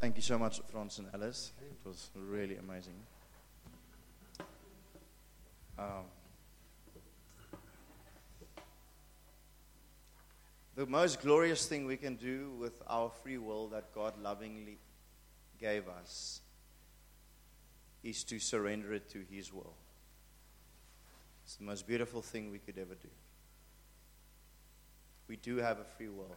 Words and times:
Thank 0.00 0.16
you 0.16 0.22
so 0.22 0.38
much, 0.38 0.62
Franz 0.72 0.98
and 0.98 1.08
Alice. 1.12 1.52
It 1.60 1.86
was 1.86 2.08
really 2.14 2.56
amazing. 2.56 2.94
Um, 5.78 6.04
the 10.74 10.86
most 10.86 11.20
glorious 11.20 11.66
thing 11.66 11.84
we 11.84 11.98
can 11.98 12.16
do 12.16 12.52
with 12.58 12.80
our 12.86 13.10
free 13.10 13.36
will 13.36 13.68
that 13.68 13.92
God 13.94 14.14
lovingly 14.22 14.78
gave 15.60 15.86
us 15.86 16.40
is 18.02 18.24
to 18.24 18.38
surrender 18.38 18.94
it 18.94 19.10
to 19.10 19.22
His 19.30 19.52
will. 19.52 19.74
It's 21.44 21.56
the 21.56 21.64
most 21.64 21.86
beautiful 21.86 22.22
thing 22.22 22.50
we 22.50 22.58
could 22.58 22.78
ever 22.78 22.94
do. 22.94 23.10
We 25.28 25.36
do 25.36 25.58
have 25.58 25.78
a 25.78 25.84
free 25.84 26.08
will, 26.08 26.34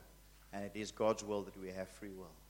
and 0.51 0.65
it 0.65 0.73
is 0.75 0.91
God's 0.91 1.23
will 1.23 1.43
that 1.43 1.57
we 1.57 1.69
have 1.69 1.87
free 1.87 2.11
will. 2.11 2.42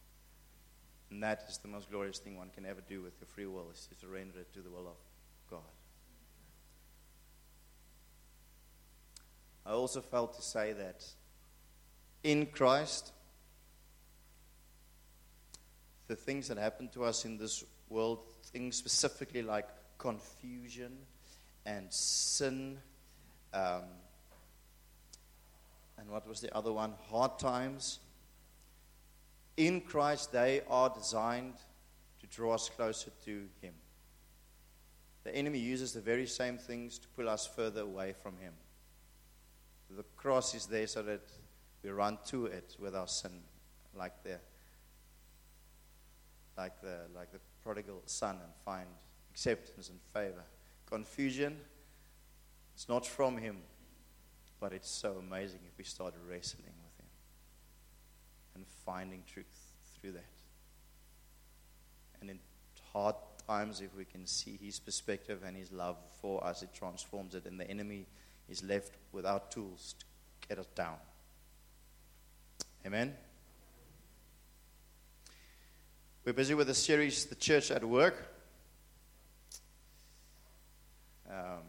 And 1.13 1.21
that 1.21 1.45
is 1.47 1.59
the 1.59 1.67
most 1.67 1.91
glorious 1.91 2.17
thing 2.17 2.37
one 2.37 2.49
can 2.49 2.65
ever 2.65 2.81
do 2.89 3.03
with 3.03 3.13
your 3.21 3.27
free 3.27 3.45
will 3.45 3.69
is 3.71 3.85
to 3.85 3.95
surrender 3.95 4.39
it 4.39 4.51
to 4.55 4.61
the 4.61 4.71
will 4.71 4.87
of 4.87 4.97
God. 5.47 5.59
I 9.63 9.73
also 9.73 10.01
felt 10.01 10.35
to 10.37 10.41
say 10.41 10.73
that 10.73 11.05
in 12.23 12.47
Christ, 12.47 13.11
the 16.07 16.15
things 16.15 16.47
that 16.47 16.57
happen 16.57 16.87
to 16.95 17.03
us 17.03 17.25
in 17.25 17.37
this 17.37 17.63
world, 17.89 18.21
things 18.45 18.75
specifically 18.75 19.43
like 19.43 19.67
confusion 19.99 20.97
and 21.63 21.93
sin, 21.93 22.79
um, 23.53 23.83
and 25.99 26.09
what 26.09 26.27
was 26.27 26.41
the 26.41 26.53
other 26.57 26.73
one? 26.73 26.95
Hard 27.11 27.37
times. 27.37 27.99
In 29.57 29.81
Christ, 29.81 30.31
they 30.31 30.61
are 30.67 30.89
designed 30.89 31.55
to 32.19 32.27
draw 32.27 32.55
us 32.55 32.69
closer 32.69 33.11
to 33.25 33.45
Him. 33.61 33.73
The 35.23 35.35
enemy 35.35 35.59
uses 35.59 35.93
the 35.93 36.01
very 36.01 36.25
same 36.25 36.57
things 36.57 36.97
to 36.99 37.07
pull 37.09 37.29
us 37.29 37.45
further 37.45 37.81
away 37.81 38.13
from 38.21 38.37
Him. 38.37 38.53
The 39.89 40.03
cross 40.17 40.55
is 40.55 40.65
there 40.65 40.87
so 40.87 41.03
that 41.03 41.21
we 41.83 41.91
run 41.91 42.17
to 42.27 42.47
it 42.47 42.75
with 42.79 42.95
our 42.95 43.07
sin, 43.07 43.41
like 43.95 44.23
the 44.23 44.39
like 46.57 46.81
the 46.81 47.01
like 47.15 47.31
the 47.31 47.39
prodigal 47.63 48.01
son, 48.05 48.37
and 48.43 48.53
find 48.65 48.87
acceptance 49.31 49.89
and 49.89 49.99
favor. 50.13 50.43
Confusion, 50.89 51.59
it's 52.73 52.89
not 52.89 53.05
from 53.05 53.37
Him, 53.37 53.57
but 54.59 54.73
it's 54.73 54.89
so 54.89 55.17
amazing 55.19 55.59
if 55.71 55.77
we 55.77 55.83
start 55.83 56.15
wrestling 56.27 56.73
finding 58.85 59.23
truth 59.31 59.45
through 59.99 60.13
that. 60.13 60.25
And 62.21 62.29
in 62.29 62.39
hard 62.91 63.15
times, 63.47 63.81
if 63.81 63.95
we 63.95 64.05
can 64.05 64.25
see 64.25 64.57
His 64.61 64.79
perspective 64.79 65.41
and 65.45 65.57
His 65.57 65.71
love 65.71 65.97
for 66.21 66.43
us, 66.45 66.63
it 66.63 66.73
transforms 66.73 67.35
it, 67.35 67.45
and 67.45 67.59
the 67.59 67.69
enemy 67.69 68.05
is 68.49 68.63
left 68.63 68.93
without 69.11 69.51
tools 69.51 69.95
to 69.99 70.47
get 70.47 70.59
us 70.59 70.67
down. 70.75 70.95
Amen. 72.85 73.13
We're 76.25 76.33
busy 76.33 76.53
with 76.53 76.67
the 76.67 76.73
series, 76.73 77.25
The 77.25 77.35
Church 77.35 77.71
at 77.71 77.83
Work, 77.83 78.15
um, 81.29 81.63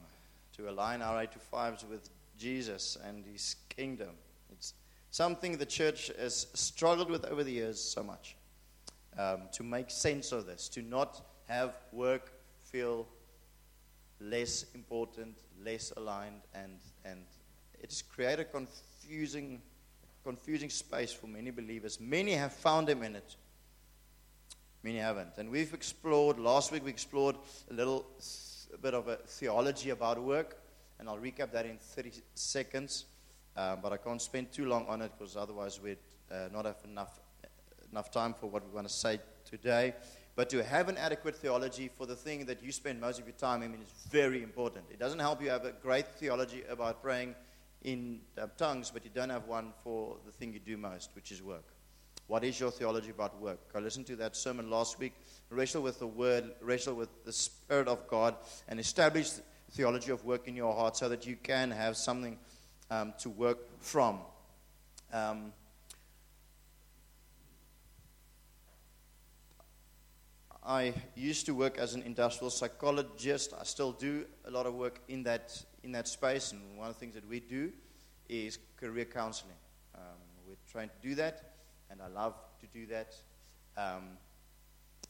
to 0.57 0.71
align 0.71 1.03
our 1.03 1.23
8 1.23 1.33
to 1.33 1.39
5s 1.53 1.89
with 1.89 2.09
Jesus 2.39 2.97
and 3.05 3.25
His 3.25 3.57
kingdom. 3.69 4.11
Something 5.15 5.59
the 5.59 5.65
church 5.65 6.11
has 6.19 6.49
struggled 6.55 7.09
with 7.09 7.25
over 7.27 7.45
the 7.45 7.53
years 7.53 7.81
so 7.81 8.03
much. 8.03 8.35
Um, 9.17 9.43
to 9.53 9.63
make 9.63 9.89
sense 9.89 10.33
of 10.33 10.45
this, 10.45 10.69
to 10.71 10.83
not 10.83 11.25
have 11.47 11.77
work 11.93 12.33
feel 12.59 13.07
less 14.19 14.67
important, 14.75 15.39
less 15.65 15.93
aligned, 15.97 16.41
and, 16.53 16.81
and 17.05 17.21
it's 17.79 18.03
created 18.03 18.51
confusing, 18.51 19.63
confusing 20.25 20.69
space 20.69 21.13
for 21.13 21.29
many 21.29 21.53
believers. 21.53 22.01
Many 22.01 22.33
have 22.33 22.53
found 22.53 22.89
them 22.89 23.05
in 23.05 23.15
it, 23.15 23.37
many 24.83 24.99
haven't. 24.99 25.39
And 25.39 25.49
we've 25.49 25.75
explored, 25.75 26.41
last 26.41 26.73
week 26.73 26.85
we 26.85 26.91
explored 26.91 27.37
a 27.71 27.73
little 27.73 28.05
a 28.73 28.79
bit 28.79 28.95
of 28.95 29.07
a 29.07 29.15
theology 29.15 29.91
about 29.91 30.21
work, 30.21 30.61
and 30.99 31.09
I'll 31.09 31.19
recap 31.19 31.53
that 31.53 31.67
in 31.67 31.79
30 31.79 32.11
seconds. 32.35 33.05
Um, 33.57 33.79
but 33.83 33.93
I 33.93 33.97
can't 33.97 34.21
spend 34.21 34.53
too 34.53 34.67
long 34.67 34.87
on 34.87 35.01
it 35.03 35.13
because 35.17 35.37
otherwise 35.37 35.81
we'd 35.81 35.99
uh, 36.31 36.49
not 36.53 36.65
have 36.65 36.77
enough, 36.85 37.21
enough 37.93 38.11
time 38.11 38.35
for 38.35 38.49
what 38.49 38.67
we 38.67 38.75
want 38.75 38.89
to 38.89 38.93
say 38.93 39.21
today. 39.45 39.95
But 40.37 40.51
to 40.51 40.65
have 40.65 40.89
an 40.89 40.99
adequate 40.99 41.37
theology 41.37 41.89
for 41.97 42.07
the 42.07 42.17
thing 42.17 42.47
that 42.47 42.63
you 42.63 42.73
spend 42.73 43.01
most 43.01 43.21
of 43.21 43.27
your 43.27 43.37
time 43.37 43.63
in 43.63 43.75
is 43.75 44.07
very 44.11 44.43
important. 44.43 44.87
It 44.91 44.99
doesn't 44.99 45.21
help 45.21 45.41
you 45.41 45.51
have 45.51 45.65
a 45.65 45.73
great 45.73 46.09
theology 46.09 46.65
about 46.69 47.03
praying 47.03 47.37
in 47.85 48.21
uh, 48.37 48.49
tongues, 48.57 48.91
but 48.91 49.05
you 49.05 49.11
don't 49.15 49.31
have 49.31 49.47
one 49.47 49.73
for 49.85 50.17
the 50.27 50.33
thing 50.33 50.53
you 50.53 50.59
do 50.59 50.77
most, 50.77 51.11
which 51.15 51.31
is 51.31 51.41
work. 51.41 51.65
What 52.27 52.43
is 52.43 52.59
your 52.59 52.71
theology 52.71 53.11
about 53.11 53.41
work? 53.41 53.61
I 53.75 53.79
listened 53.79 54.07
to 54.07 54.17
that 54.17 54.35
sermon 54.35 54.71
last 54.71 54.99
week. 54.99 55.13
Wrestle 55.51 55.83
with 55.83 55.99
the 55.99 56.07
word, 56.07 56.53
wrestle 56.61 56.95
with 56.95 57.25
the 57.25 57.33
Spirit 57.33 57.87
of 57.87 58.09
God, 58.09 58.35
and 58.67 58.81
establish 58.81 59.31
theology 59.73 60.11
of 60.11 60.25
work 60.25 60.49
in 60.49 60.57
your 60.57 60.75
heart 60.75 60.97
so 60.97 61.09
that 61.11 61.27
you 61.27 61.37
can 61.37 61.71
have 61.71 61.97
something 61.97 62.39
um, 62.95 63.15
to 63.19 63.31
work 63.31 63.59
from. 63.81 64.21
Um, 65.13 65.53
I 70.67 70.95
used 71.15 71.47
to 71.47 71.55
work 71.55 71.77
as 71.77 71.95
an 71.95 72.03
industrial 72.03 72.51
psychologist. 72.51 73.53
I 73.59 73.65
still 73.65 73.93
do 73.93 74.25
a 74.47 74.51
lot 74.51 74.67
of 74.67 74.75
work 74.75 75.01
in 75.09 75.23
that 75.25 75.65
in 75.83 75.93
that 75.93 76.09
space, 76.09 76.53
and 76.53 76.79
one 76.79 76.89
of 76.89 76.95
the 76.95 77.01
things 77.01 77.15
that 77.15 77.29
we 77.29 77.41
do 77.41 77.71
is 78.29 78.59
career 78.79 79.05
counseling. 79.05 79.57
Um, 79.95 80.19
we're 80.47 80.57
trying 80.73 80.89
to 80.89 81.09
do 81.09 81.15
that, 81.17 81.53
and 81.91 82.01
I 82.01 82.09
love 82.09 82.35
to 82.61 82.67
do 82.67 82.87
that. 82.87 83.15
Um, 83.77 84.17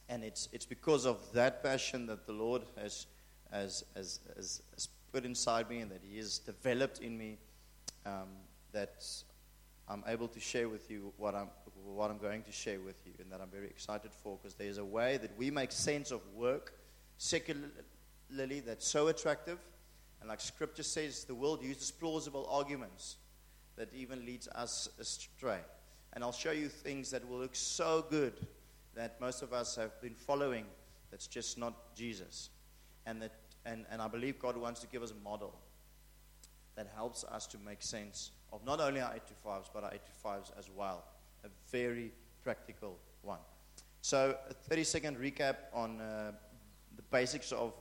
and 0.09 0.23
it's 0.23 0.49
it's 0.51 0.65
because 0.65 1.05
of 1.05 1.17
that 1.33 1.63
passion 1.63 2.05
that 2.07 2.25
the 2.25 2.33
Lord 2.33 2.63
has 2.75 3.07
has, 3.51 3.85
has, 3.95 4.19
has, 4.35 4.61
has 4.73 4.89
put 5.13 5.23
inside 5.23 5.69
me, 5.69 5.79
and 5.79 5.91
that 5.91 6.01
He 6.03 6.17
has 6.17 6.39
developed 6.39 6.99
in 6.99 7.17
me, 7.17 7.37
um, 8.05 8.29
that 8.71 9.05
I'm 9.87 10.03
able 10.07 10.27
to 10.29 10.39
share 10.39 10.69
with 10.69 10.89
you 10.89 11.13
what 11.17 11.35
I'm 11.35 11.49
what 11.83 12.09
I'm 12.09 12.17
going 12.17 12.41
to 12.43 12.51
share 12.51 12.79
with 12.79 12.99
you, 13.05 13.13
and 13.19 13.31
that 13.31 13.41
I'm 13.41 13.49
very 13.49 13.67
excited 13.67 14.11
for, 14.11 14.37
because 14.41 14.55
there's 14.55 14.79
a 14.79 14.85
way 14.85 15.17
that 15.17 15.37
we 15.37 15.51
make 15.51 15.71
sense 15.71 16.09
of 16.09 16.21
work 16.33 16.73
secularly 17.17 18.59
that's 18.65 18.87
so 18.87 19.07
attractive 19.07 19.59
and 20.25 20.29
like 20.31 20.41
scripture 20.41 20.81
says, 20.81 21.23
the 21.23 21.35
world 21.35 21.61
uses 21.61 21.91
plausible 21.91 22.47
arguments 22.49 23.17
that 23.75 23.93
even 23.93 24.25
leads 24.25 24.47
us 24.47 24.89
astray. 24.99 25.59
And 26.13 26.23
I'll 26.23 26.31
show 26.31 26.49
you 26.49 26.67
things 26.67 27.11
that 27.11 27.29
will 27.29 27.37
look 27.37 27.55
so 27.55 28.03
good 28.09 28.33
that 28.95 29.21
most 29.21 29.43
of 29.43 29.53
us 29.53 29.75
have 29.75 30.01
been 30.01 30.15
following 30.15 30.65
that's 31.11 31.27
just 31.27 31.59
not 31.59 31.95
Jesus. 31.95 32.49
And, 33.05 33.21
that, 33.21 33.33
and, 33.67 33.85
and 33.91 34.01
I 34.01 34.07
believe 34.07 34.39
God 34.39 34.57
wants 34.57 34.81
to 34.81 34.87
give 34.87 35.03
us 35.03 35.11
a 35.11 35.23
model 35.23 35.53
that 36.75 36.87
helps 36.95 37.23
us 37.23 37.47
to 37.47 37.57
make 37.65 37.81
sense 37.81 38.31
of 38.51 38.65
not 38.65 38.79
only 38.79 39.01
our 39.01 39.13
8 39.13 39.21
to 39.27 39.33
5s, 39.45 39.69
but 39.73 39.83
our 39.83 39.93
8 39.93 40.01
to 40.05 40.27
5s 40.27 40.59
as 40.59 40.69
well. 40.69 41.05
A 41.43 41.49
very 41.71 42.11
practical 42.43 42.97
one. 43.21 43.39
So, 44.01 44.37
a 44.49 44.53
30 44.53 44.83
second 44.83 45.17
recap 45.17 45.55
on 45.73 45.99
uh, 45.99 46.31
the 46.95 47.01
basics 47.03 47.51
of 47.51 47.73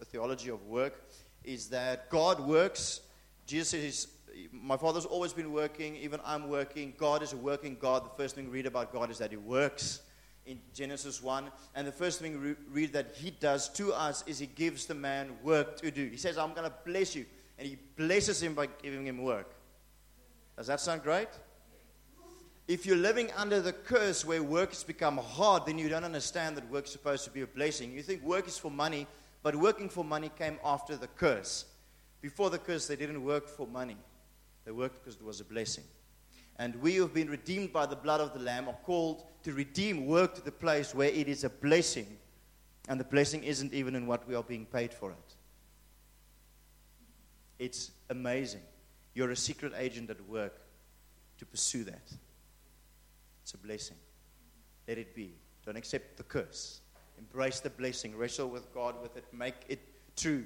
a 0.00 0.04
theology 0.04 0.50
of 0.50 0.62
work 0.66 1.04
is 1.42 1.68
that 1.68 2.10
God 2.10 2.40
works. 2.40 3.00
Jesus 3.46 3.68
says, 3.68 4.08
My 4.52 4.76
Father's 4.76 5.04
always 5.04 5.32
been 5.32 5.52
working, 5.52 5.96
even 5.96 6.20
I'm 6.24 6.48
working. 6.48 6.94
God 6.98 7.22
is 7.22 7.32
a 7.32 7.36
working 7.36 7.76
God. 7.80 8.04
The 8.04 8.22
first 8.22 8.34
thing 8.34 8.46
we 8.46 8.52
read 8.52 8.66
about 8.66 8.92
God 8.92 9.10
is 9.10 9.18
that 9.18 9.30
He 9.30 9.36
works 9.36 10.00
in 10.46 10.60
Genesis 10.74 11.22
1. 11.22 11.50
And 11.74 11.86
the 11.86 11.92
first 11.92 12.20
thing 12.20 12.40
we 12.40 12.54
read 12.70 12.92
that 12.92 13.14
He 13.14 13.30
does 13.30 13.68
to 13.70 13.92
us 13.92 14.24
is 14.26 14.38
He 14.38 14.46
gives 14.46 14.86
the 14.86 14.94
man 14.94 15.30
work 15.42 15.76
to 15.80 15.90
do. 15.90 16.08
He 16.08 16.16
says, 16.16 16.38
I'm 16.38 16.54
going 16.54 16.68
to 16.68 16.74
bless 16.84 17.14
you. 17.14 17.26
And 17.58 17.68
He 17.68 17.78
blesses 17.96 18.42
him 18.42 18.54
by 18.54 18.66
giving 18.82 19.06
him 19.06 19.22
work. 19.22 19.54
Does 20.56 20.66
that 20.68 20.80
sound 20.80 21.02
great? 21.02 21.28
If 22.66 22.86
you're 22.86 22.96
living 22.96 23.30
under 23.36 23.60
the 23.60 23.72
curse 23.72 24.24
where 24.24 24.42
work 24.42 24.70
has 24.70 24.84
become 24.84 25.18
hard, 25.18 25.66
then 25.66 25.78
you 25.78 25.88
don't 25.88 26.04
understand 26.04 26.56
that 26.56 26.70
work's 26.70 26.90
supposed 26.90 27.24
to 27.24 27.30
be 27.30 27.42
a 27.42 27.46
blessing. 27.46 27.92
You 27.92 28.02
think 28.02 28.22
work 28.22 28.48
is 28.48 28.56
for 28.56 28.70
money, 28.70 29.06
but 29.42 29.54
working 29.54 29.90
for 29.90 30.02
money 30.02 30.30
came 30.38 30.58
after 30.64 30.96
the 30.96 31.08
curse. 31.08 31.66
Before 32.22 32.48
the 32.48 32.58
curse, 32.58 32.86
they 32.86 32.96
didn't 32.96 33.22
work 33.22 33.48
for 33.48 33.66
money, 33.66 33.98
they 34.64 34.70
worked 34.70 35.04
because 35.04 35.16
it 35.16 35.24
was 35.24 35.40
a 35.40 35.44
blessing. 35.44 35.84
And 36.56 36.76
we 36.76 36.94
who 36.94 37.02
have 37.02 37.12
been 37.12 37.28
redeemed 37.28 37.72
by 37.72 37.84
the 37.84 37.96
blood 37.96 38.20
of 38.20 38.32
the 38.32 38.38
Lamb 38.38 38.68
are 38.68 38.78
called 38.84 39.24
to 39.42 39.52
redeem 39.52 40.06
work 40.06 40.34
to 40.36 40.40
the 40.40 40.52
place 40.52 40.94
where 40.94 41.10
it 41.10 41.28
is 41.28 41.44
a 41.44 41.50
blessing. 41.50 42.06
And 42.88 42.98
the 42.98 43.04
blessing 43.04 43.44
isn't 43.44 43.74
even 43.74 43.94
in 43.94 44.06
what 44.06 44.26
we 44.26 44.34
are 44.34 44.42
being 44.42 44.64
paid 44.64 44.94
for 44.94 45.10
it. 45.10 45.34
It's 47.58 47.90
amazing. 48.10 48.62
You're 49.14 49.30
a 49.30 49.36
secret 49.36 49.72
agent 49.76 50.10
at 50.10 50.20
work 50.28 50.60
to 51.38 51.46
pursue 51.46 51.84
that. 51.84 52.12
It's 53.42 53.54
a 53.54 53.58
blessing. 53.58 53.96
let 54.88 54.98
it 54.98 55.14
be. 55.14 55.34
Don't 55.64 55.76
accept 55.76 56.16
the 56.16 56.22
curse. 56.22 56.80
Embrace 57.18 57.60
the 57.60 57.70
blessing. 57.70 58.16
Wrestle 58.16 58.48
with 58.48 58.72
God 58.74 59.00
with 59.02 59.16
it. 59.16 59.24
Make 59.32 59.54
it 59.68 59.80
true 60.16 60.44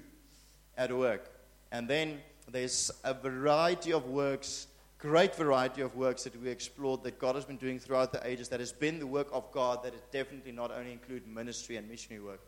at 0.76 0.96
work. 0.96 1.30
And 1.72 1.88
then 1.88 2.20
there's 2.50 2.90
a 3.04 3.14
variety 3.14 3.92
of 3.92 4.06
works, 4.06 4.68
great 4.98 5.34
variety 5.34 5.82
of 5.82 5.94
works 5.96 6.24
that 6.24 6.40
we 6.40 6.48
explored 6.48 7.02
that 7.04 7.18
God 7.18 7.34
has 7.34 7.44
been 7.44 7.56
doing 7.56 7.78
throughout 7.78 8.12
the 8.12 8.26
ages 8.26 8.48
that 8.48 8.60
has 8.60 8.72
been 8.72 8.98
the 8.98 9.06
work 9.06 9.28
of 9.32 9.50
God 9.52 9.82
that 9.82 9.94
is 9.94 10.00
definitely 10.12 10.52
not 10.52 10.70
only 10.70 10.92
include 10.92 11.26
ministry 11.26 11.76
and 11.76 11.88
missionary 11.88 12.24
work, 12.24 12.40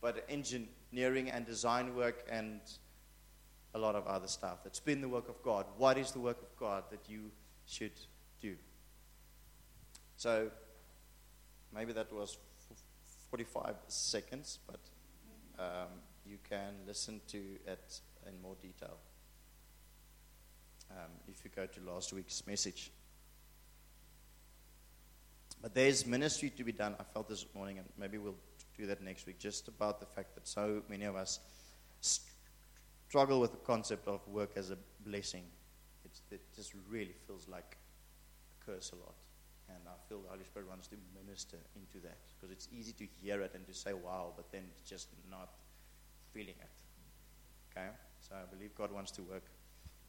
but 0.00 0.24
engineering 0.28 1.30
and 1.30 1.46
design 1.46 1.94
work 1.94 2.26
and 2.30 2.60
a 3.76 3.78
lot 3.78 3.94
of 3.94 4.06
other 4.06 4.26
stuff. 4.26 4.64
That's 4.64 4.80
been 4.80 5.02
the 5.02 5.08
work 5.08 5.28
of 5.28 5.42
God. 5.42 5.66
What 5.76 5.98
is 5.98 6.10
the 6.10 6.18
work 6.18 6.40
of 6.40 6.56
God 6.58 6.84
that 6.90 7.00
you 7.08 7.30
should 7.66 7.92
do? 8.40 8.56
So 10.16 10.50
maybe 11.74 11.92
that 11.92 12.10
was 12.10 12.38
45 13.30 13.74
seconds, 13.88 14.58
but 14.66 14.80
um, 15.58 15.88
you 16.24 16.38
can 16.48 16.72
listen 16.86 17.20
to 17.28 17.38
it 17.66 18.00
in 18.26 18.40
more 18.40 18.56
detail 18.62 18.96
um, 20.90 21.10
if 21.28 21.44
you 21.44 21.50
go 21.54 21.66
to 21.66 21.80
last 21.92 22.14
week's 22.14 22.46
message. 22.46 22.90
But 25.60 25.74
there's 25.74 26.06
ministry 26.06 26.50
to 26.50 26.64
be 26.64 26.72
done. 26.72 26.94
I 26.98 27.02
felt 27.02 27.28
this 27.28 27.44
morning, 27.54 27.78
and 27.78 27.86
maybe 27.98 28.16
we'll 28.16 28.36
do 28.78 28.86
that 28.86 29.02
next 29.02 29.26
week, 29.26 29.38
just 29.38 29.68
about 29.68 30.00
the 30.00 30.06
fact 30.06 30.34
that 30.34 30.48
so 30.48 30.82
many 30.88 31.04
of 31.04 31.14
us 31.14 31.40
struggle 33.08 33.40
with 33.40 33.52
the 33.52 33.58
concept 33.58 34.08
of 34.08 34.26
work 34.28 34.52
as 34.56 34.70
a 34.70 34.78
blessing. 35.04 35.44
It's, 36.04 36.22
it 36.30 36.40
just 36.54 36.72
really 36.88 37.14
feels 37.26 37.48
like 37.48 37.76
a 38.60 38.64
curse 38.64 38.92
a 38.92 38.96
lot. 38.96 39.14
And 39.68 39.78
I 39.86 39.94
feel 40.08 40.20
the 40.20 40.28
Holy 40.28 40.44
Spirit 40.44 40.68
wants 40.68 40.86
to 40.88 40.96
minister 41.20 41.58
into 41.74 41.98
that 42.06 42.18
because 42.34 42.52
it's 42.52 42.68
easy 42.72 42.92
to 42.92 43.06
hear 43.20 43.40
it 43.42 43.52
and 43.54 43.66
to 43.66 43.74
say, 43.74 43.92
wow, 43.92 44.32
but 44.36 44.50
then 44.52 44.62
just 44.88 45.08
not 45.30 45.50
feeling 46.32 46.54
it. 46.60 46.70
Okay? 47.70 47.88
So 48.20 48.34
I 48.36 48.54
believe 48.54 48.74
God 48.74 48.92
wants 48.92 49.10
to 49.12 49.22
work 49.22 49.44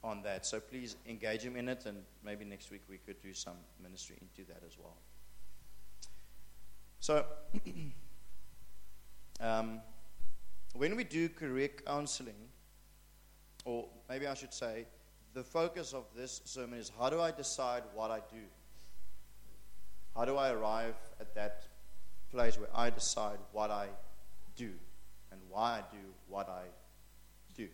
on 0.03 0.21
that. 0.23 0.45
So 0.45 0.59
please 0.59 0.95
engage 1.07 1.41
Him 1.41 1.55
in 1.55 1.69
it, 1.69 1.85
and 1.85 1.97
maybe 2.23 2.45
next 2.45 2.71
week 2.71 2.81
we 2.89 2.97
could 2.97 3.21
do 3.21 3.33
some 3.33 3.57
ministry 3.81 4.17
into 4.21 4.47
that 4.51 4.61
as 4.65 4.77
well. 4.77 4.97
So, 6.99 7.25
um, 9.39 9.81
when 10.73 10.95
we 10.95 11.03
do 11.03 11.29
career 11.29 11.69
counseling, 11.85 12.46
or 13.67 13.85
maybe 14.07 14.25
I 14.25 14.33
should 14.33 14.53
say, 14.53 14.85
the 15.33 15.43
focus 15.43 15.93
of 15.93 16.05
this 16.15 16.41
sermon 16.45 16.79
is 16.79 16.89
how 16.97 17.09
do 17.09 17.19
I 17.19 17.31
decide 17.31 17.83
what 17.93 18.09
I 18.09 18.19
do? 18.19 18.43
How 20.15 20.23
do 20.23 20.37
I 20.37 20.51
arrive 20.51 20.95
at 21.19 21.35
that 21.35 21.67
place 22.31 22.57
where 22.57 22.69
I 22.73 22.89
decide 22.89 23.37
what 23.51 23.69
I 23.69 23.87
do 24.55 24.71
and 25.31 25.41
why 25.49 25.79
I 25.79 25.81
do 25.91 26.03
what 26.29 26.47
I 26.47 26.63
do? 27.57 27.67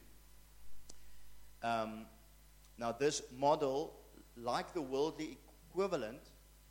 Um, 1.61 2.07
now, 2.79 2.91
this 2.91 3.21
model, 3.37 3.93
like 4.35 4.73
the 4.73 4.81
worldly 4.81 5.37
equivalent, 5.69 6.21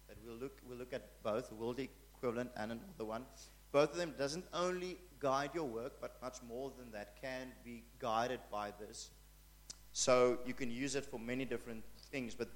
that 0.08 0.16
we'll 0.26 0.34
look, 0.34 0.58
we'll 0.68 0.78
look 0.78 0.92
at 0.92 1.22
both, 1.22 1.48
the 1.48 1.54
worldly 1.54 1.90
equivalent 2.16 2.50
and 2.56 2.72
another 2.72 3.04
one, 3.04 3.24
both 3.70 3.92
of 3.92 3.96
them 3.96 4.14
doesn't 4.18 4.44
only 4.52 4.98
guide 5.22 5.50
your 5.54 5.64
work, 5.64 5.92
but 6.00 6.16
much 6.20 6.38
more 6.46 6.72
than 6.76 6.90
that 6.90 7.14
can 7.22 7.52
be 7.64 7.84
guided 8.00 8.40
by 8.50 8.72
this. 8.80 9.10
So 9.92 10.38
you 10.44 10.52
can 10.52 10.70
use 10.70 10.96
it 10.96 11.06
for 11.06 11.18
many 11.18 11.44
different 11.44 11.84
things. 12.10 12.34
But 12.34 12.48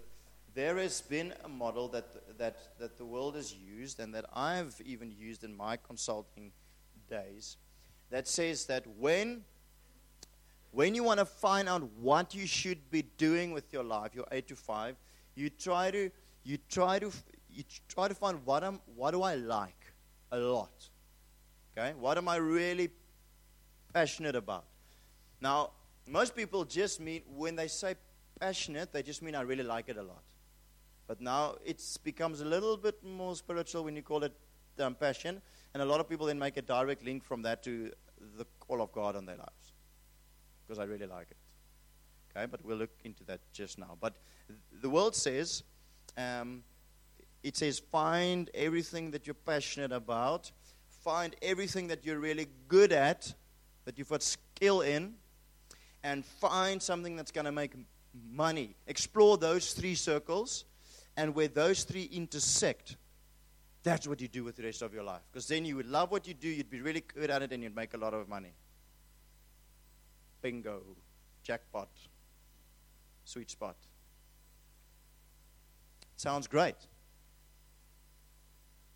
there 0.55 0.77
has 0.79 1.01
been 1.01 1.33
a 1.45 1.49
model 1.49 1.87
that, 1.89 2.07
that, 2.39 2.57
that 2.81 2.99
the 2.99 3.05
world 3.05 3.37
has 3.37 3.55
used 3.55 4.01
and 4.01 4.13
that 4.15 4.25
I've 4.35 4.75
even 4.85 5.13
used 5.13 5.45
in 5.45 5.57
my 5.57 5.77
consulting 5.77 6.51
days 7.09 7.57
that 8.11 8.27
says 8.27 8.67
that 8.67 8.85
when, 8.99 9.45
when 10.73 10.95
you 10.95 11.05
want 11.05 11.21
to 11.21 11.27
find 11.27 11.69
out 11.69 11.83
what 12.01 12.35
you 12.35 12.47
should 12.47 12.91
be 12.91 13.03
doing 13.17 13.53
with 13.53 13.73
your 13.73 13.85
life, 13.85 14.15
your 14.15 14.27
8 14.33 14.49
to 14.49 14.57
5, 14.57 14.97
you 15.37 15.51
try 15.51 15.91
to, 15.93 16.11
you 16.43 16.59
try 16.69 16.99
to, 16.99 17.13
you 17.49 17.63
try 17.89 18.09
to 18.09 18.15
find 18.15 18.45
what, 18.45 18.65
I'm 18.65 18.81
what 18.97 19.13
do 19.13 19.23
I 19.23 19.35
like 19.37 19.93
a 20.33 20.39
lot 20.39 20.89
Okay? 21.77 21.93
What 21.99 22.17
am 22.17 22.29
I 22.29 22.37
really 22.37 22.91
passionate 23.93 24.35
about? 24.35 24.65
Now, 25.41 25.71
most 26.07 26.35
people 26.35 26.65
just 26.65 27.01
mean, 27.01 27.23
when 27.37 27.57
they 27.57 27.69
say 27.69 27.97
passionate, 28.41 28.93
they 28.93 29.03
just 29.03 29.23
mean 29.23 29.35
I 29.35 29.43
really 29.43 29.65
like 29.65 29.89
it 29.89 29.97
a 29.97 30.03
lot. 30.03 30.23
But 31.07 31.21
now 31.21 31.57
it 31.65 31.83
becomes 32.03 32.41
a 32.41 32.45
little 32.45 32.77
bit 32.77 33.03
more 33.05 33.37
spiritual 33.37 33.85
when 33.85 33.95
you 33.95 34.03
call 34.03 34.25
it 34.25 34.33
um, 34.79 34.95
passion. 34.95 35.43
And 35.75 35.83
a 35.83 35.87
lot 35.87 36.01
of 36.01 36.09
people 36.09 36.27
then 36.27 36.39
make 36.39 36.57
a 36.57 36.63
direct 36.63 37.05
link 37.05 37.23
from 37.23 37.43
that 37.43 37.63
to 37.65 37.93
the 38.37 38.47
call 38.61 38.81
of 38.81 38.93
God 38.93 39.15
on 39.15 39.27
their 39.27 39.37
lives. 39.37 39.73
Because 40.67 40.79
I 40.79 40.85
really 40.85 41.07
like 41.07 41.29
it. 41.31 41.37
Okay, 42.35 42.47
but 42.47 42.65
we'll 42.65 42.77
look 42.77 42.91
into 43.05 43.25
that 43.25 43.41
just 43.53 43.79
now. 43.79 43.97
But 44.01 44.15
the 44.81 44.89
world 44.89 45.15
says, 45.15 45.63
um, 46.17 46.63
it 47.43 47.57
says, 47.57 47.79
find 47.79 48.51
everything 48.55 49.11
that 49.13 49.27
you're 49.27 49.35
passionate 49.35 49.93
about 49.93 50.51
find 51.07 51.37
everything 51.41 51.87
that 51.87 52.05
you're 52.05 52.19
really 52.19 52.49
good 52.67 52.91
at, 52.91 53.33
that 53.85 53.97
you've 53.97 54.09
got 54.09 54.25
skill 54.25 54.81
in, 54.81 55.15
and 56.03 56.25
find 56.25 56.83
something 56.83 57.15
that's 57.15 57.31
going 57.31 57.45
to 57.45 57.53
make 57.53 57.75
money. 58.33 58.75
Explore 58.89 59.39
those 59.39 59.73
three 59.73 59.95
circles, 59.95 60.65
and 61.17 61.33
where 61.33 61.47
those 61.47 61.85
three 61.85 62.11
intersect, 62.13 62.97
that's 63.85 64.09
what 64.09 64.21
you 64.21 64.27
do 64.27 64.43
with 64.43 64.57
the 64.57 64.65
rest 64.65 64.83
of 64.83 64.93
your 64.93 65.05
life. 65.05 65.21
Because 65.31 65.47
then 65.47 65.65
you 65.65 65.77
would 65.77 65.87
love 65.87 66.11
what 66.11 66.27
you 66.27 66.35
do, 66.35 66.49
you'd 66.49 66.71
be 66.71 66.81
really 66.81 67.05
good 67.15 67.31
at 67.31 67.41
it, 67.41 67.53
and 67.53 67.63
you'd 67.63 67.77
make 67.77 67.95
a 67.95 67.99
lot 67.99 68.13
of 68.13 68.29
money. 68.29 68.53
Bingo, 70.43 70.83
jackpot, 71.45 71.89
sweet 73.25 73.49
spot. 73.49 73.77
Sounds 76.17 76.49
great. 76.49 76.75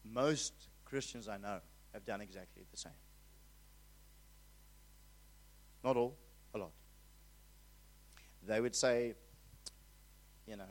Most 0.05 0.55
Christians 0.85 1.29
I 1.29 1.37
know 1.37 1.61
have 1.93 2.05
done 2.05 2.21
exactly 2.21 2.63
the 2.71 2.77
same. 2.77 2.93
Not 5.83 5.97
all, 5.97 6.17
a 6.55 6.59
lot. 6.59 6.73
They 8.47 8.61
would 8.61 8.75
say, 8.75 9.15
you 10.47 10.57
know, 10.57 10.65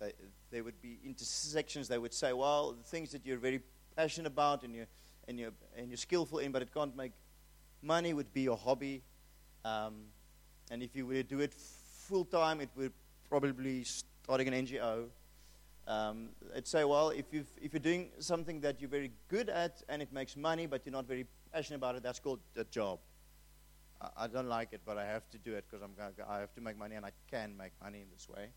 they, 0.00 0.12
there 0.50 0.64
would 0.64 0.80
be 0.80 0.98
intersections. 1.04 1.88
They 1.88 1.98
would 1.98 2.14
say, 2.14 2.32
well, 2.32 2.72
the 2.72 2.82
things 2.82 3.12
that 3.12 3.24
you're 3.24 3.38
very 3.38 3.60
passionate 3.96 4.26
about 4.26 4.62
and 4.62 4.74
you're, 4.74 4.86
and 5.28 5.38
you're, 5.38 5.52
and 5.76 5.88
you're 5.88 5.96
skillful 5.96 6.38
in, 6.38 6.52
but 6.52 6.62
it 6.62 6.72
can't 6.72 6.96
make 6.96 7.12
money, 7.82 8.12
would 8.12 8.32
be 8.32 8.42
your 8.42 8.56
hobby. 8.56 9.02
Um, 9.64 10.04
and 10.70 10.82
if 10.82 10.94
you 10.94 11.06
were 11.06 11.14
to 11.14 11.22
do 11.22 11.40
it 11.40 11.54
full 11.54 12.24
time, 12.24 12.60
it 12.60 12.70
would 12.76 12.92
probably 13.28 13.84
starting 13.84 14.48
an 14.48 14.66
NGO 14.66 15.06
um, 15.86 16.30
would 16.54 16.66
say, 16.66 16.84
well, 16.84 17.10
if, 17.10 17.26
you 17.32 17.44
if 17.60 17.72
you're 17.72 17.80
doing 17.80 18.10
something 18.18 18.60
that 18.60 18.80
you're 18.80 18.90
very 18.90 19.12
good 19.28 19.48
at 19.48 19.82
and 19.88 20.00
it 20.02 20.12
makes 20.12 20.36
money, 20.36 20.66
but 20.66 20.84
you're 20.84 20.92
not 20.92 21.06
very 21.06 21.26
passionate 21.52 21.76
about 21.76 21.96
it, 21.96 22.02
that's 22.02 22.20
called 22.20 22.40
a 22.56 22.64
job. 22.64 22.98
I, 24.00 24.24
I 24.24 24.26
don't 24.26 24.48
like 24.48 24.72
it, 24.72 24.80
but 24.84 24.98
I 24.98 25.04
have 25.06 25.28
to 25.30 25.38
do 25.38 25.54
it 25.54 25.64
because 25.70 25.86
I 26.28 26.38
have 26.38 26.54
to 26.54 26.60
make 26.60 26.78
money 26.78 26.96
and 26.96 27.04
I 27.04 27.12
can 27.30 27.56
make 27.56 27.72
money 27.82 28.00
in 28.00 28.06
this 28.12 28.28
way. 28.28 28.48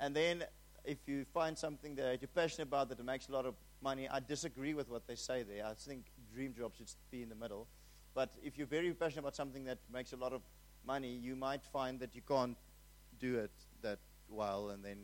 And 0.00 0.14
then 0.14 0.44
if 0.84 0.98
you 1.06 1.24
find 1.32 1.56
something 1.56 1.94
that 1.96 2.20
you're 2.20 2.28
passionate 2.34 2.68
about 2.68 2.88
that 2.88 3.04
makes 3.04 3.28
a 3.28 3.32
lot 3.32 3.46
of 3.46 3.54
money, 3.82 4.08
I 4.08 4.20
disagree 4.20 4.74
with 4.74 4.88
what 4.88 5.06
they 5.06 5.16
say 5.16 5.42
there. 5.42 5.66
I 5.66 5.74
think 5.74 6.06
dream 6.34 6.54
job 6.56 6.72
should 6.76 6.88
be 7.10 7.22
in 7.22 7.28
the 7.28 7.34
middle. 7.34 7.66
But 8.14 8.30
if 8.42 8.58
you're 8.58 8.66
very 8.66 8.92
passionate 8.92 9.20
about 9.20 9.36
something 9.36 9.64
that 9.64 9.78
makes 9.92 10.12
a 10.12 10.16
lot 10.16 10.32
of 10.32 10.42
money, 10.86 11.14
you 11.14 11.36
might 11.36 11.64
find 11.64 12.00
that 12.00 12.14
you 12.14 12.22
can't 12.26 12.56
do 13.20 13.38
it 13.38 13.50
that 13.82 13.98
well, 14.28 14.70
and 14.70 14.84
then 14.84 14.98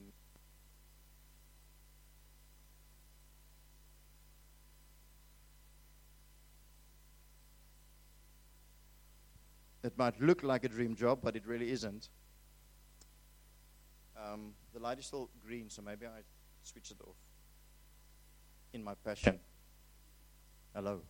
It 9.84 9.98
might 9.98 10.18
look 10.18 10.42
like 10.42 10.64
a 10.64 10.68
dream 10.68 10.96
job, 10.96 11.18
but 11.22 11.36
it 11.36 11.46
really 11.46 11.70
isn't. 11.70 12.08
Um, 14.16 14.54
the 14.72 14.80
light 14.80 14.98
is 14.98 15.04
still 15.04 15.28
green, 15.44 15.68
so 15.68 15.82
maybe 15.82 16.06
I 16.06 16.20
switch 16.62 16.90
it 16.90 16.96
off 17.06 17.16
in 18.72 18.82
my 18.82 18.94
passion. 18.94 19.38
Hello. 20.74 21.02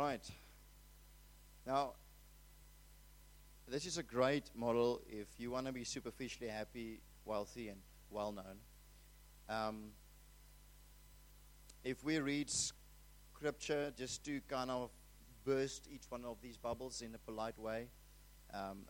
Right. 0.00 0.30
Now, 1.66 1.92
this 3.68 3.84
is 3.84 3.98
a 3.98 4.02
great 4.02 4.50
model 4.54 5.02
if 5.06 5.28
you 5.36 5.50
want 5.50 5.66
to 5.66 5.72
be 5.72 5.84
superficially 5.84 6.48
happy, 6.48 7.00
wealthy, 7.26 7.68
and 7.68 7.80
well 8.10 8.32
known. 8.32 8.56
Um, 9.48 9.90
if 11.84 12.02
we 12.02 12.18
read 12.18 12.48
scripture 12.48 13.92
just 13.94 14.24
to 14.24 14.40
kind 14.48 14.70
of 14.70 14.90
burst 15.44 15.86
each 15.92 16.04
one 16.08 16.24
of 16.24 16.40
these 16.40 16.56
bubbles 16.56 17.02
in 17.02 17.14
a 17.14 17.18
polite 17.18 17.58
way, 17.58 17.88
um, 18.54 18.86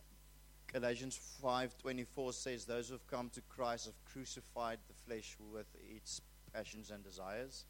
Galatians 0.67 1.17
5:24 1.41 2.31
says, 2.31 2.65
"Those 2.65 2.87
who 2.87 2.93
have 2.93 3.07
come 3.07 3.29
to 3.31 3.41
Christ 3.49 3.87
have 3.87 4.05
crucified 4.05 4.79
the 4.87 4.93
flesh 4.93 5.37
with 5.39 5.67
its 5.75 6.21
passions 6.53 6.89
and 6.89 7.03
desires." 7.03 7.65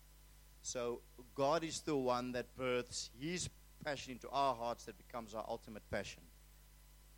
So 0.62 1.02
God 1.36 1.64
is 1.64 1.82
the 1.82 1.96
one 1.96 2.32
that 2.34 2.56
births 2.56 3.10
His 3.20 3.50
passion 3.84 4.14
into 4.14 4.30
our 4.30 4.54
hearts 4.56 4.86
that 4.86 4.98
becomes 4.98 5.34
our 5.34 5.46
ultimate 5.48 5.84
passion. 5.90 6.22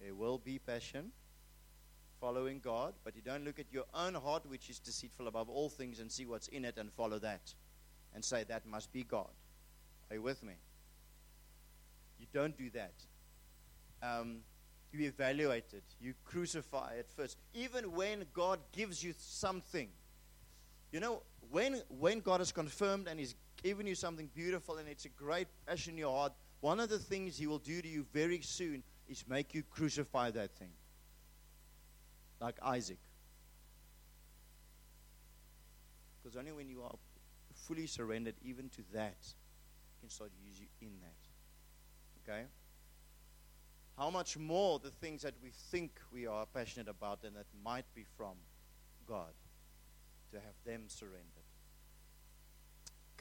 There 0.01 0.15
will 0.15 0.38
be 0.38 0.59
passion 0.59 1.12
following 2.19 2.59
God, 2.59 2.93
but 3.03 3.15
you 3.15 3.21
don't 3.21 3.43
look 3.43 3.59
at 3.59 3.65
your 3.71 3.83
own 3.93 4.13
heart, 4.13 4.45
which 4.47 4.69
is 4.69 4.79
deceitful 4.79 5.27
above 5.27 5.50
all 5.50 5.69
things, 5.69 6.00
and 6.00 6.09
see 6.12 6.25
what's 6.25 6.47
in 6.47 6.63
it 6.63 6.77
and 6.77 6.91
follow 6.93 7.19
that 7.19 7.53
and 8.13 8.23
say 8.23 8.43
that 8.45 8.65
must 8.65 8.91
be 8.93 9.03
God. 9.03 9.29
Are 10.09 10.15
you 10.15 10.21
with 10.21 10.43
me? 10.43 10.53
You 12.19 12.27
don't 12.33 12.57
do 12.57 12.69
that. 12.71 12.93
Um, 14.01 14.38
you 14.91 15.05
evaluate 15.07 15.73
it, 15.73 15.83
you 16.00 16.13
crucify 16.23 16.93
it 16.93 17.09
first. 17.15 17.38
Even 17.53 17.93
when 17.93 18.25
God 18.33 18.59
gives 18.71 19.03
you 19.03 19.13
something, 19.17 19.89
you 20.93 21.00
know, 21.00 21.23
when, 21.51 21.81
when 22.00 22.19
God 22.19 22.39
has 22.39 22.51
confirmed 22.51 23.07
and 23.07 23.19
He's 23.19 23.35
given 23.62 23.85
you 23.85 23.95
something 23.95 24.29
beautiful 24.33 24.77
and 24.77 24.88
it's 24.88 25.05
a 25.05 25.09
great 25.09 25.47
passion 25.65 25.93
in 25.93 25.97
your 25.97 26.15
heart, 26.15 26.33
one 26.62 26.79
of 26.79 26.88
the 26.89 27.00
things 27.00 27.38
He 27.38 27.47
will 27.47 27.59
do 27.59 27.81
to 27.81 27.88
you 27.88 28.05
very 28.13 28.39
soon 28.41 28.83
is 29.09 29.25
make 29.27 29.53
you 29.53 29.63
crucify 29.63 30.31
that 30.31 30.51
thing. 30.51 30.71
Like 32.39 32.55
Isaac. 32.63 33.00
Because 36.21 36.38
only 36.38 36.51
when 36.51 36.69
you 36.69 36.83
are 36.83 36.95
fully 37.67 37.88
surrendered 37.88 38.35
even 38.45 38.69
to 38.69 38.81
that, 38.93 39.17
can 40.00 40.09
start 40.09 40.31
using 40.45 40.67
you 40.79 40.88
in 40.88 40.93
that. 41.01 42.31
Okay? 42.31 42.45
how 43.97 44.09
much 44.09 44.38
more 44.38 44.79
the 44.79 44.89
things 44.89 45.21
that 45.21 45.35
we 45.41 45.51
think 45.71 45.91
we 46.12 46.25
are 46.25 46.45
passionate 46.47 46.88
about 46.88 47.19
and 47.23 47.35
that 47.35 47.45
might 47.63 47.85
be 47.93 48.03
from 48.17 48.33
God 49.07 49.33
to 50.34 50.40
have 50.40 50.56
them 50.66 50.84
surrendered. 50.88 51.48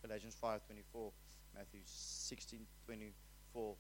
Galatians 0.00 0.35
5:24, 0.35 1.12
Matthew 1.54 1.81
16:24. 1.85 3.76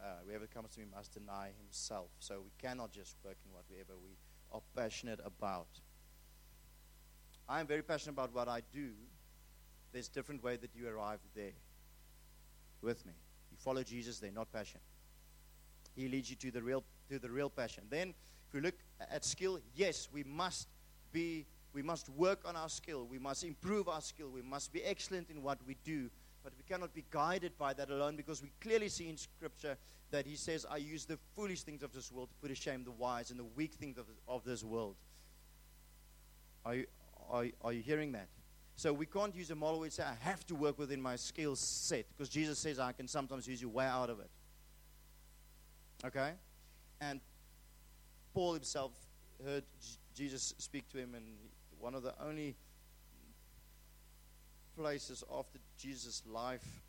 Uh, 0.00 0.20
whoever 0.24 0.46
comes 0.46 0.72
to 0.74 0.80
me 0.80 0.86
must 0.86 1.12
deny 1.12 1.52
himself. 1.58 2.10
So 2.20 2.40
we 2.40 2.50
cannot 2.58 2.90
just 2.90 3.16
work 3.22 3.36
in 3.44 3.52
whatever 3.52 3.98
we 3.98 4.16
are 4.50 4.62
passionate 4.74 5.20
about. 5.22 5.68
I 7.46 7.60
am 7.60 7.66
very 7.66 7.82
passionate 7.82 8.12
about 8.12 8.32
what 8.32 8.48
I 8.48 8.62
do. 8.72 8.94
There's 9.92 10.08
a 10.08 10.12
different 10.12 10.42
way 10.42 10.56
that 10.56 10.74
you 10.74 10.88
arrive 10.88 11.20
there. 11.34 11.52
With 12.80 13.04
me, 13.04 13.12
you 13.50 13.58
follow 13.58 13.82
Jesus. 13.82 14.20
They're 14.20 14.30
not 14.30 14.50
passionate. 14.50 14.84
He 15.94 16.08
leads 16.08 16.30
you 16.30 16.36
to 16.36 16.50
the 16.50 16.62
real 16.62 16.82
to 17.10 17.18
the 17.18 17.30
real 17.30 17.50
passion. 17.50 17.84
Then, 17.90 18.14
if 18.48 18.54
we 18.54 18.60
look 18.62 18.76
at 18.98 19.24
skill, 19.26 19.60
yes, 19.74 20.08
we 20.10 20.24
must 20.24 20.66
be 21.12 21.46
we 21.72 21.82
must 21.82 22.08
work 22.08 22.40
on 22.44 22.56
our 22.56 22.68
skill. 22.68 23.06
We 23.10 23.18
must 23.18 23.44
improve 23.44 23.88
our 23.88 24.00
skill. 24.00 24.28
We 24.28 24.42
must 24.42 24.72
be 24.72 24.82
excellent 24.82 25.30
in 25.30 25.42
what 25.42 25.58
we 25.66 25.76
do. 25.84 26.10
But 26.42 26.52
we 26.56 26.64
cannot 26.64 26.94
be 26.94 27.04
guided 27.10 27.56
by 27.58 27.74
that 27.74 27.90
alone 27.90 28.16
because 28.16 28.42
we 28.42 28.50
clearly 28.60 28.88
see 28.88 29.08
in 29.08 29.16
Scripture 29.16 29.76
that 30.10 30.26
He 30.26 30.36
says, 30.36 30.66
I 30.68 30.78
use 30.78 31.04
the 31.04 31.18
foolish 31.36 31.62
things 31.62 31.82
of 31.82 31.92
this 31.92 32.10
world 32.10 32.30
to 32.30 32.34
put 32.36 32.48
to 32.48 32.54
shame 32.54 32.84
the 32.84 32.90
wise 32.90 33.30
and 33.30 33.38
the 33.38 33.44
weak 33.44 33.74
things 33.74 33.98
of, 33.98 34.06
of 34.26 34.44
this 34.44 34.64
world. 34.64 34.96
Are 36.64 36.74
you, 36.74 36.86
are, 37.30 37.46
are 37.62 37.72
you 37.72 37.82
hearing 37.82 38.12
that? 38.12 38.28
So 38.76 38.92
we 38.92 39.04
can't 39.04 39.34
use 39.34 39.50
a 39.50 39.54
model 39.54 39.80
where 39.80 39.86
we 39.86 39.90
say, 39.90 40.04
I 40.04 40.16
have 40.20 40.46
to 40.46 40.54
work 40.54 40.78
within 40.78 41.02
my 41.02 41.16
skill 41.16 41.54
set 41.54 42.06
because 42.08 42.30
Jesus 42.30 42.58
says, 42.58 42.78
I 42.78 42.92
can 42.92 43.06
sometimes 43.06 43.46
use 43.46 43.60
you 43.60 43.68
way 43.68 43.84
out 43.84 44.08
of 44.08 44.20
it. 44.20 44.30
Okay? 46.04 46.32
And 47.00 47.20
Paul 48.32 48.54
himself 48.54 48.92
heard 49.44 49.64
Jesus 50.20 50.54
speak 50.58 50.86
to 50.90 50.98
him, 50.98 51.14
and 51.14 51.24
one 51.78 51.94
of 51.94 52.02
the 52.02 52.12
only 52.22 52.54
places 54.76 55.24
after 55.34 55.58
Jesus' 55.78 56.22
life 56.30 56.82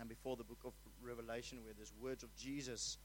and 0.00 0.08
before 0.08 0.36
the 0.36 0.44
book 0.44 0.60
of 0.64 0.72
Revelation 1.02 1.58
where 1.62 1.74
there's 1.76 1.92
words 2.00 2.22
of 2.22 2.34
Jesus 2.36 2.96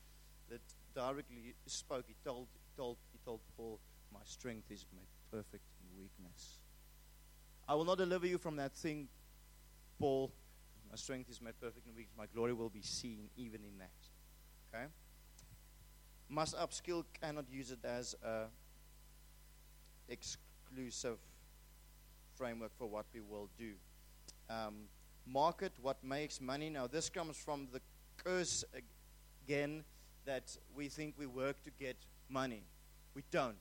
that 0.48 0.62
directly 0.96 1.56
spoke, 1.66 2.06
he 2.08 2.16
told, 2.24 2.48
told, 2.78 2.96
he 3.12 3.20
told 3.26 3.42
Paul, 3.58 3.82
My 4.14 4.22
strength 4.24 4.72
is 4.72 4.86
made 4.96 5.10
perfect 5.30 5.66
in 5.84 6.02
weakness. 6.02 6.60
I 7.68 7.76
will 7.76 7.84
not 7.84 7.98
deliver 7.98 8.28
you 8.28 8.38
from 8.38 8.56
that 8.56 8.72
thing, 8.72 9.10
Paul. 10.00 10.32
My 10.90 10.96
strength 10.96 11.30
is 11.30 11.42
made 11.42 11.60
perfect 11.60 11.86
in 11.86 11.94
weakness. 11.98 12.18
My 12.18 12.28
glory 12.34 12.54
will 12.54 12.70
be 12.70 12.82
seen 12.82 13.28
even 13.36 13.60
in 13.66 13.78
that. 13.80 14.74
Okay? 14.74 14.86
must 16.30 16.56
upskill 16.56 17.04
cannot 17.20 17.46
use 17.52 17.72
it 17.72 17.84
as 17.84 18.16
a 18.24 18.46
exclusive 20.10 21.18
framework 22.36 22.72
for 22.78 22.88
what 22.88 23.06
we 23.14 23.22
will 23.22 23.50
do. 23.58 23.74
Um, 24.50 24.88
market 25.26 25.74
what 25.82 26.04
makes 26.04 26.42
money. 26.42 26.70
Now, 26.70 26.88
this 26.88 27.10
comes 27.10 27.38
from 27.38 27.68
the 27.72 27.82
curse 28.18 28.64
again 29.44 29.84
that 30.26 30.56
we 30.76 30.88
think 30.88 31.16
we 31.18 31.26
work 31.26 31.64
to 31.64 31.72
get 31.80 31.98
money. 32.30 32.64
We 33.16 33.24
don't. 33.32 33.56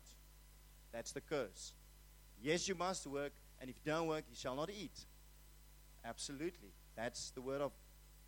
That's 0.92 1.12
the 1.12 1.20
curse. 1.20 1.72
Yes, 2.42 2.68
you 2.68 2.74
must 2.74 3.06
work, 3.06 3.32
and 3.60 3.68
if 3.68 3.76
you 3.76 3.92
don't 3.92 4.06
work, 4.06 4.24
you 4.30 4.36
shall 4.36 4.54
not 4.54 4.70
eat. 4.70 5.06
Absolutely. 6.04 6.70
That's 6.96 7.30
the 7.30 7.42
word 7.42 7.60
of 7.60 7.72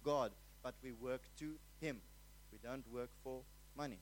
God. 0.05 0.33
But 0.63 0.75
we 0.83 0.93
work 0.93 1.23
to 1.39 1.55
Him. 1.81 2.01
We 2.53 2.59
don't 2.63 2.85
work 2.93 3.11
for 3.25 3.41
money. 3.77 3.99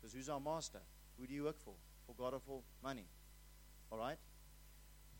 Because 0.00 0.14
who's 0.14 0.28
our 0.28 0.40
master? 0.40 0.80
Who 1.18 1.26
do 1.26 1.34
you 1.34 1.44
work 1.44 1.58
for? 1.58 1.74
For 2.06 2.14
God 2.14 2.34
or 2.34 2.40
for 2.40 2.60
money? 2.82 3.06
All 3.90 3.98
right? 3.98 4.18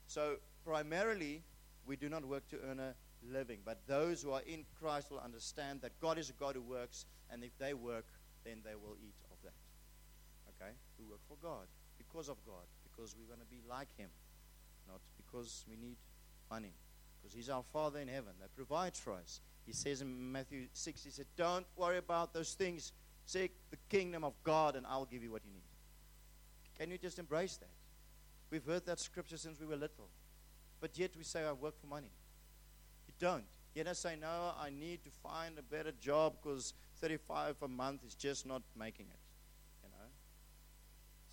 So, 0.07 0.37
primarily, 0.65 1.43
we 1.87 1.97
do 1.97 2.09
not 2.09 2.25
work 2.25 2.49
to 2.51 2.59
earn 2.69 2.81
a 2.81 2.95
living. 3.33 3.61
But 3.65 3.81
those 3.87 4.23
who 4.23 4.33
are 4.33 4.43
in 4.47 4.65
Christ 4.81 5.11
will 5.11 5.21
understand 5.21 5.81
that 5.83 5.93
God 6.01 6.19
is 6.19 6.31
a 6.31 6.33
God 6.35 6.55
who 6.55 6.63
works, 6.63 7.07
and 7.31 7.43
if 7.43 7.57
they 7.59 7.75
work, 7.75 8.07
then 8.45 8.59
they 8.65 8.75
will 8.75 8.97
eat 9.03 9.15
of 9.31 9.39
that. 9.43 9.55
Okay? 10.61 10.73
We 10.99 11.05
work 11.05 11.21
for 11.29 11.37
God, 11.43 11.67
because 11.99 12.29
of 12.29 12.37
God, 12.47 12.65
because 12.85 13.15
we 13.17 13.25
want 13.29 13.41
to 13.41 13.47
be 13.47 13.61
like 13.69 13.89
Him, 13.97 14.11
not 14.89 15.01
because 15.17 15.65
we 15.69 15.77
need 15.77 15.97
money. 16.51 16.73
Because 17.21 17.35
He's 17.35 17.49
our 17.49 17.65
Father 17.73 17.99
in 17.99 18.09
heaven 18.09 18.33
that 18.41 18.55
provides 18.55 18.99
for 18.99 19.13
us. 19.13 19.41
He 19.65 19.73
says 19.73 20.01
in 20.01 20.33
Matthew 20.33 20.67
6, 20.73 21.03
He 21.03 21.11
said, 21.11 21.27
Don't 21.37 21.67
worry 21.77 21.99
about 21.99 22.33
those 22.33 22.55
things 22.55 22.93
Seek 23.27 23.51
the 23.71 23.77
kingdom 23.89 24.23
of 24.23 24.35
God, 24.45 24.77
and 24.77 24.87
I'll 24.87 25.05
give 25.05 25.23
you 25.23 25.33
what 25.33 25.43
you 25.45 25.51
need. 25.53 25.65
Can 26.79 26.93
you 26.93 26.99
just 26.99 27.19
embrace 27.19 27.57
that? 27.57 27.69
We've 28.57 28.65
heard 28.65 28.87
that 28.87 28.99
scripture 28.99 29.37
since 29.37 29.61
we 29.61 29.67
were 29.67 29.77
little. 29.77 30.09
But 30.81 30.99
yet 30.99 31.11
we 31.15 31.25
say, 31.25 31.45
I 31.45 31.53
work 31.53 31.79
for 31.79 31.89
money. 31.89 32.09
You 33.07 33.13
don't. 33.19 33.45
Yet 33.75 33.87
I 33.87 33.93
say, 33.93 34.17
no, 34.19 34.53
I 34.59 34.71
need 34.71 35.05
to 35.05 35.11
find 35.11 35.59
a 35.59 35.63
better 35.63 35.93
job 36.01 36.37
because 36.41 36.73
35 37.03 37.57
a 37.61 37.69
month 37.69 38.01
is 38.07 38.15
just 38.15 38.47
not 38.47 38.63
making 38.75 39.09
it. 39.11 39.19
You 39.85 39.91
know? 39.91 40.07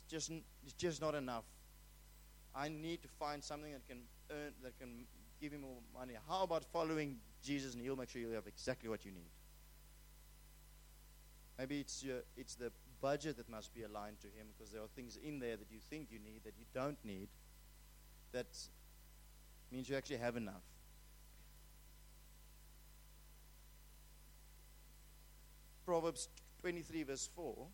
It's 0.01 0.11
just, 0.11 0.31
it's 0.65 0.73
just 0.73 0.99
not 0.99 1.15
enough. 1.15 1.45
I 2.53 2.67
need 2.67 3.01
to 3.03 3.07
find 3.07 3.41
something 3.41 3.71
that 3.71 3.87
can 3.87 3.99
earn, 4.29 4.51
that 4.61 4.77
can 4.77 5.05
give 5.39 5.53
me 5.53 5.59
more 5.59 5.77
money. 5.97 6.15
How 6.27 6.43
about 6.43 6.65
following 6.73 7.19
Jesus 7.41 7.73
and 7.73 7.81
he'll 7.81 7.95
make 7.95 8.09
sure 8.09 8.19
you 8.19 8.31
have 8.31 8.47
exactly 8.47 8.89
what 8.89 9.05
you 9.05 9.13
need? 9.13 9.31
Maybe 11.57 11.79
it's, 11.79 12.03
your, 12.03 12.17
it's 12.35 12.55
the 12.55 12.69
budget 13.03 13.35
that 13.35 13.49
must 13.49 13.73
be 13.75 13.83
aligned 13.83 14.21
to 14.21 14.27
Him 14.27 14.47
because 14.57 14.71
there 14.71 14.81
are 14.81 14.87
things 14.95 15.17
in 15.21 15.37
there 15.37 15.57
that 15.57 15.69
you 15.69 15.79
think 15.89 16.07
you 16.09 16.19
need 16.19 16.41
that 16.45 16.53
you 16.57 16.65
don't 16.73 16.97
need. 17.03 17.27
That 18.31 18.47
means 19.69 19.89
you 19.89 19.97
actually 19.97 20.17
have 20.17 20.37
enough. 20.37 20.63
Proverbs 25.85 26.29
23, 26.61 27.03
verse 27.03 27.29
4, 27.35 27.67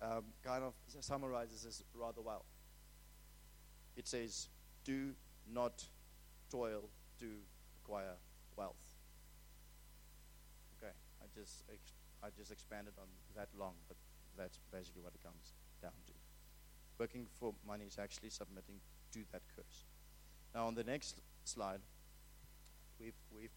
um, 0.00 0.24
kind 0.42 0.64
of 0.64 0.72
summarizes 1.00 1.62
this 1.62 1.84
rather 1.94 2.22
well. 2.22 2.46
It 3.98 4.08
says, 4.08 4.48
Do 4.82 5.10
not 5.52 5.84
toil 6.50 6.88
to 7.20 7.26
acquire 7.82 8.14
wealth. 8.56 8.76
Okay, 10.82 10.92
I 11.20 11.26
just 11.38 11.64
I 12.22 12.28
just 12.36 12.50
expanded 12.50 12.94
on 12.98 13.06
that 13.36 13.48
long, 13.58 13.74
but 13.86 13.96
that's 14.36 14.58
basically 14.72 15.02
what 15.02 15.14
it 15.14 15.22
comes 15.22 15.54
down 15.82 15.92
to. 16.06 16.12
Working 16.98 17.26
for 17.38 17.54
money 17.66 17.84
is 17.84 17.98
actually 17.98 18.30
submitting 18.30 18.80
to 19.12 19.20
that 19.32 19.42
curse. 19.54 19.84
Now, 20.54 20.66
on 20.66 20.74
the 20.74 20.84
next 20.84 21.20
slide, 21.44 21.80
we've, 22.98 23.14
we've 23.34 23.54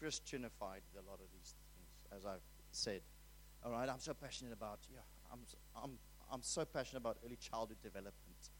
Christianified 0.00 0.82
a 0.96 1.04
lot 1.08 1.20
of 1.20 1.28
these 1.32 1.54
things, 1.76 2.16
as 2.16 2.24
I've 2.24 2.46
said. 2.70 3.02
All 3.64 3.70
right, 3.72 3.88
I'm 3.88 4.00
so 4.00 4.14
passionate 4.14 4.52
about, 4.52 4.80
yeah, 4.92 5.00
I'm, 5.32 5.40
I'm, 5.76 5.98
I'm 6.32 6.42
so 6.42 6.64
passionate 6.64 7.00
about 7.00 7.18
early 7.24 7.36
childhood 7.36 7.78
development. 7.82 8.50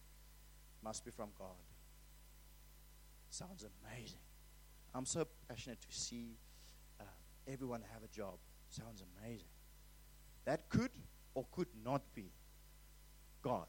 Must 0.84 1.04
be 1.04 1.10
from 1.10 1.30
God. 1.38 1.62
Sounds 3.30 3.64
amazing. 3.64 4.18
I'm 4.94 5.06
so 5.06 5.26
passionate 5.48 5.80
to 5.80 5.96
see 5.96 6.36
uh, 7.00 7.04
everyone 7.48 7.82
have 7.94 8.02
a 8.02 8.08
job. 8.08 8.34
Sounds 8.72 9.02
amazing. 9.20 9.48
That 10.46 10.70
could 10.70 10.90
or 11.34 11.44
could 11.52 11.68
not 11.84 12.00
be 12.14 12.30
God. 13.42 13.66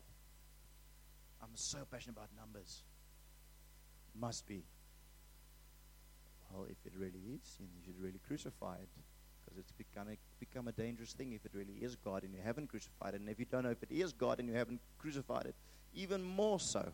I'm 1.42 1.50
so 1.56 1.80
passionate 1.92 2.16
about 2.16 2.30
numbers. 2.40 2.84
Must 4.18 4.48
be. 4.48 4.64
Well, 6.50 6.68
if 6.70 6.78
it 6.86 6.94
really 6.98 7.20
is, 7.36 7.58
then 7.60 7.68
you 7.76 7.84
should 7.84 8.02
really 8.02 8.22
crucify 8.26 8.76
it 8.76 8.88
because 9.44 9.60
it's 9.60 9.74
become 9.74 10.08
a, 10.08 10.18
become 10.40 10.70
a 10.70 10.72
dangerous 10.72 11.12
thing 11.12 11.34
if 11.34 11.46
it 11.46 11.52
really 11.54 11.74
is 11.82 11.98
God 11.98 12.24
and 12.24 12.34
you 12.34 12.40
haven't 12.42 12.70
crucified 12.70 13.14
it. 13.14 13.20
And 13.20 13.30
if 13.30 13.40
you 13.40 13.46
don't 13.52 13.64
know 13.64 13.72
if 13.72 13.84
it 13.84 13.92
is 13.92 14.14
God 14.14 14.40
and 14.40 14.48
you 14.48 14.56
haven't 14.56 14.80
crucified 15.00 15.48
it, 15.48 15.56
even 15.94 16.24
more 16.24 16.62
so. 16.62 16.94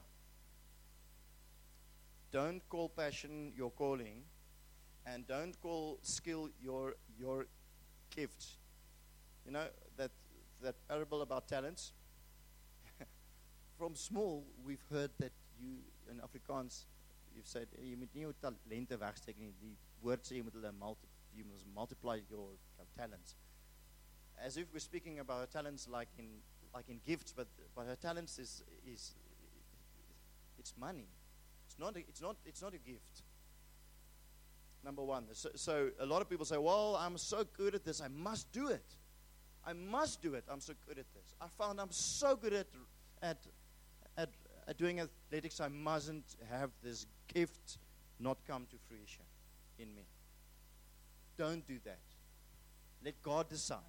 Don't 2.32 2.68
call 2.70 2.90
passion 2.90 3.54
your 3.56 3.70
calling, 3.70 4.24
and 5.06 5.28
don't 5.28 5.60
call 5.62 6.00
skill 6.02 6.50
your 6.60 6.96
your 7.20 7.46
gift. 8.16 8.46
You 9.46 9.52
know 9.52 9.66
that 9.98 10.12
that 10.62 10.76
parable 10.88 11.22
about 11.22 11.48
talents. 11.48 11.94
From 13.78 13.96
small, 13.96 14.44
we've 14.66 14.84
heard 14.92 15.12
that 15.20 15.32
you 15.60 15.78
in 16.10 16.18
Afrikaans, 16.18 16.86
you've 17.36 17.48
said 17.48 17.68
eh, 17.78 17.86
you 17.92 17.98
moet 17.98 18.14
nie 18.14 18.26
jou 18.26 18.34
talente 18.42 18.98
wegsteek 19.00 19.38
nie. 19.40 19.54
Die 19.62 19.76
woord 20.04 20.26
sê 20.26 20.40
jy 20.40 20.44
moet 20.44 20.58
hulle 20.58 20.72
multi, 20.80 21.08
you 21.36 21.46
must 21.46 21.68
multiply 21.76 22.20
your, 22.30 22.50
talents. 22.98 23.36
As 24.42 24.58
if 24.58 24.68
we're 24.74 24.80
speaking 24.80 25.20
about 25.20 25.40
our 25.40 25.48
talents 25.48 25.88
like 25.88 26.10
in 26.18 26.28
like 26.74 26.90
in 26.90 27.00
gifts, 27.06 27.34
but 27.36 27.48
but 27.76 27.88
our 27.88 27.96
talents 27.96 28.40
is 28.40 28.64
is 28.86 29.14
it's 30.58 30.74
money. 30.78 31.08
It's 31.66 31.80
not 31.80 31.96
a, 31.96 32.00
it's 32.00 32.22
not 32.22 32.36
it's 32.46 32.62
not 32.62 32.74
a 32.74 32.78
gift. 32.78 33.24
Number 34.84 35.04
one. 35.04 35.26
So, 35.34 35.50
so 35.56 35.90
a 36.00 36.06
lot 36.06 36.22
of 36.22 36.30
people 36.30 36.46
say, 36.46 36.58
"Well, 36.58 36.96
I'm 36.96 37.18
so 37.18 37.44
good 37.58 37.76
at 37.76 37.84
this, 37.84 38.02
I 38.02 38.08
must 38.08 38.52
do 38.52 38.70
it." 38.70 38.96
I 39.66 39.74
must 39.74 40.22
do 40.22 40.34
it. 40.34 40.46
I'm 40.50 40.62
so 40.62 40.74
good 40.88 40.98
at 40.98 41.06
this. 41.14 41.36
I 41.40 41.46
found 41.58 41.80
I'm 41.80 41.92
so 41.92 42.36
good 42.36 42.54
at, 42.54 42.68
at, 43.22 43.38
at, 44.18 44.30
at 44.68 44.78
doing 44.78 45.00
athletics, 45.00 45.60
I 45.60 45.68
mustn't 45.68 46.36
have 46.50 46.72
this 46.84 47.06
gift 47.32 47.78
not 48.20 48.38
come 48.48 48.66
to 48.72 48.78
fruition 48.88 49.24
in 49.78 49.94
me. 49.94 50.04
Don't 51.38 51.66
do 51.68 51.78
that. 51.86 52.00
Let 53.04 53.22
God 53.22 53.50
decide. 53.50 53.80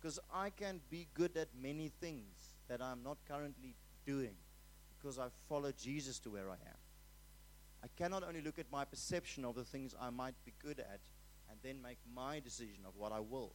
Because 0.00 0.18
I 0.32 0.50
can 0.50 0.80
be 0.90 1.06
good 1.14 1.36
at 1.36 1.48
many 1.58 1.90
things 2.00 2.56
that 2.68 2.82
I'm 2.82 3.02
not 3.02 3.18
currently 3.26 3.74
doing 4.04 4.34
because 4.98 5.18
I 5.18 5.28
follow 5.48 5.72
Jesus 5.72 6.18
to 6.20 6.30
where 6.30 6.50
I 6.50 6.54
am. 6.54 6.83
I 7.84 7.88
cannot 7.98 8.24
only 8.24 8.40
look 8.40 8.58
at 8.58 8.64
my 8.72 8.86
perception 8.86 9.44
of 9.44 9.54
the 9.54 9.64
things 9.64 9.94
I 10.00 10.08
might 10.08 10.34
be 10.46 10.54
good 10.62 10.80
at 10.80 11.00
and 11.50 11.58
then 11.62 11.82
make 11.82 11.98
my 12.14 12.40
decision 12.40 12.80
of 12.86 12.96
what 12.96 13.12
I 13.12 13.20
will. 13.20 13.52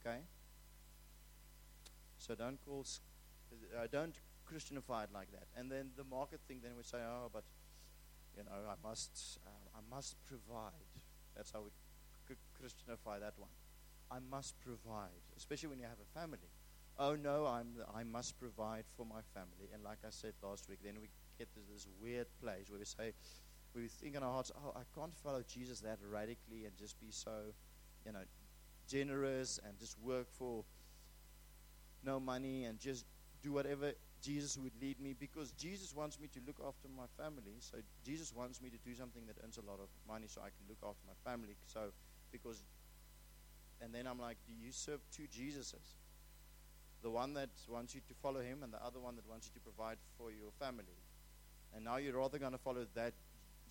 Okay? 0.00 0.18
So 2.18 2.34
don't 2.34 2.58
call, 2.66 2.84
uh, 3.78 3.86
don't 3.92 4.16
Christianify 4.50 5.04
it 5.04 5.10
like 5.14 5.30
that. 5.30 5.46
And 5.56 5.70
then 5.70 5.90
the 5.96 6.02
market 6.02 6.40
thing, 6.48 6.58
then 6.62 6.72
we 6.76 6.82
say, 6.82 6.98
oh, 6.98 7.30
but 7.32 7.44
you 8.36 8.42
know, 8.42 8.68
I 8.68 8.74
must, 8.86 9.38
uh, 9.46 9.78
I 9.78 9.94
must 9.94 10.16
provide. 10.26 10.72
That's 11.36 11.52
how 11.52 11.60
we 11.60 11.70
Christianify 12.60 13.20
that 13.20 13.34
one. 13.36 13.50
I 14.10 14.18
must 14.30 14.54
provide, 14.60 15.22
especially 15.36 15.68
when 15.68 15.78
you 15.78 15.86
have 15.86 15.98
a 16.00 16.18
family. 16.18 16.50
Oh 16.98 17.14
no, 17.14 17.46
I'm, 17.46 17.68
I 17.94 18.02
must 18.02 18.38
provide 18.38 18.84
for 18.96 19.06
my 19.06 19.20
family. 19.32 19.70
And 19.72 19.84
like 19.84 19.98
I 20.04 20.10
said 20.10 20.34
last 20.42 20.68
week, 20.68 20.80
then 20.84 20.96
we 21.00 21.08
get 21.40 21.52
to 21.54 21.60
this 21.72 21.88
weird 22.02 22.26
place 22.42 22.68
where 22.68 22.78
we 22.78 22.84
say, 22.84 23.12
we 23.74 23.88
think 23.88 24.14
in 24.14 24.22
our 24.22 24.30
hearts, 24.30 24.52
oh, 24.54 24.74
I 24.76 24.84
can't 24.94 25.14
follow 25.24 25.42
Jesus 25.48 25.80
that 25.80 25.98
radically 26.12 26.66
and 26.66 26.76
just 26.76 27.00
be 27.00 27.06
so, 27.10 27.32
you 28.04 28.12
know, 28.12 28.20
generous 28.86 29.58
and 29.66 29.78
just 29.78 29.96
work 30.00 30.26
for 30.38 30.64
no 32.04 32.20
money 32.20 32.64
and 32.64 32.78
just 32.78 33.06
do 33.42 33.52
whatever 33.52 33.92
Jesus 34.20 34.58
would 34.58 34.72
lead 34.82 35.00
me 35.00 35.14
because 35.18 35.52
Jesus 35.52 35.94
wants 35.94 36.20
me 36.20 36.28
to 36.34 36.40
look 36.46 36.56
after 36.66 36.88
my 36.94 37.08
family. 37.16 37.56
So 37.60 37.78
Jesus 38.04 38.34
wants 38.34 38.60
me 38.60 38.68
to 38.68 38.76
do 38.84 38.94
something 38.94 39.22
that 39.26 39.36
earns 39.42 39.56
a 39.56 39.62
lot 39.62 39.80
of 39.80 39.88
money 40.06 40.26
so 40.28 40.42
I 40.42 40.52
can 40.52 40.68
look 40.68 40.78
after 40.84 41.00
my 41.06 41.30
family. 41.30 41.56
So 41.66 41.88
because 42.32 42.62
and 43.80 43.94
then 43.94 44.06
I'm 44.06 44.20
like, 44.20 44.36
do 44.46 44.52
you 44.52 44.72
serve 44.72 45.00
two 45.10 45.22
Jesuses? 45.22 45.96
The 47.02 47.08
one 47.08 47.32
that 47.32 47.48
wants 47.66 47.94
you 47.94 48.02
to 48.08 48.14
follow 48.20 48.40
him 48.40 48.62
and 48.62 48.70
the 48.70 48.84
other 48.84 49.00
one 49.00 49.16
that 49.16 49.26
wants 49.26 49.48
you 49.48 49.58
to 49.58 49.60
provide 49.60 49.96
for 50.18 50.30
your 50.30 50.50
family. 50.60 51.00
And 51.74 51.84
now 51.84 51.96
you're 51.96 52.16
rather 52.16 52.38
going 52.38 52.52
to 52.52 52.58
follow 52.58 52.86
that 52.94 53.12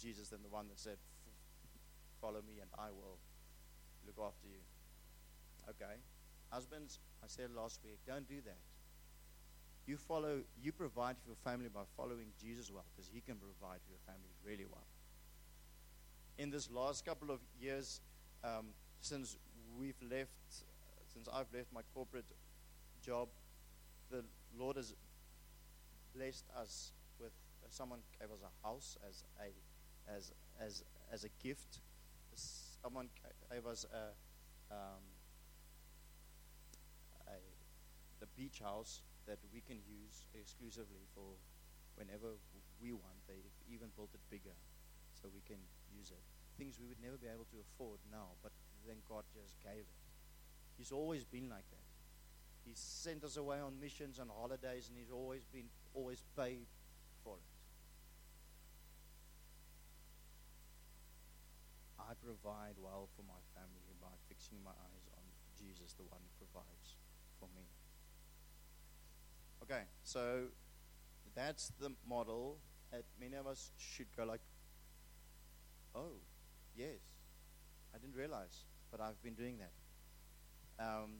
Jesus 0.01 0.29
than 0.29 0.41
the 0.41 0.49
one 0.49 0.67
that 0.69 0.79
said, 0.79 0.97
Follow 2.21 2.41
me 2.47 2.59
and 2.61 2.69
I 2.77 2.87
will 2.91 3.17
look 4.05 4.15
after 4.25 4.47
you. 4.47 4.59
Okay? 5.69 5.99
Husbands, 6.49 6.99
I 7.23 7.27
said 7.27 7.49
last 7.55 7.79
week, 7.83 7.99
don't 8.07 8.27
do 8.27 8.41
that. 8.45 8.57
You 9.85 9.97
follow, 9.97 10.41
you 10.61 10.71
provide 10.71 11.15
for 11.23 11.29
your 11.29 11.37
family 11.43 11.69
by 11.73 11.81
following 11.97 12.27
Jesus 12.39 12.71
well, 12.71 12.83
because 12.95 13.09
he 13.13 13.21
can 13.21 13.37
provide 13.37 13.79
for 13.85 13.91
your 13.91 14.03
family 14.05 14.29
really 14.45 14.65
well. 14.65 14.85
In 16.37 16.49
this 16.49 16.69
last 16.69 17.05
couple 17.05 17.31
of 17.31 17.39
years, 17.59 18.01
um, 18.43 18.67
since 19.01 19.37
we've 19.79 20.01
left, 20.09 20.29
since 21.13 21.27
I've 21.33 21.51
left 21.53 21.67
my 21.73 21.81
corporate 21.93 22.25
job, 23.03 23.29
the 24.11 24.23
Lord 24.57 24.77
has 24.77 24.93
blessed 26.15 26.45
us 26.57 26.91
someone 27.69 27.99
gave 28.19 28.31
us 28.31 28.39
a 28.41 28.67
house 28.67 28.97
as 29.07 29.23
a 29.39 29.51
as 30.15 30.31
as 30.59 30.83
as 31.11 31.23
a 31.23 31.29
gift. 31.43 31.79
Someone 32.35 33.09
gave 33.51 33.65
us 33.65 33.85
a, 33.91 34.15
um, 34.73 35.03
a 37.27 37.35
the 38.19 38.27
beach 38.37 38.59
house 38.63 39.01
that 39.27 39.37
we 39.53 39.59
can 39.61 39.77
use 39.83 40.25
exclusively 40.33 41.03
for 41.13 41.35
whenever 41.95 42.39
we 42.81 42.93
want. 42.93 43.19
They 43.27 43.35
even 43.67 43.89
built 43.95 44.09
it 44.13 44.21
bigger 44.31 44.55
so 45.13 45.27
we 45.33 45.41
can 45.45 45.59
use 45.91 46.11
it. 46.11 46.23
Things 46.57 46.79
we 46.79 46.87
would 46.87 47.01
never 47.03 47.17
be 47.17 47.27
able 47.27 47.45
to 47.51 47.59
afford 47.59 47.99
now, 48.11 48.35
but 48.41 48.51
then 48.87 48.97
God 49.07 49.23
just 49.35 49.59
gave 49.61 49.83
it. 49.83 49.99
He's 50.77 50.91
always 50.91 51.23
been 51.23 51.49
like 51.49 51.67
that. 51.71 51.87
He 52.65 52.71
sent 52.75 53.23
us 53.23 53.37
away 53.37 53.59
on 53.59 53.79
missions 53.79 54.19
and 54.19 54.29
holidays, 54.29 54.87
and 54.87 54.97
He's 54.97 55.11
always 55.11 55.43
been 55.43 55.67
always 55.93 56.23
paid 56.37 56.67
for 57.23 57.35
it. 57.37 57.49
I 61.99 62.13
provide 62.25 62.75
well 62.81 63.07
for 63.15 63.21
my 63.23 63.39
family 63.53 63.93
by 64.01 64.09
fixing 64.27 64.57
my 64.63 64.71
eyes 64.71 65.05
on 65.13 65.23
Jesus, 65.57 65.93
the 65.93 66.03
one 66.03 66.21
who 66.25 66.45
provides 66.45 66.95
for 67.39 67.47
me. 67.55 67.63
Okay, 69.61 69.83
so 70.03 70.45
that's 71.35 71.71
the 71.79 71.91
model 72.07 72.57
that 72.91 73.03
many 73.19 73.35
of 73.35 73.45
us 73.45 73.71
should 73.77 74.07
go 74.17 74.25
like, 74.25 74.41
oh, 75.93 76.17
yes, 76.75 76.99
I 77.93 77.99
didn't 77.99 78.15
realize, 78.15 78.65
but 78.91 79.01
I've 79.01 79.21
been 79.21 79.35
doing 79.35 79.57
that. 79.59 80.83
Um, 80.83 81.11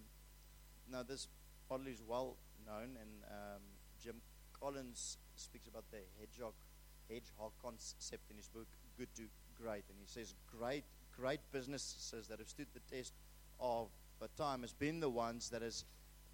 now, 0.92 1.04
this 1.04 1.28
model 1.70 1.88
is 1.88 2.02
well 2.02 2.38
known, 2.66 2.98
and 3.00 3.24
um, 3.30 3.62
Jim 4.02 4.22
Collins 4.62 5.18
speaks 5.36 5.68
about 5.68 5.86
the 5.92 6.00
hedgehog, 6.20 6.54
hedgehog 7.10 7.52
concept 7.62 8.30
in 8.30 8.38
his 8.38 8.48
book, 8.48 8.68
Good 8.98 9.14
to 9.16 9.24
great. 9.62 9.84
And 9.90 9.98
he 10.00 10.06
says, 10.06 10.34
great, 10.60 10.84
great 11.16 11.40
businesses 11.52 12.28
that 12.28 12.40
have 12.40 12.50
stood 12.50 12.68
the 12.74 12.96
test 12.96 13.14
of 13.60 13.90
time 14.38 14.62
has 14.62 14.74
been 14.74 15.00
the 15.00 15.10
ones 15.10 15.50
that 15.50 15.62
has 15.62 15.86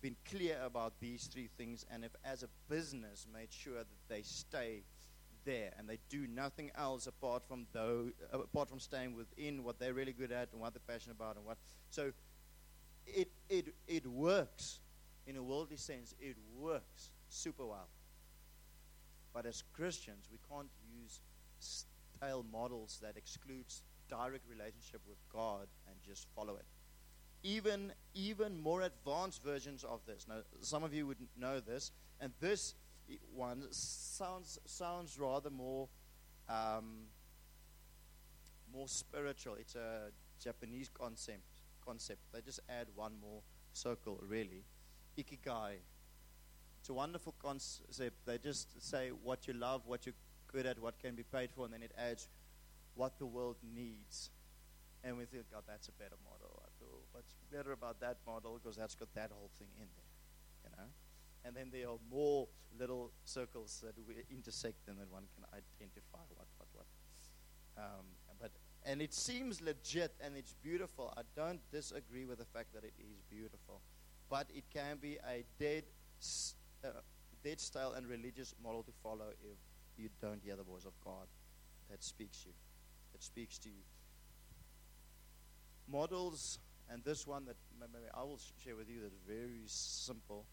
been 0.01 0.15
clear 0.29 0.59
about 0.63 0.93
these 0.99 1.27
three 1.27 1.49
things 1.57 1.85
and 1.91 2.03
have, 2.03 2.15
as 2.23 2.43
a 2.43 2.47
business, 2.69 3.27
made 3.33 3.51
sure 3.51 3.77
that 3.77 3.87
they 4.07 4.21
stay 4.21 4.83
there 5.45 5.71
and 5.77 5.87
they 5.87 5.99
do 6.09 6.27
nothing 6.27 6.71
else 6.75 7.07
apart 7.07 7.43
from 7.47 7.67
though, 7.71 8.09
apart 8.31 8.69
from 8.69 8.79
staying 8.79 9.15
within 9.15 9.63
what 9.63 9.79
they're 9.79 9.93
really 9.93 10.13
good 10.13 10.31
at 10.31 10.51
and 10.51 10.61
what 10.61 10.73
they're 10.73 10.81
passionate 10.87 11.15
about 11.15 11.35
and 11.35 11.45
what. 11.45 11.57
So 11.91 12.11
it, 13.05 13.29
it, 13.49 13.73
it 13.87 14.05
works 14.07 14.79
in 15.27 15.37
a 15.37 15.43
worldly 15.43 15.77
sense. 15.77 16.13
It 16.19 16.35
works 16.57 17.11
super 17.29 17.65
well. 17.65 17.87
But 19.35 19.45
as 19.45 19.63
Christians, 19.73 20.29
we 20.31 20.37
can't 20.49 20.69
use 21.01 21.19
stale 21.59 22.45
models 22.49 22.99
that 23.03 23.17
excludes 23.17 23.83
direct 24.09 24.49
relationship 24.49 25.01
with 25.05 25.17
God 25.29 25.67
and 25.87 25.95
just 26.07 26.27
follow 26.33 26.55
it. 26.55 26.65
Even 27.43 27.91
even 28.13 28.59
more 28.61 28.81
advanced 28.83 29.43
versions 29.43 29.83
of 29.83 29.99
this. 30.07 30.25
Now, 30.27 30.37
some 30.61 30.85
of 30.85 30.93
you 30.93 31.05
would 31.05 31.17
know 31.37 31.59
this, 31.59 31.91
and 32.21 32.31
this 32.39 32.75
one 33.35 33.63
sounds 33.71 34.57
sounds 34.65 35.19
rather 35.19 35.49
more 35.49 35.89
um, 36.47 37.07
more 38.73 38.87
spiritual. 38.87 39.55
It's 39.59 39.75
a 39.75 40.11
Japanese 40.41 40.89
concept. 40.89 41.43
Concept. 41.85 42.19
They 42.33 42.39
just 42.39 42.61
add 42.69 42.87
one 42.95 43.13
more 43.21 43.41
circle, 43.73 44.17
really. 44.27 44.63
Ikigai. 45.17 45.75
It's 46.85 46.91
a 46.91 46.93
wonderful 46.93 47.33
concept. 47.41 48.13
They 48.27 48.37
just 48.37 48.79
say 48.79 49.09
what 49.09 49.47
you 49.47 49.55
love, 49.55 49.81
what 49.87 50.05
you're 50.05 50.13
good 50.53 50.67
at, 50.67 50.77
what 50.77 50.99
can 50.99 51.15
be 51.15 51.23
paid 51.23 51.49
for, 51.49 51.65
and 51.65 51.73
then 51.73 51.81
it 51.81 51.91
adds 51.97 52.27
what 52.93 53.17
the 53.17 53.25
world 53.25 53.55
needs. 53.73 54.29
And 55.03 55.17
we 55.17 55.25
think, 55.25 55.45
God, 55.51 55.63
that's 55.67 55.87
a 55.87 55.93
better 55.93 56.13
model. 56.23 56.61
What's 57.11 57.33
better 57.51 57.71
about 57.71 57.99
that 58.01 58.17
model? 58.27 58.59
Because 58.61 58.77
that's 58.77 58.93
got 58.93 59.11
that 59.15 59.31
whole 59.33 59.49
thing 59.57 59.69
in 59.81 59.87
there, 59.95 60.69
you 60.69 60.77
know. 60.77 60.87
And 61.43 61.55
then 61.55 61.71
there 61.73 61.89
are 61.89 61.97
more 62.11 62.47
little 62.77 63.09
circles 63.23 63.83
that 63.83 63.95
we 64.07 64.13
intersect, 64.29 64.87
and 64.87 64.99
then 64.99 65.07
one 65.09 65.23
can 65.33 65.43
identify 65.57 66.21
what, 66.35 66.45
what, 66.57 66.67
what. 66.73 67.83
Um, 67.83 68.05
but 68.39 68.51
and 68.85 69.01
it 69.01 69.11
seems 69.11 69.59
legit 69.59 70.13
and 70.23 70.37
it's 70.37 70.53
beautiful. 70.61 71.11
I 71.17 71.21
don't 71.35 71.61
disagree 71.71 72.25
with 72.25 72.37
the 72.37 72.45
fact 72.45 72.75
that 72.75 72.83
it 72.83 72.93
is 72.99 73.23
beautiful, 73.27 73.81
but 74.29 74.45
it 74.53 74.65
can 74.71 74.97
be 74.97 75.17
a 75.27 75.43
dead, 75.57 75.85
uh, 76.85 77.01
dead 77.43 77.59
style 77.59 77.93
and 77.93 78.07
religious 78.07 78.53
model 78.63 78.83
to 78.83 78.91
follow 79.03 79.29
if 79.41 79.57
you 79.97 80.09
don't 80.21 80.41
hear 80.43 80.55
the 80.55 80.63
voice 80.63 80.85
of 80.85 80.93
God 81.03 81.27
that 81.89 82.03
speaks 82.03 82.43
you, 82.45 82.51
that 83.13 83.23
speaks 83.23 83.57
to 83.59 83.69
you. 83.69 83.83
Models, 85.87 86.59
and 86.89 87.03
this 87.03 87.27
one 87.27 87.45
that 87.45 87.55
maybe 87.79 88.05
I 88.13 88.23
will 88.23 88.39
share 88.63 88.75
with 88.75 88.89
you 88.89 89.01
that's 89.01 89.19
very 89.27 89.61
simple, 89.65 90.45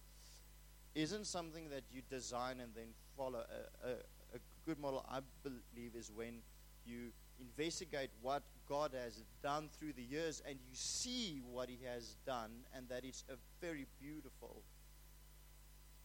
isn't 0.95 1.27
something 1.27 1.71
that 1.71 1.85
you 1.90 2.03
design 2.11 2.61
and 2.61 2.75
then 2.75 2.88
follow. 3.16 3.45
A, 3.85 3.88
a, 3.88 3.92
a 4.35 4.38
good 4.66 4.79
model, 4.79 5.05
I 5.11 5.21
believe, 5.42 5.95
is 5.95 6.12
when 6.14 6.42
you 6.85 7.12
investigate 7.40 8.11
what 8.21 8.42
God 8.68 8.92
has 8.92 9.25
done 9.42 9.68
through 9.79 9.95
the 9.95 10.03
years 10.03 10.42
and 10.47 10.57
you 10.57 10.75
see 10.75 11.40
what 11.51 11.68
He 11.68 11.79
has 11.87 12.16
done, 12.27 12.51
and 12.77 12.88
that 12.88 13.05
it's 13.05 13.25
a 13.31 13.35
very 13.61 13.87
beautiful, 14.01 14.62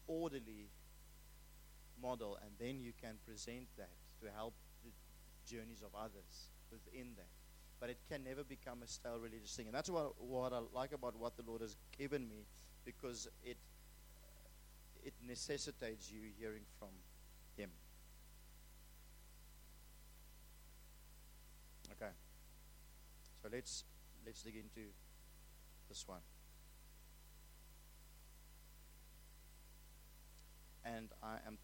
orderly 0.08 0.70
model, 2.02 2.38
and 2.42 2.52
then 2.60 2.82
you 2.82 2.94
can 3.02 3.16
present 3.26 3.68
that 3.78 3.90
to 4.22 4.28
help 4.36 4.54
the 4.84 4.92
journeys 5.46 5.82
of 5.82 5.90
others 5.96 6.50
within 6.72 7.14
that. 7.18 7.28
But 7.80 7.90
it 7.90 7.98
can 8.10 8.24
never 8.24 8.44
become 8.44 8.82
a 8.84 8.88
stale 8.88 9.20
religious 9.20 9.56
thing. 9.56 9.68
And 9.68 9.76
that's 9.76 9.90
what, 9.90 10.20
what 10.20 10.52
I 10.52 10.60
like 10.74 10.94
about 10.94 11.16
what 11.16 11.38
the 11.38 11.44
Lord 11.48 11.62
has 11.62 11.76
given 11.98 12.28
me 12.28 12.46
because 12.86 13.28
it, 13.44 13.58
it 15.04 15.14
necessitates 15.26 16.12
you 16.12 16.22
hearing 16.40 16.64
from 16.80 16.90
Him. 17.56 17.70
Okay. 21.92 22.12
So 23.42 23.50
let's 23.52 23.84
let's 24.26 24.42
dig 24.42 24.56
into 24.56 24.90
this 25.90 26.08
one. 26.08 26.22
And 30.96 31.10
I 31.22 31.36
am 31.46 31.58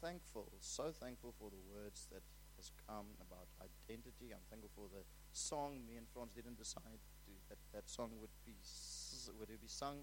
thankful, 0.00 0.50
so 0.60 0.90
thankful 0.90 1.32
for 1.38 1.48
the 1.50 1.62
words 1.72 2.08
that 2.12 2.22
has 2.56 2.72
come 2.88 3.06
about 3.20 3.46
identity. 3.62 4.32
I'm 4.32 4.42
thankful 4.50 4.70
for 4.74 4.88
the 4.92 5.04
song. 5.32 5.80
Me 5.86 5.96
and 5.96 6.06
Franz 6.12 6.32
didn't 6.34 6.58
decide 6.58 6.98
to, 7.26 7.30
that 7.48 7.58
that 7.72 7.88
song 7.88 8.10
would 8.20 8.34
be 8.44 8.54
would 9.38 9.50
it 9.50 9.60
be 9.60 9.68
sung, 9.68 9.98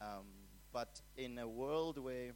um, 0.00 0.26
but 0.72 1.00
in 1.16 1.38
a 1.38 1.48
world 1.48 1.98
where 1.98 2.32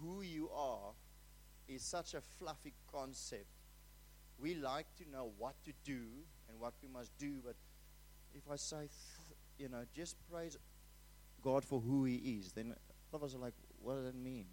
who 0.00 0.22
you 0.22 0.48
are 0.50 0.92
is 1.66 1.82
such 1.82 2.14
a 2.14 2.20
fluffy 2.20 2.74
concept. 2.92 3.46
We 4.38 4.54
like 4.54 4.86
to 4.98 5.10
know 5.10 5.32
what 5.36 5.54
to 5.64 5.72
do 5.84 6.02
and 6.48 6.60
what 6.60 6.74
we 6.80 6.88
must 6.88 7.16
do, 7.18 7.40
but 7.44 7.56
if 8.34 8.42
I 8.50 8.56
say, 8.56 8.76
th- 8.78 8.90
you 9.58 9.68
know, 9.68 9.84
just 9.92 10.16
praise 10.30 10.56
God 11.48 11.64
for 11.64 11.80
who 11.80 12.04
He 12.04 12.16
is, 12.38 12.52
then 12.52 12.74
all 13.10 13.16
of 13.16 13.24
us 13.24 13.34
are 13.34 13.38
like, 13.38 13.54
what 13.80 13.94
does 13.94 14.04
that 14.04 14.14
mean? 14.14 14.44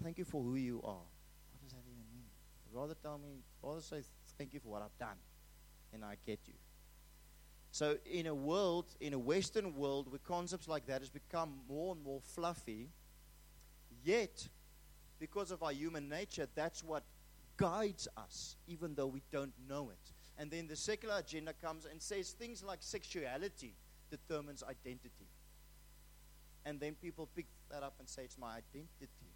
Thank 0.00 0.18
you 0.18 0.24
for 0.24 0.40
who 0.40 0.54
you 0.54 0.80
are. 0.84 1.02
What 1.50 1.62
does 1.64 1.72
that 1.72 1.82
even 1.84 2.04
mean? 2.14 2.26
Rather 2.72 2.94
tell 2.94 3.18
me, 3.18 3.42
rather 3.60 3.80
say 3.80 4.02
thank 4.38 4.54
you 4.54 4.60
for 4.60 4.68
what 4.68 4.82
I've 4.82 4.96
done, 5.00 5.16
and 5.92 6.04
I 6.04 6.14
get 6.24 6.38
you. 6.46 6.54
So, 7.72 7.96
in 8.08 8.28
a 8.28 8.34
world, 8.34 8.94
in 9.00 9.14
a 9.14 9.18
Western 9.18 9.74
world, 9.74 10.12
where 10.12 10.20
concepts 10.20 10.68
like 10.68 10.86
that 10.86 11.00
has 11.00 11.10
become 11.10 11.54
more 11.68 11.96
and 11.96 12.04
more 12.04 12.20
fluffy, 12.20 12.90
yet 14.04 14.46
because 15.18 15.50
of 15.50 15.60
our 15.64 15.72
human 15.72 16.08
nature, 16.08 16.46
that's 16.54 16.84
what 16.84 17.02
guides 17.56 18.06
us, 18.16 18.54
even 18.68 18.94
though 18.94 19.08
we 19.08 19.22
don't 19.32 19.54
know 19.68 19.90
it. 19.90 20.12
And 20.38 20.52
then 20.52 20.68
the 20.68 20.76
secular 20.76 21.16
agenda 21.18 21.52
comes 21.52 21.84
and 21.84 22.00
says 22.00 22.30
things 22.30 22.62
like 22.62 22.78
sexuality 22.80 23.74
determines 24.10 24.62
identity. 24.62 25.28
And 26.64 26.80
then 26.80 26.94
people 27.00 27.28
pick 27.34 27.46
that 27.70 27.82
up 27.82 27.94
and 27.98 28.08
say 28.08 28.22
it's 28.22 28.38
my 28.38 28.58
identity. 28.58 29.30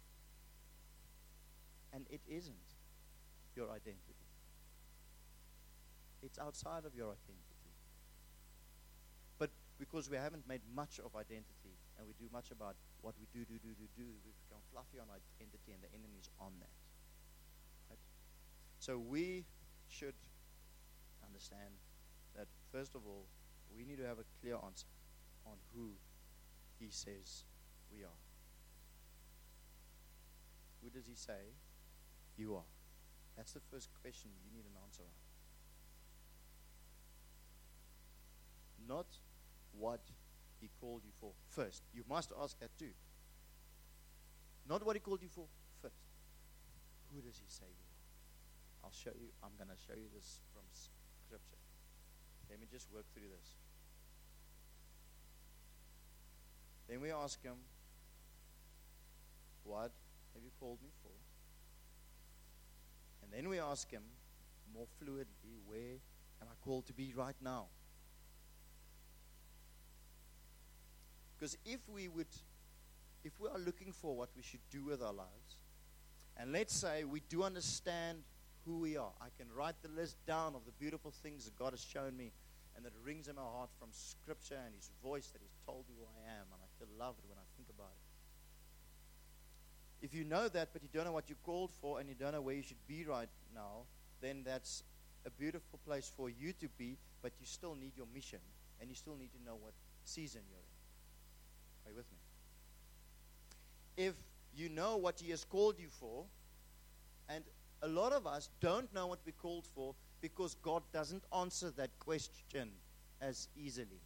And 1.93 2.05
it 2.09 2.21
isn't 2.27 2.55
your 3.55 3.67
identity, 3.69 4.19
it's 6.23 6.39
outside 6.39 6.85
of 6.85 6.95
your 6.95 7.07
identity. 7.07 7.71
But 9.37 9.49
because 9.79 10.09
we 10.09 10.17
haven't 10.17 10.47
made 10.47 10.61
much 10.73 10.99
of 11.03 11.15
identity 11.15 11.75
and 11.97 12.07
we 12.07 12.13
do 12.19 12.31
much 12.31 12.51
about 12.51 12.75
what 13.01 13.15
we 13.19 13.27
do, 13.33 13.45
do, 13.45 13.59
do, 13.59 13.73
do, 13.75 13.87
do, 13.97 14.05
we 14.23 14.31
become 14.47 14.61
fluffy 14.71 14.99
on 14.99 15.07
identity 15.11 15.71
and 15.73 15.81
the 15.83 15.91
enemy's 15.91 16.29
on 16.39 16.51
that. 16.59 16.75
Right? 17.89 17.99
So 18.79 18.97
we 18.97 19.43
should 19.89 20.15
understand 21.25 21.75
that, 22.35 22.47
first 22.71 22.95
of 22.95 23.01
all, 23.05 23.25
we 23.75 23.85
need 23.85 23.97
to 23.97 24.05
have 24.05 24.19
a 24.19 24.25
clear 24.41 24.55
answer 24.65 24.87
on 25.45 25.57
who 25.75 25.91
he 26.79 26.87
says 26.89 27.45
we 27.91 28.03
are. 28.03 28.19
Who 30.83 30.89
does 30.89 31.07
he 31.07 31.15
say 31.15 31.53
you 32.37 32.55
are? 32.55 32.69
That's 33.37 33.53
the 33.53 33.61
first 33.71 33.89
question 34.01 34.31
you 34.43 34.51
need 34.55 34.65
an 34.65 34.77
answer 34.83 35.03
on. 35.03 35.17
Not 38.87 39.07
what 39.77 40.01
he 40.59 40.69
called 40.79 41.01
you 41.05 41.11
for 41.19 41.31
first. 41.47 41.83
You 41.93 42.03
must 42.09 42.31
ask 42.41 42.59
that 42.59 42.77
too. 42.77 42.93
Not 44.67 44.85
what 44.85 44.95
he 44.95 44.99
called 44.99 45.21
you 45.21 45.29
for 45.29 45.45
first. 45.81 46.01
Who 47.13 47.21
does 47.21 47.37
he 47.37 47.47
say 47.47 47.65
you 47.67 47.85
are? 47.85 48.85
I'll 48.85 48.91
show 48.91 49.13
you. 49.13 49.29
I'm 49.43 49.53
going 49.57 49.69
to 49.69 49.79
show 49.85 49.93
you 49.93 50.09
this 50.13 50.39
from 50.53 50.63
Scripture. 50.73 51.61
Let 52.49 52.59
me 52.59 52.67
just 52.71 52.91
work 52.91 53.05
through 53.13 53.29
this. 53.29 53.60
Then 56.91 56.99
we 56.99 57.09
ask 57.09 57.41
him, 57.41 57.55
What 59.63 59.93
have 60.33 60.43
you 60.43 60.49
called 60.59 60.79
me 60.83 60.89
for? 61.01 61.13
And 63.23 63.31
then 63.31 63.49
we 63.49 63.61
ask 63.61 63.89
him 63.89 64.03
more 64.73 64.87
fluidly, 65.01 65.55
Where 65.65 66.01
am 66.41 66.49
I 66.51 66.65
called 66.65 66.87
to 66.87 66.93
be 66.93 67.13
right 67.15 67.35
now? 67.41 67.67
Because 71.39 71.57
if 71.65 71.79
we 71.87 72.09
would, 72.09 72.27
if 73.23 73.39
we 73.39 73.47
are 73.47 73.57
looking 73.57 73.93
for 73.93 74.13
what 74.13 74.27
we 74.35 74.43
should 74.43 74.59
do 74.69 74.83
with 74.83 75.01
our 75.01 75.13
lives, 75.13 75.55
and 76.35 76.51
let's 76.51 76.75
say 76.75 77.05
we 77.05 77.21
do 77.29 77.43
understand 77.43 78.17
who 78.65 78.79
we 78.79 78.97
are, 78.97 79.13
I 79.21 79.27
can 79.37 79.47
write 79.55 79.75
the 79.81 79.89
list 79.89 80.17
down 80.27 80.55
of 80.55 80.65
the 80.65 80.73
beautiful 80.73 81.11
things 81.23 81.45
that 81.45 81.55
God 81.55 81.71
has 81.71 81.81
shown 81.81 82.17
me 82.17 82.33
and 82.75 82.85
that 82.85 82.93
rings 83.03 83.27
in 83.27 83.35
my 83.35 83.41
heart 83.41 83.69
from 83.79 83.89
Scripture 83.91 84.59
and 84.65 84.75
His 84.75 84.91
voice 85.01 85.27
that 85.27 85.41
He's 85.41 85.57
told 85.65 85.85
me 85.87 85.95
who 85.97 86.05
I 86.05 86.31
am, 86.31 86.45
and 86.51 86.60
I 86.81 86.85
feel 86.85 86.93
loved 86.99 87.19
when 87.27 87.37
I 87.37 87.45
think 87.55 87.69
about 87.69 87.91
it. 87.91 88.05
If 90.05 90.13
you 90.13 90.23
know 90.23 90.47
that, 90.49 90.69
but 90.73 90.81
you 90.81 90.89
don't 90.91 91.05
know 91.05 91.11
what 91.11 91.29
you're 91.29 91.37
called 91.43 91.71
for 91.79 91.99
and 91.99 92.09
you 92.09 92.15
don't 92.15 92.31
know 92.31 92.41
where 92.41 92.55
you 92.55 92.63
should 92.63 92.87
be 92.87 93.05
right 93.05 93.29
now, 93.53 93.85
then 94.19 94.41
that's 94.43 94.83
a 95.25 95.29
beautiful 95.29 95.79
place 95.85 96.11
for 96.15 96.29
you 96.29 96.53
to 96.53 96.67
be, 96.77 96.97
but 97.21 97.33
you 97.39 97.45
still 97.45 97.75
need 97.75 97.91
your 97.95 98.07
mission 98.13 98.39
and 98.79 98.89
you 98.89 98.95
still 98.95 99.15
need 99.15 99.31
to 99.33 99.43
know 99.45 99.57
what 99.61 99.73
season 100.05 100.41
you're 100.49 100.57
in. 100.57 100.65
Are 101.85 101.91
you 101.91 101.97
with 101.97 102.11
me? 102.11 102.17
If 104.07 104.15
you 104.55 104.69
know 104.69 104.97
what 104.97 105.19
He 105.19 105.29
has 105.31 105.43
called 105.43 105.75
you 105.79 105.89
for, 105.89 106.25
and 107.29 107.43
a 107.83 107.87
lot 107.87 108.11
of 108.11 108.25
us 108.25 108.49
don't 108.59 108.91
know 108.93 109.07
what 109.07 109.19
we're 109.25 109.33
called 109.33 109.67
for 109.75 109.93
because 110.19 110.55
God 110.55 110.81
doesn't 110.91 111.23
answer 111.35 111.69
that 111.71 111.91
question 111.99 112.71
as 113.21 113.47
easily. 113.55 114.01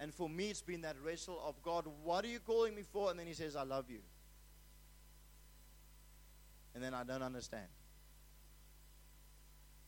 And 0.00 0.12
for 0.12 0.28
me, 0.28 0.50
it's 0.50 0.62
been 0.62 0.82
that 0.82 0.96
wrestle 1.04 1.40
of 1.46 1.62
God, 1.62 1.86
what 2.02 2.24
are 2.24 2.28
you 2.28 2.40
calling 2.40 2.74
me 2.74 2.82
for? 2.82 3.10
And 3.10 3.18
then 3.18 3.26
He 3.26 3.34
says, 3.34 3.56
I 3.56 3.62
love 3.62 3.90
you. 3.90 4.00
And 6.74 6.82
then 6.82 6.94
I 6.94 7.04
don't 7.04 7.22
understand. 7.22 7.68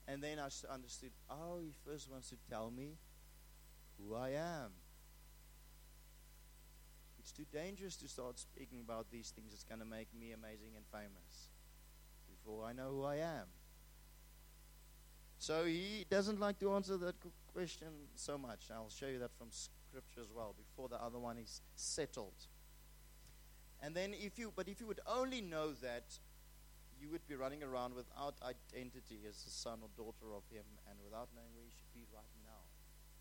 And 0.06 0.22
then 0.22 0.38
I 0.38 0.48
understood, 0.72 1.10
oh, 1.28 1.58
He 1.62 1.72
first 1.84 2.10
wants 2.10 2.28
to 2.30 2.36
tell 2.48 2.70
me 2.70 2.96
who 3.98 4.14
I 4.14 4.30
am. 4.30 4.70
It's 7.18 7.32
too 7.32 7.46
dangerous 7.52 7.96
to 7.96 8.08
start 8.08 8.38
speaking 8.38 8.80
about 8.80 9.10
these 9.10 9.32
things. 9.34 9.52
It's 9.52 9.64
going 9.64 9.80
to 9.80 9.84
make 9.84 10.06
me 10.16 10.30
amazing 10.30 10.76
and 10.76 10.84
famous 10.92 11.48
before 12.30 12.64
I 12.64 12.72
know 12.72 12.90
who 12.90 13.02
I 13.02 13.16
am. 13.16 13.46
So 15.38 15.64
he 15.64 16.06
doesn't 16.08 16.38
like 16.38 16.60
to 16.60 16.72
answer 16.74 16.96
that 16.98 17.16
question 17.52 17.88
so 18.14 18.38
much. 18.38 18.68
I'll 18.72 18.88
show 18.88 19.08
you 19.08 19.18
that 19.18 19.32
from 19.36 19.48
scripture 19.96 20.20
as 20.20 20.28
well 20.28 20.52
before 20.52 20.92
the 20.92 21.00
other 21.00 21.16
one 21.16 21.38
is 21.40 21.62
settled. 21.74 22.36
And 23.80 23.96
then 23.96 24.12
if 24.12 24.38
you 24.38 24.52
but 24.52 24.68
if 24.68 24.80
you 24.80 24.86
would 24.86 25.00
only 25.08 25.40
know 25.40 25.72
that 25.80 26.04
you 27.00 27.08
would 27.08 27.24
be 27.24 27.34
running 27.34 27.62
around 27.64 27.96
without 27.96 28.36
identity 28.44 29.24
as 29.24 29.40
the 29.44 29.48
son 29.48 29.80
or 29.80 29.88
daughter 29.96 30.36
of 30.36 30.44
him 30.52 30.64
and 30.88 31.00
without 31.00 31.28
knowing 31.32 31.48
where 31.56 31.64
you 31.64 31.72
should 31.72 31.92
be 31.96 32.04
right 32.12 32.36
now. 32.44 32.60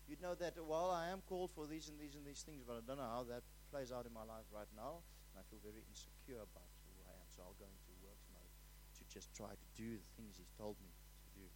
You'd 0.04 0.20
know 0.20 0.36
that 0.36 0.60
well 0.60 0.92
I 0.92 1.08
am 1.08 1.24
called 1.24 1.50
for 1.56 1.64
these 1.64 1.88
and 1.88 1.96
these 1.96 2.12
and 2.12 2.24
these 2.28 2.44
things, 2.44 2.60
but 2.60 2.76
I 2.76 2.80
don't 2.84 3.00
know 3.00 3.08
how 3.08 3.24
that 3.32 3.40
plays 3.72 3.88
out 3.88 4.04
in 4.04 4.12
my 4.12 4.24
life 4.28 4.44
right 4.52 4.68
now, 4.76 5.00
and 5.32 5.40
I 5.40 5.44
feel 5.48 5.60
very 5.64 5.80
insecure 5.88 6.44
about 6.44 6.68
who 6.84 6.92
I 7.08 7.16
am. 7.16 7.28
So 7.32 7.40
I'll 7.40 7.56
go 7.56 7.68
into 7.68 7.92
works 8.04 8.28
mode 8.36 8.52
to 9.00 9.02
just 9.08 9.32
try 9.32 9.52
to 9.52 9.68
do 9.76 9.96
the 9.96 10.10
things 10.20 10.36
he's 10.36 10.52
told 10.60 10.76
me 10.84 10.92
to 10.92 11.28
do. 11.40 11.46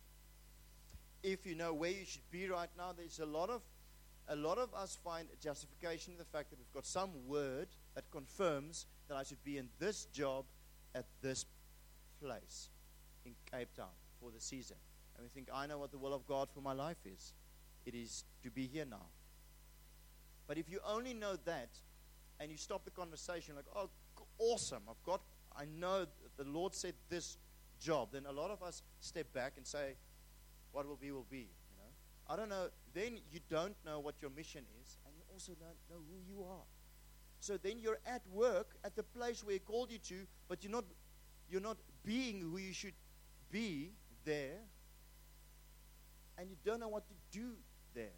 if 1.24 1.44
you 1.44 1.52
know 1.52 1.76
where 1.76 1.92
you 1.92 2.08
should 2.08 2.28
be 2.32 2.48
right 2.48 2.72
now, 2.76 2.96
there's 2.96 3.20
a 3.20 3.28
lot 3.28 3.52
of 3.52 3.60
a 4.30 4.36
lot 4.36 4.58
of 4.58 4.72
us 4.74 4.96
find 5.04 5.28
justification 5.42 6.12
in 6.12 6.18
the 6.18 6.24
fact 6.24 6.50
that 6.50 6.58
we've 6.58 6.72
got 6.72 6.86
some 6.86 7.10
word 7.26 7.66
that 7.96 8.04
confirms 8.12 8.86
that 9.08 9.16
I 9.16 9.24
should 9.24 9.42
be 9.42 9.58
in 9.58 9.68
this 9.80 10.06
job 10.06 10.44
at 10.94 11.04
this 11.20 11.44
place 12.22 12.68
in 13.26 13.32
Cape 13.50 13.74
Town 13.76 13.88
for 14.20 14.30
the 14.30 14.40
season. 14.40 14.76
And 15.16 15.24
we 15.24 15.28
think, 15.28 15.48
I 15.52 15.66
know 15.66 15.78
what 15.78 15.90
the 15.90 15.98
will 15.98 16.14
of 16.14 16.26
God 16.28 16.48
for 16.54 16.60
my 16.60 16.72
life 16.72 16.98
is. 17.04 17.32
It 17.84 17.94
is 17.96 18.24
to 18.44 18.50
be 18.50 18.68
here 18.68 18.84
now. 18.88 19.06
But 20.46 20.58
if 20.58 20.70
you 20.70 20.78
only 20.86 21.12
know 21.12 21.34
that 21.44 21.70
and 22.38 22.52
you 22.52 22.56
stop 22.56 22.84
the 22.84 22.90
conversation 22.92 23.56
like, 23.56 23.66
oh, 23.74 23.90
awesome, 24.38 24.82
I've 24.88 25.02
got, 25.04 25.20
I 25.56 25.64
know 25.64 26.06
the 26.36 26.44
Lord 26.44 26.74
said 26.74 26.94
this 27.08 27.36
job, 27.80 28.10
then 28.12 28.26
a 28.26 28.32
lot 28.32 28.50
of 28.50 28.62
us 28.62 28.82
step 29.00 29.32
back 29.32 29.54
and 29.56 29.66
say, 29.66 29.94
what 30.70 30.86
will 30.86 30.96
be 30.96 31.10
will 31.10 31.26
be. 31.28 31.48
I 32.30 32.36
don't 32.36 32.48
know. 32.48 32.68
Then 32.94 33.18
you 33.32 33.40
don't 33.50 33.74
know 33.84 33.98
what 33.98 34.14
your 34.22 34.30
mission 34.30 34.62
is, 34.80 34.98
and 35.04 35.14
you 35.16 35.24
also 35.32 35.52
don't 35.58 35.80
know 35.90 36.00
who 36.08 36.20
you 36.32 36.44
are. 36.44 36.64
So 37.40 37.56
then 37.56 37.80
you're 37.80 37.98
at 38.06 38.22
work 38.32 38.76
at 38.84 38.94
the 38.94 39.02
place 39.02 39.42
where 39.42 39.54
He 39.54 39.58
called 39.58 39.90
you 39.90 39.98
to, 39.98 40.26
but 40.48 40.62
you're 40.62 40.70
not 40.70 40.84
you're 41.50 41.60
not 41.60 41.78
being 42.04 42.40
who 42.40 42.58
you 42.58 42.72
should 42.72 42.94
be 43.50 43.90
there, 44.24 44.60
and 46.38 46.48
you 46.48 46.56
don't 46.64 46.78
know 46.78 46.88
what 46.88 47.08
to 47.08 47.14
do 47.32 47.54
there. 47.94 48.16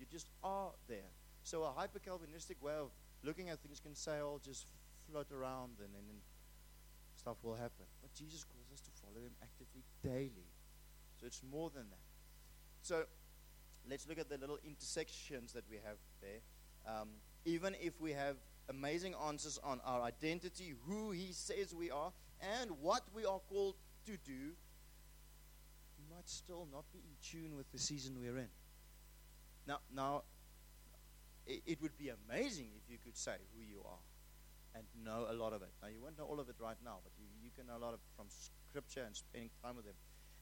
You 0.00 0.06
just 0.10 0.28
are 0.42 0.72
there. 0.88 1.12
So 1.44 1.62
a 1.62 1.70
hyper 1.70 2.00
Calvinistic 2.00 2.60
way 2.60 2.74
of 2.74 2.90
looking 3.22 3.48
at 3.48 3.60
things 3.60 3.78
can 3.78 3.94
say, 3.94 4.18
"Oh, 4.20 4.40
just 4.42 4.66
float 5.08 5.30
around, 5.30 5.78
and 5.78 5.94
then 5.94 6.20
stuff 7.14 7.36
will 7.44 7.54
happen." 7.54 7.86
But 8.02 8.12
Jesus 8.12 8.42
calls 8.42 8.72
us 8.72 8.80
to 8.80 8.90
follow 8.90 9.24
Him 9.24 9.36
actively 9.40 9.84
daily. 10.02 10.50
So 11.20 11.26
it's 11.26 11.42
more 11.48 11.70
than 11.70 11.90
that. 11.90 12.10
So 12.82 13.04
let's 13.88 14.08
look 14.08 14.18
at 14.18 14.28
the 14.28 14.38
little 14.38 14.58
intersections 14.64 15.52
that 15.52 15.64
we 15.70 15.76
have 15.76 15.96
there. 16.20 16.40
Um, 16.86 17.08
even 17.44 17.74
if 17.80 18.00
we 18.00 18.12
have 18.12 18.36
amazing 18.68 19.14
answers 19.26 19.58
on 19.62 19.80
our 19.84 20.02
identity, 20.02 20.74
who 20.86 21.10
He 21.10 21.32
says 21.32 21.74
we 21.74 21.90
are, 21.90 22.12
and 22.40 22.70
what 22.80 23.02
we 23.14 23.24
are 23.24 23.40
called 23.48 23.76
to 24.06 24.12
do, 24.12 24.52
we 25.98 26.14
might 26.14 26.28
still 26.28 26.66
not 26.72 26.84
be 26.92 26.98
in 27.00 27.14
tune 27.22 27.56
with 27.56 27.70
the 27.72 27.78
season 27.78 28.16
we're 28.18 28.38
in. 28.38 28.48
Now, 29.66 29.78
now 29.94 30.22
it, 31.46 31.62
it 31.66 31.82
would 31.82 31.96
be 31.98 32.10
amazing 32.10 32.68
if 32.76 32.90
you 32.90 32.98
could 33.04 33.16
say 33.16 33.36
who 33.54 33.62
you 33.62 33.82
are 33.84 33.98
and 34.74 34.84
know 35.04 35.26
a 35.28 35.34
lot 35.34 35.52
of 35.52 35.62
it. 35.62 35.70
Now, 35.82 35.88
you 35.88 36.00
won't 36.00 36.18
know 36.18 36.24
all 36.24 36.40
of 36.40 36.48
it 36.48 36.56
right 36.58 36.76
now, 36.84 36.98
but 37.02 37.12
you, 37.18 37.26
you 37.42 37.50
can 37.56 37.66
know 37.66 37.76
a 37.76 37.82
lot 37.84 37.94
of 37.94 38.00
from 38.16 38.26
Scripture 38.28 39.02
and 39.04 39.14
spending 39.14 39.50
time 39.62 39.76
with 39.76 39.86
Him 39.86 39.94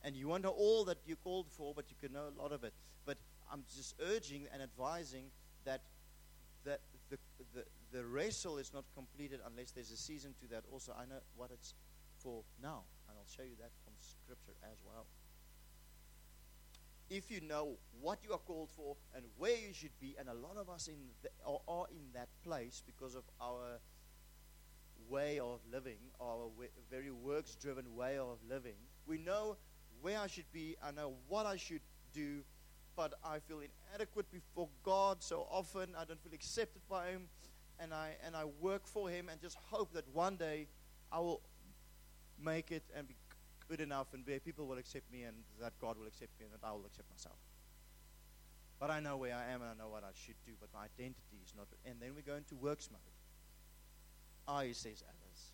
and 0.04 0.16
you 0.16 0.28
won't 0.28 0.42
know 0.42 0.50
all 0.50 0.84
that 0.84 0.98
you're 1.06 1.16
called 1.16 1.46
for, 1.50 1.74
but 1.74 1.86
you 1.90 1.96
can 2.00 2.12
know 2.12 2.26
a 2.36 2.42
lot 2.42 2.52
of 2.52 2.64
it. 2.64 2.72
But 3.04 3.18
I'm 3.52 3.64
just 3.74 3.94
urging 4.00 4.46
and 4.52 4.62
advising 4.62 5.24
that 5.64 5.82
that 6.64 6.80
the, 7.10 7.18
the, 7.54 7.64
the 7.92 8.04
wrestle 8.04 8.58
is 8.58 8.72
not 8.74 8.84
completed 8.94 9.40
unless 9.46 9.70
there's 9.70 9.90
a 9.90 9.96
season 9.96 10.34
to 10.40 10.48
that. 10.48 10.64
Also, 10.72 10.92
I 10.98 11.04
know 11.06 11.20
what 11.36 11.50
it's 11.52 11.74
for 12.18 12.42
now, 12.62 12.82
and 13.08 13.16
I'll 13.16 13.36
show 13.36 13.42
you 13.42 13.56
that 13.60 13.70
from 13.84 13.94
Scripture 14.00 14.52
as 14.64 14.78
well. 14.84 15.06
If 17.10 17.30
you 17.30 17.40
know 17.40 17.78
what 18.02 18.18
you 18.22 18.32
are 18.32 18.38
called 18.38 18.70
for 18.76 18.96
and 19.14 19.24
where 19.38 19.56
you 19.56 19.72
should 19.72 19.98
be, 19.98 20.14
and 20.18 20.28
a 20.28 20.34
lot 20.34 20.56
of 20.58 20.68
us 20.68 20.88
in 20.88 20.96
the, 21.22 21.30
are, 21.46 21.60
are 21.66 21.86
in 21.90 22.12
that 22.12 22.28
place 22.44 22.82
because 22.84 23.14
of 23.14 23.22
our 23.40 23.78
way 25.08 25.38
of 25.38 25.60
living, 25.72 25.98
our 26.20 26.50
very 26.90 27.10
works 27.10 27.54
driven 27.54 27.96
way 27.96 28.18
of 28.18 28.38
living, 28.48 28.74
we 29.06 29.16
know 29.16 29.56
where 30.02 30.18
I 30.18 30.26
should 30.26 30.50
be, 30.52 30.76
I 30.82 30.90
know 30.90 31.14
what 31.28 31.46
I 31.46 31.56
should 31.56 31.80
do, 32.12 32.40
but 32.96 33.14
I 33.24 33.38
feel 33.38 33.60
inadequate 33.60 34.26
before 34.32 34.68
God 34.82 35.22
so 35.22 35.46
often. 35.50 35.94
I 35.96 36.04
don't 36.04 36.20
feel 36.22 36.34
accepted 36.34 36.82
by 36.88 37.10
Him, 37.10 37.28
and 37.78 37.94
I 37.94 38.16
and 38.24 38.34
I 38.34 38.44
work 38.60 38.86
for 38.86 39.08
Him 39.08 39.28
and 39.28 39.40
just 39.40 39.56
hope 39.70 39.92
that 39.94 40.04
one 40.12 40.36
day 40.36 40.66
I 41.12 41.20
will 41.20 41.40
make 42.42 42.70
it 42.72 42.82
and 42.96 43.06
be 43.06 43.14
good 43.68 43.80
enough, 43.80 44.14
and 44.14 44.26
where 44.26 44.40
people 44.40 44.66
will 44.66 44.78
accept 44.78 45.10
me, 45.12 45.22
and 45.22 45.36
that 45.60 45.72
God 45.80 45.98
will 45.98 46.06
accept 46.06 46.30
me, 46.40 46.46
and 46.46 46.52
that 46.54 46.66
I 46.66 46.72
will 46.72 46.86
accept 46.86 47.08
myself. 47.10 47.36
But 48.80 48.90
I 48.90 49.00
know 49.00 49.16
where 49.16 49.34
I 49.34 49.52
am, 49.52 49.60
and 49.62 49.70
I 49.70 49.74
know 49.74 49.90
what 49.90 50.04
I 50.04 50.10
should 50.14 50.36
do. 50.46 50.52
But 50.60 50.70
my 50.72 50.84
identity 50.84 51.38
is 51.44 51.52
not. 51.56 51.66
And 51.84 51.96
then 52.00 52.14
we 52.14 52.22
go 52.22 52.36
into 52.36 52.54
works 52.54 52.88
mode. 52.90 53.00
I 54.46 54.72
says 54.72 55.02
others. 55.02 55.52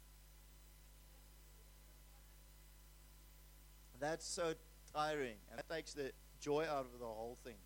That's 4.05 4.29
so 4.29 4.53
tiring. 4.93 5.41
And 5.49 5.59
that 5.59 5.69
takes 5.73 5.95
the 5.95 6.13
joy 6.39 6.65
out 6.69 6.85
of 6.93 7.01
the 7.01 7.07
whole 7.07 7.39
thing. 7.43 7.57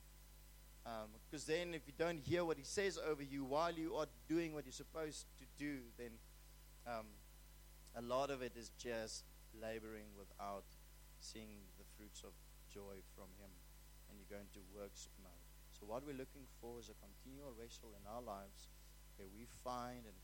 Because 1.26 1.48
um, 1.48 1.54
then, 1.54 1.74
if 1.74 1.82
you 1.84 1.92
don't 1.98 2.20
hear 2.22 2.44
what 2.44 2.56
he 2.56 2.62
says 2.62 2.96
over 2.96 3.22
you 3.22 3.42
while 3.42 3.74
you 3.74 3.96
are 3.96 4.06
doing 4.28 4.54
what 4.54 4.64
you're 4.64 4.72
supposed 4.72 5.26
to 5.42 5.44
do, 5.58 5.82
then 5.98 6.14
um, 6.86 7.10
a 7.96 8.02
lot 8.02 8.30
of 8.30 8.40
it 8.40 8.52
is 8.56 8.70
just 8.78 9.24
laboring 9.60 10.06
without 10.16 10.62
seeing 11.18 11.66
the 11.76 11.84
fruits 11.98 12.22
of 12.22 12.30
joy 12.72 13.02
from 13.18 13.26
him. 13.42 13.50
And 14.08 14.16
you 14.16 14.24
go 14.30 14.38
into 14.38 14.62
works 14.78 15.08
mode. 15.20 15.42
So, 15.74 15.90
what 15.90 16.06
we're 16.06 16.16
looking 16.16 16.46
for 16.62 16.78
is 16.78 16.88
a 16.88 16.96
continual 17.02 17.50
wrestle 17.58 17.98
in 17.98 18.06
our 18.06 18.22
lives 18.22 18.70
where 19.18 19.28
we 19.34 19.44
find 19.66 20.06
and 20.06 20.14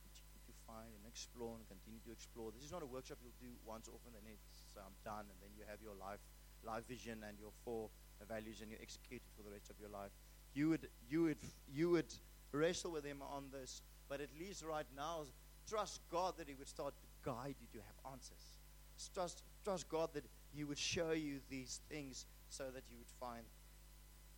find 0.67 0.91
and 0.93 1.05
explore 1.07 1.57
and 1.57 1.65
continue 1.69 2.01
to 2.05 2.13
explore. 2.13 2.51
This 2.53 2.65
is 2.65 2.73
not 2.73 2.83
a 2.83 2.89
workshop 2.89 3.19
you'll 3.23 3.37
do 3.41 3.53
once 3.65 3.89
off 3.89 4.01
and 4.07 4.15
it's 4.27 4.65
um, 4.77 4.93
done, 5.05 5.27
and 5.31 5.39
then 5.41 5.51
you 5.57 5.65
have 5.69 5.79
your 5.81 5.95
life, 5.95 6.21
life 6.65 6.87
vision 6.89 7.23
and 7.27 7.39
your 7.39 7.53
four 7.65 7.89
values, 8.29 8.61
and 8.61 8.71
you 8.71 8.77
execute 8.81 9.21
it 9.21 9.33
for 9.37 9.43
the 9.43 9.51
rest 9.51 9.71
of 9.71 9.77
your 9.79 9.91
life. 9.91 10.11
You 10.55 10.71
would, 10.71 10.89
you 11.09 11.23
would, 11.25 11.43
you 11.69 11.91
would 11.91 12.13
wrestle 12.53 12.93
with 12.93 13.05
Him 13.05 13.23
on 13.23 13.51
this, 13.53 13.83
but 14.09 14.21
at 14.21 14.31
least 14.39 14.65
right 14.65 14.87
now, 14.97 15.25
trust 15.69 16.01
God 16.11 16.35
that 16.39 16.49
He 16.49 16.55
would 16.55 16.69
start 16.69 16.95
to 17.01 17.07
guide 17.25 17.57
you 17.61 17.69
to 17.73 17.79
have 17.85 18.13
answers. 18.13 18.59
Trust, 19.13 19.43
trust 19.65 19.89
God 19.89 20.11
that 20.15 20.25
He 20.55 20.65
would 20.65 20.79
show 20.79 21.13
you 21.13 21.41
these 21.51 21.81
things 21.89 22.27
so 22.49 22.65
that 22.73 22.85
you 22.91 22.97
would 22.99 23.13
find 23.21 23.45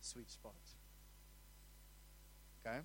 sweet 0.01 0.29
spot. 0.29 0.53
Okay? 2.65 2.79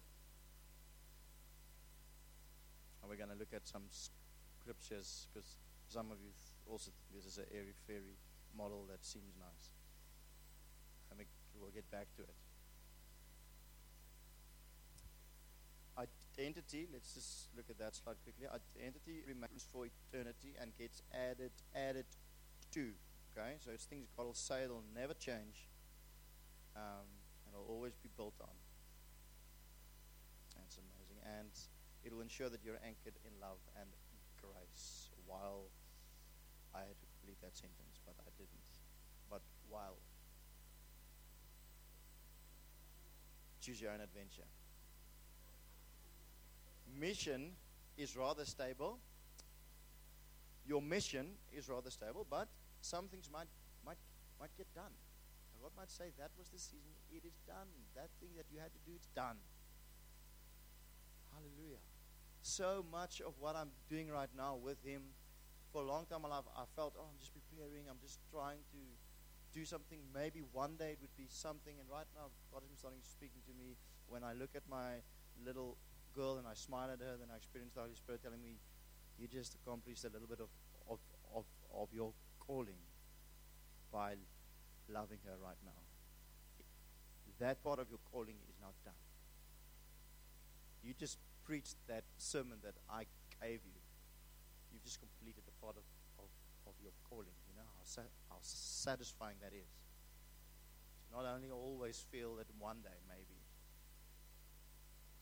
And 3.02 3.10
we're 3.10 3.18
going 3.18 3.34
to 3.34 3.38
look 3.38 3.52
at 3.52 3.66
some 3.66 3.82
scriptures 3.90 5.26
because 5.28 5.58
some 5.88 6.10
of 6.10 6.22
you 6.22 6.30
also 6.70 6.90
think 6.94 7.22
this 7.22 7.26
is 7.26 7.38
an 7.38 7.50
airy 7.52 7.74
fairy 7.86 8.16
model 8.56 8.86
that 8.88 9.04
seems 9.04 9.34
nice. 9.38 9.74
I 11.10 11.18
mean, 11.18 11.26
we'll 11.60 11.74
get 11.74 11.90
back 11.90 12.06
to 12.16 12.22
it. 12.22 12.34
Identity, 15.98 16.88
let's 16.92 17.12
just 17.12 17.48
look 17.56 17.66
at 17.68 17.78
that 17.78 17.94
slide 17.94 18.16
quickly. 18.24 18.46
Identity 18.46 19.20
remains 19.28 19.66
for 19.70 19.84
eternity 19.84 20.54
and 20.60 20.72
gets 20.78 21.02
added 21.12 21.52
added 21.76 22.06
to. 22.72 22.92
Okay, 23.32 23.56
so 23.60 23.70
it's 23.72 23.84
things 23.84 24.08
God 24.16 24.26
will 24.26 24.34
say 24.34 24.64
it'll 24.64 24.84
never 24.94 25.14
change, 25.14 25.68
um, 26.76 27.08
and 27.44 27.54
it'll 27.54 27.68
always 27.68 27.92
be 28.02 28.08
built 28.16 28.34
on. 28.40 28.56
That's 30.56 30.76
amazing, 30.76 31.20
and 31.24 31.52
it 32.04 32.12
will 32.12 32.20
ensure 32.20 32.48
that 32.48 32.60
you're 32.64 32.80
anchored 32.84 33.14
in 33.24 33.32
love 33.40 33.58
and 33.78 33.88
grace 34.40 35.10
while 35.26 35.70
I 36.74 36.80
had 36.80 36.98
to 36.98 37.06
complete 37.18 37.40
that 37.42 37.56
sentence, 37.56 38.00
but 38.04 38.14
I 38.20 38.30
didn't. 38.36 38.70
But 39.30 39.42
while 39.68 39.96
choose 43.62 43.80
your 43.80 43.92
own 43.92 44.00
adventure. 44.00 44.48
Mission 46.98 47.52
is 47.96 48.16
rather 48.16 48.44
stable. 48.44 48.98
Your 50.66 50.82
mission 50.82 51.26
is 51.52 51.68
rather 51.68 51.90
stable, 51.90 52.26
but 52.28 52.48
some 52.80 53.06
things 53.06 53.30
might 53.32 53.48
might 53.86 53.98
might 54.40 54.50
get 54.58 54.66
done. 54.74 54.92
And 55.54 55.62
God 55.62 55.70
might 55.76 55.90
say, 55.90 56.10
That 56.18 56.30
was 56.36 56.48
the 56.48 56.58
season, 56.58 56.92
it 57.10 57.22
is 57.24 57.38
done. 57.46 57.70
That 57.94 58.10
thing 58.20 58.30
that 58.36 58.46
you 58.52 58.58
had 58.58 58.72
to 58.72 58.80
do, 58.84 58.92
it's 58.94 59.08
done. 59.14 59.38
Hallelujah. 61.32 61.80
So 62.42 62.84
much 62.90 63.20
of 63.20 63.34
what 63.38 63.54
I'm 63.54 63.70
doing 63.88 64.10
right 64.10 64.28
now 64.36 64.56
with 64.56 64.82
Him 64.84 65.02
for 65.72 65.82
a 65.82 65.86
long 65.86 66.06
time 66.06 66.16
in 66.16 66.28
my 66.28 66.36
life, 66.36 66.44
I 66.56 66.64
felt, 66.76 66.94
oh, 66.98 67.06
I'm 67.08 67.18
just 67.18 67.32
preparing, 67.32 67.86
I'm 67.88 68.02
just 68.02 68.18
trying 68.30 68.58
to 68.74 68.82
do 69.58 69.64
something. 69.64 69.98
Maybe 70.12 70.42
one 70.52 70.76
day 70.76 70.92
it 70.92 70.98
would 71.00 71.16
be 71.16 71.26
something. 71.28 71.74
And 71.78 71.88
right 71.88 72.06
now, 72.14 72.28
God 72.52 72.62
is 72.70 72.78
starting 72.78 73.00
speaking 73.02 73.40
to 73.46 73.54
me. 73.54 73.76
When 74.08 74.24
I 74.24 74.34
look 74.34 74.50
at 74.54 74.62
my 74.68 75.00
little 75.46 75.76
girl 76.14 76.36
and 76.36 76.46
I 76.46 76.54
smile 76.54 76.90
at 76.92 77.00
her, 77.00 77.16
then 77.16 77.28
I 77.32 77.36
experience 77.36 77.72
the 77.74 77.80
Holy 77.80 77.94
Spirit 77.94 78.22
telling 78.22 78.42
me, 78.42 78.58
"You 79.18 79.28
just 79.28 79.54
accomplished 79.54 80.04
a 80.04 80.10
little 80.10 80.28
bit 80.28 80.40
of 80.40 80.50
of 80.90 80.98
of, 81.34 81.44
of 81.72 81.88
your 81.94 82.12
calling 82.40 82.82
by 83.90 84.16
loving 84.88 85.18
her 85.24 85.36
right 85.42 85.56
now. 85.64 85.78
That 87.38 87.62
part 87.62 87.78
of 87.78 87.88
your 87.88 87.98
calling 88.12 88.36
is 88.48 88.56
not 88.60 88.74
done. 88.84 88.98
You 90.82 90.92
just 90.94 91.18
preached 91.44 91.76
that 91.88 92.01
sermon 92.22 92.58
that 92.62 92.78
I 92.86 93.10
gave 93.42 93.66
you. 93.66 93.78
You've 94.70 94.86
just 94.86 95.02
completed 95.02 95.42
a 95.50 95.54
part 95.58 95.74
of, 95.76 95.84
of, 96.22 96.30
of 96.70 96.74
your 96.78 96.94
calling. 97.10 97.34
You 97.50 97.58
know 97.58 97.66
how, 97.66 97.84
sa- 97.84 98.14
how 98.30 98.38
satisfying 98.40 99.36
that 99.42 99.50
is. 99.50 99.68
To 101.02 101.18
not 101.18 101.26
only 101.26 101.50
always 101.50 101.98
feel 102.14 102.38
that 102.38 102.46
one 102.58 102.80
day, 102.80 102.96
maybe, 103.10 103.42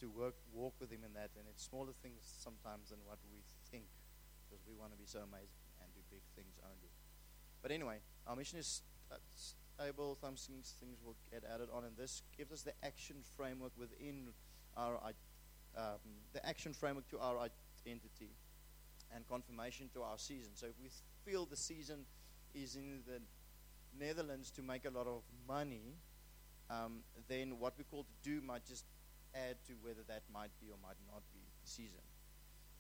to 0.01 0.09
work, 0.09 0.37
walk 0.53 0.77
with 0.79 0.93
Him 0.93 1.01
in 1.05 1.13
that, 1.17 1.33
and 1.37 1.49
it's 1.49 1.65
smaller 1.65 1.97
things 2.05 2.21
sometimes 2.21 2.93
than 2.93 3.01
what 3.09 3.19
we 3.33 3.41
think, 3.73 3.89
because 4.47 4.63
we 4.69 4.77
want 4.77 4.93
to 4.93 4.99
be 5.01 5.09
so 5.09 5.21
amazing 5.25 5.61
and 5.81 5.89
do 5.97 6.01
big 6.13 6.23
things 6.37 6.61
only. 6.63 6.93
But 7.65 7.73
anyway, 7.73 8.01
our 8.27 8.37
mission 8.37 8.59
is 8.59 8.83
uh, 9.11 9.17
stable. 9.35 10.17
Some 10.21 10.37
things, 10.37 10.77
things 10.81 11.01
will 11.05 11.17
get 11.33 11.45
added 11.49 11.69
on, 11.73 11.85
and 11.85 11.97
this 11.97 12.23
gives 12.37 12.53
us 12.53 12.63
the 12.63 12.73
action 12.85 13.17
framework 13.37 13.73
within 13.77 14.33
our 14.77 15.01
um, 15.77 15.99
the 16.33 16.45
action 16.47 16.73
framework 16.73 17.09
to 17.11 17.19
our 17.19 17.39
identity 17.39 18.31
and 19.15 19.27
confirmation 19.29 19.89
to 19.95 20.03
our 20.03 20.19
season. 20.19 20.51
So 20.55 20.67
if 20.67 20.75
we 20.83 20.91
feel 21.25 21.47
the 21.47 21.57
season 21.57 22.07
is 22.55 22.77
in 22.77 23.03
the 23.07 23.21
Netherlands 23.99 24.51
to 24.53 24.63
make 24.63 24.85
a 24.85 24.91
lot 24.91 25.07
of 25.07 25.23
money, 25.49 25.97
um, 26.71 27.03
then 27.29 27.59
what 27.59 27.75
we 27.77 27.85
call 27.85 28.05
to 28.05 28.17
do 28.23 28.41
might 28.41 28.65
just 28.65 28.85
add 29.35 29.57
to 29.67 29.73
whether 29.83 30.03
that 30.09 30.23
might 30.33 30.51
be 30.61 30.71
or 30.71 30.79
might 30.83 30.99
not 31.11 31.23
be 31.33 31.41
the 31.63 31.69
season. 31.69 32.03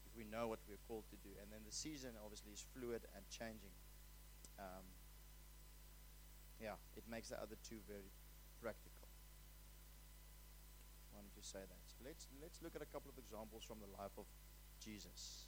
If 0.06 0.16
we 0.16 0.24
know 0.24 0.48
what 0.48 0.58
we're 0.68 0.82
called 0.88 1.04
to 1.10 1.16
do, 1.22 1.30
and 1.42 1.50
then 1.50 1.60
the 1.66 1.74
season 1.74 2.10
obviously 2.22 2.52
is 2.52 2.64
fluid 2.74 3.02
and 3.14 3.22
changing. 3.30 3.74
Um, 4.58 4.86
yeah, 6.60 6.74
it 6.96 7.04
makes 7.10 7.30
the 7.30 7.36
other 7.36 7.56
two 7.66 7.78
very 7.88 8.10
practical. 8.60 9.08
I 11.12 11.16
wanted 11.16 11.34
to 11.40 11.46
say 11.46 11.60
that. 11.60 11.79
Let's 12.04 12.28
let's 12.40 12.62
look 12.62 12.74
at 12.74 12.82
a 12.82 12.86
couple 12.86 13.10
of 13.10 13.18
examples 13.18 13.64
from 13.64 13.78
the 13.80 13.90
life 14.00 14.16
of 14.16 14.24
Jesus. 14.82 15.46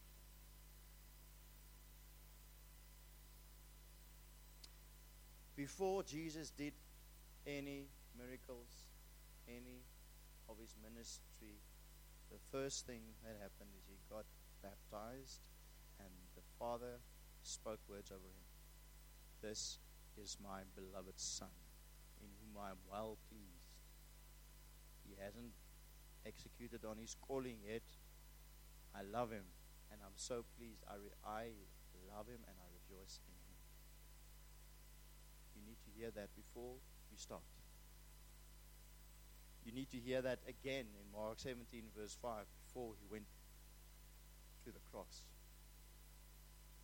Before 5.56 6.02
Jesus 6.02 6.50
did 6.50 6.72
any 7.46 7.86
miracles, 8.16 8.88
any 9.48 9.84
of 10.48 10.56
his 10.58 10.74
ministry, 10.82 11.60
the 12.30 12.38
first 12.50 12.86
thing 12.86 13.00
that 13.22 13.36
happened 13.40 13.70
is 13.76 13.84
he 13.88 13.96
got 14.08 14.24
baptized 14.62 15.40
and 16.00 16.08
the 16.34 16.42
Father 16.58 17.00
spoke 17.42 17.80
words 17.88 18.10
over 18.10 18.24
him. 18.24 18.46
This 19.42 19.78
is 20.16 20.36
my 20.42 20.62
beloved 20.74 21.18
Son, 21.18 21.52
in 22.20 22.28
whom 22.40 22.62
I 22.62 22.70
am 22.70 22.78
well 22.90 23.18
pleased. 23.28 23.68
He 25.04 25.14
hasn't 25.22 25.52
executed 26.26 26.84
on 26.84 26.98
his 26.98 27.16
calling 27.20 27.58
yet. 27.66 27.82
I 28.94 29.02
love 29.02 29.30
him, 29.30 29.44
and 29.90 30.00
I'm 30.04 30.16
so 30.16 30.44
pleased. 30.56 30.84
I, 30.88 30.94
re- 30.96 31.18
I 31.24 31.44
love 32.14 32.26
him, 32.26 32.40
and 32.46 32.56
I 32.60 32.68
rejoice 32.72 33.20
in 33.26 33.34
him. 33.34 33.56
You 35.56 35.62
need 35.66 35.80
to 35.84 35.90
hear 35.98 36.10
that 36.10 36.34
before 36.36 36.76
you 37.10 37.18
start. 37.18 37.42
You 39.64 39.72
need 39.72 39.90
to 39.90 39.98
hear 39.98 40.22
that 40.22 40.40
again 40.48 40.86
in 40.98 41.06
Mark 41.14 41.38
17, 41.38 41.94
verse 41.96 42.18
5, 42.20 42.44
before 42.66 42.94
he 42.98 43.06
went 43.06 43.26
to 44.64 44.70
the 44.70 44.82
cross. 44.90 45.22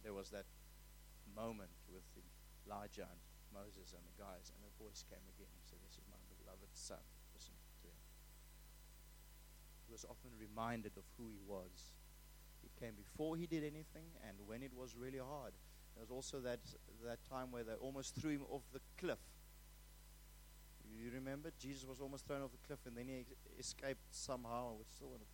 There 0.02 0.14
was 0.14 0.30
that 0.30 0.46
moment 1.34 1.70
with 1.90 2.06
Elijah 2.66 3.06
and 3.10 3.20
Moses 3.50 3.94
and 3.96 4.04
the 4.06 4.14
guys, 4.14 4.52
and 4.54 4.60
a 4.62 4.72
voice 4.78 5.02
came 5.10 5.24
again 5.34 5.50
and 5.50 5.62
said, 5.66 5.82
This 5.82 5.98
is 5.98 6.06
my 6.06 6.20
beloved 6.38 6.70
son. 6.74 7.02
Listen 7.34 7.54
to 7.82 7.88
him. 7.90 7.98
He 9.74 9.77
was 9.90 10.04
often 10.04 10.30
reminded 10.38 10.92
of 10.96 11.04
who 11.16 11.28
he 11.28 11.40
was. 11.46 11.92
It 12.64 12.70
came 12.78 12.94
before 12.94 13.36
he 13.36 13.46
did 13.46 13.62
anything 13.62 14.10
and 14.26 14.36
when 14.46 14.62
it 14.62 14.72
was 14.74 14.96
really 14.96 15.18
hard. 15.18 15.52
There 15.94 16.02
was 16.02 16.10
also 16.10 16.40
that, 16.40 16.60
that 17.04 17.18
time 17.28 17.50
where 17.50 17.64
they 17.64 17.74
almost 17.74 18.14
threw 18.14 18.30
him 18.30 18.42
off 18.50 18.62
the 18.72 18.80
cliff. 18.98 19.18
You 20.96 21.10
remember? 21.12 21.50
Jesus 21.58 21.84
was 21.86 22.00
almost 22.00 22.26
thrown 22.26 22.42
off 22.42 22.50
the 22.50 22.66
cliff 22.66 22.80
and 22.86 22.96
then 22.96 23.06
he 23.08 23.24
escaped 23.58 24.02
somehow. 24.10 24.70
I 24.70 24.78
would 24.78 24.90
still 24.90 25.08
want 25.08 25.22
to 25.22 25.28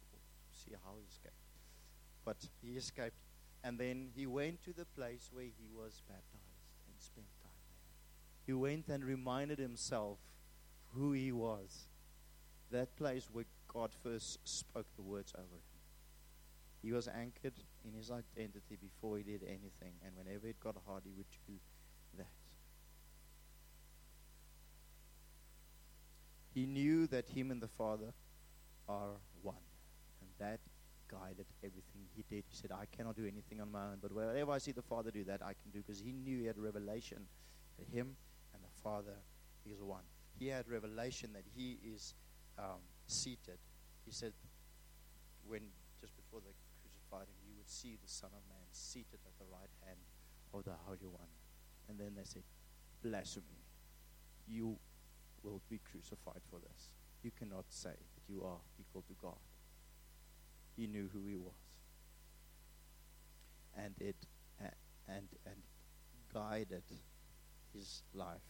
see 0.52 0.72
how 0.84 0.92
he 0.98 1.06
escaped. 1.08 1.34
But 2.24 2.36
he 2.62 2.76
escaped. 2.76 3.16
And 3.62 3.78
then 3.78 4.08
he 4.14 4.26
went 4.26 4.62
to 4.64 4.72
the 4.72 4.84
place 4.84 5.30
where 5.32 5.44
he 5.44 5.68
was 5.74 6.02
baptized 6.06 6.68
and 6.86 6.96
spent 6.98 7.26
time 7.42 7.52
there. 7.66 8.46
He 8.46 8.52
went 8.52 8.88
and 8.88 9.04
reminded 9.04 9.58
himself 9.58 10.18
who 10.94 11.12
he 11.12 11.32
was. 11.32 11.88
That 12.70 12.94
place 12.96 13.28
where 13.32 13.46
God 13.74 13.90
first 14.02 14.38
spoke 14.44 14.86
the 14.96 15.02
words 15.02 15.32
over 15.36 15.42
him. 15.42 15.74
He 16.82 16.92
was 16.92 17.08
anchored 17.08 17.54
in 17.84 17.92
his 17.94 18.10
identity 18.10 18.78
before 18.80 19.16
he 19.16 19.24
did 19.24 19.42
anything. 19.42 19.94
And 20.04 20.14
whenever 20.16 20.46
it 20.46 20.60
got 20.60 20.76
hard, 20.86 21.02
he 21.04 21.12
would 21.16 21.26
do 21.46 21.54
that. 22.18 22.26
He 26.54 26.66
knew 26.66 27.06
that 27.08 27.28
him 27.28 27.50
and 27.50 27.60
the 27.60 27.68
Father 27.68 28.12
are 28.88 29.16
one. 29.42 29.56
And 30.20 30.30
that 30.38 30.60
guided 31.10 31.46
everything 31.62 32.06
he 32.14 32.24
did. 32.28 32.44
He 32.48 32.56
said, 32.56 32.70
I 32.70 32.84
cannot 32.96 33.16
do 33.16 33.22
anything 33.22 33.60
on 33.60 33.72
my 33.72 33.84
own, 33.84 33.98
but 34.00 34.12
wherever 34.12 34.52
I 34.52 34.58
see 34.58 34.72
the 34.72 34.82
Father 34.82 35.10
do 35.10 35.24
that, 35.24 35.42
I 35.42 35.54
can 35.54 35.70
do 35.72 35.78
because 35.78 36.00
he 36.00 36.12
knew 36.12 36.38
he 36.38 36.46
had 36.46 36.58
revelation 36.58 37.26
that 37.78 37.88
him 37.88 38.16
and 38.52 38.62
the 38.62 38.82
Father 38.82 39.16
is 39.66 39.80
one. 39.80 40.04
He 40.38 40.48
had 40.48 40.68
revelation 40.68 41.30
that 41.32 41.44
he 41.56 41.78
is 41.84 42.14
um, 42.58 42.80
seated. 43.06 43.58
He 44.04 44.12
said, 44.12 44.32
when 45.46 45.62
just 46.00 46.16
before 46.16 46.40
they 46.40 46.52
crucified 46.82 47.28
him, 47.28 47.38
you 47.46 47.54
would 47.56 47.68
see 47.68 47.96
the 48.02 48.08
Son 48.08 48.30
of 48.32 48.42
Man 48.48 48.66
seated 48.72 49.20
at 49.24 49.38
the 49.38 49.44
right 49.50 49.70
hand 49.86 49.98
of 50.52 50.64
the 50.64 50.76
Holy 50.84 51.08
One. 51.10 51.28
And 51.88 51.98
then 51.98 52.12
they 52.16 52.24
said, 52.24 52.42
Blasphemy. 53.02 53.64
You 54.48 54.76
will 55.42 55.60
be 55.70 55.80
crucified 55.90 56.42
for 56.50 56.58
this. 56.60 56.90
You 57.22 57.30
cannot 57.38 57.64
say 57.68 57.90
that 57.90 58.32
you 58.32 58.42
are 58.44 58.58
equal 58.78 59.02
to 59.02 59.14
God. 59.20 59.38
He 60.76 60.86
knew 60.86 61.08
who 61.12 61.26
he 61.26 61.36
was. 61.36 61.54
And 63.76 63.94
it 64.00 64.16
and 65.08 65.28
and 65.46 65.56
guided 66.32 66.82
his 67.74 68.02
life. 68.14 68.40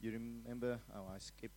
You 0.00 0.12
remember 0.12 0.80
oh 0.94 1.06
I 1.14 1.18
skipped 1.18 1.54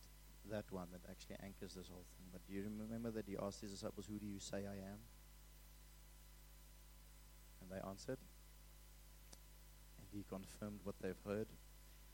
that 0.50 0.64
one 0.70 0.88
that 0.92 1.00
actually 1.10 1.36
anchors 1.42 1.74
this 1.74 1.88
whole 1.88 2.04
thing. 2.16 2.26
But 2.32 2.46
do 2.46 2.54
you 2.54 2.62
remember 2.62 3.10
that 3.10 3.26
he 3.26 3.36
asked 3.40 3.60
his 3.60 3.72
disciples, 3.72 4.06
Who 4.06 4.18
do 4.18 4.26
you 4.26 4.38
say 4.38 4.58
I 4.58 4.76
am? 4.76 4.98
And 7.62 7.70
they 7.70 7.88
answered. 7.88 8.18
And 9.98 10.06
he 10.12 10.24
confirmed 10.28 10.80
what 10.84 10.96
they've 11.00 11.20
heard. 11.26 11.48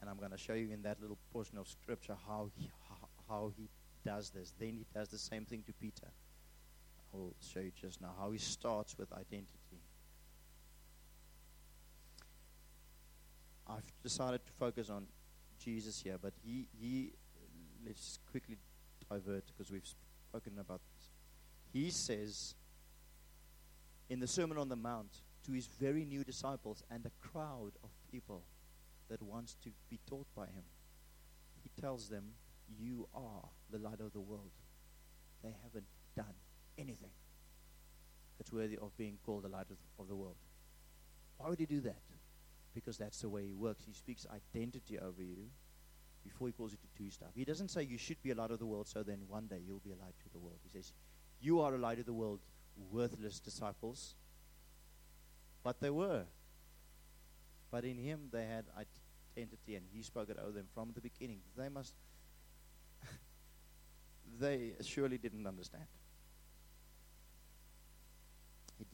And 0.01 0.09
I'm 0.09 0.17
going 0.17 0.31
to 0.31 0.39
show 0.39 0.55
you 0.55 0.71
in 0.73 0.83
that 0.83 1.01
little 1.01 1.19
portion 1.33 1.59
of 1.59 1.69
scripture 1.69 2.17
how 2.27 2.49
he, 2.57 2.71
how, 2.89 3.09
how 3.29 3.53
he 3.57 3.69
does 4.05 4.31
this. 4.31 4.53
Then 4.59 4.77
he 4.77 4.87
does 4.95 5.09
the 5.09 5.19
same 5.19 5.45
thing 5.45 5.63
to 5.67 5.73
Peter. 5.73 6.09
I 7.13 7.17
will 7.17 7.35
show 7.41 7.61
you 7.61 7.73
just 7.79 8.01
now 8.01 8.15
how 8.19 8.31
he 8.31 8.39
starts 8.39 8.97
with 8.97 9.13
identity. 9.13 9.83
I've 13.69 13.93
decided 14.03 14.41
to 14.47 14.53
focus 14.53 14.89
on 14.91 15.07
Jesus 15.61 16.01
here, 16.03 16.17
but 16.21 16.33
he, 16.43 16.67
he 16.81 17.13
let's 17.87 18.19
quickly 18.31 18.57
divert 19.09 19.45
because 19.47 19.71
we've 19.71 19.87
spoken 20.31 20.59
about 20.59 20.81
this. 20.97 21.09
He 21.73 21.91
says 21.91 22.55
in 24.09 24.21
the 24.21 24.27
Sermon 24.27 24.59
on 24.59 24.69
the 24.69 24.77
Mount 24.77 25.23
to 25.47 25.53
his 25.53 25.67
very 25.67 26.05
new 26.05 26.25
disciples 26.25 26.83
and 26.91 27.07
a 27.07 27.29
crowd 27.29 27.73
of 27.85 27.91
people 28.11 28.43
that 29.09 29.23
wants 29.23 29.57
to 29.63 29.71
be 29.89 29.99
taught 30.09 30.27
by 30.35 30.47
him, 30.47 30.65
he 31.63 31.71
tells 31.81 32.09
them, 32.09 32.33
You 32.79 33.09
are 33.15 33.49
the 33.71 33.79
light 33.79 34.01
of 34.01 34.13
the 34.13 34.21
world. 34.21 34.51
They 35.43 35.55
haven't 35.63 35.87
done 36.17 36.35
anything 36.79 37.11
that's 38.39 38.53
worthy 38.53 38.79
of 38.79 38.97
being 38.97 39.19
called 39.25 39.45
the 39.45 39.49
light 39.49 39.67
of 39.99 40.09
the 40.09 40.15
world. 40.15 40.37
Why 41.39 41.49
would 41.49 41.59
he 41.59 41.67
do 41.67 41.81
that? 41.81 42.01
Because 42.75 42.99
that's 42.99 43.21
the 43.21 43.29
way 43.29 43.47
he 43.47 43.55
works. 43.55 43.85
He 43.85 43.93
speaks 43.93 44.27
identity 44.33 44.99
over 44.99 45.23
you 45.23 45.51
before 46.23 46.49
he 46.49 46.53
calls 46.53 46.73
you 46.73 46.79
to 46.79 47.03
do 47.03 47.11
stuff. 47.11 47.31
He 47.35 47.45
doesn't 47.45 47.69
say 47.69 47.83
you 47.83 47.99
should 47.99 48.23
be 48.23 48.31
a 48.31 48.35
light 48.35 48.51
of 48.51 48.59
the 48.59 48.67
world, 48.67 48.89
so 48.89 49.03
then 49.03 49.21
one 49.29 49.47
day 49.47 49.61
you'll 49.67 49.81
be 49.81 49.91
a 49.93 49.97
light 49.97 50.15
to 50.23 50.33
the 50.33 50.39
world. 50.39 50.59
He 50.63 50.69
says, 50.69 50.93
You 51.41 51.61
are 51.61 51.75
a 51.75 51.79
light 51.79 51.99
of 51.99 52.07
the 52.07 52.13
world, 52.13 52.41
worthless 52.91 53.41
disciples. 53.41 54.15
But 55.63 55.81
they 55.81 55.91
were. 55.91 56.25
But 57.71 57.85
in 57.85 57.99
him 57.99 58.29
they 58.33 58.47
had 58.47 58.65
identity, 59.37 59.77
and 59.77 59.87
he 59.93 60.03
spoke 60.03 60.29
it 60.29 60.39
over 60.39 60.53
them 60.53 60.67
from 60.75 60.93
the 60.95 61.01
beginning. 61.01 61.41
They 61.57 61.69
must, 61.69 61.95
they 64.41 64.73
surely 64.83 65.19
didn't 65.19 65.47
understand. 65.47 65.85
He 68.79 68.87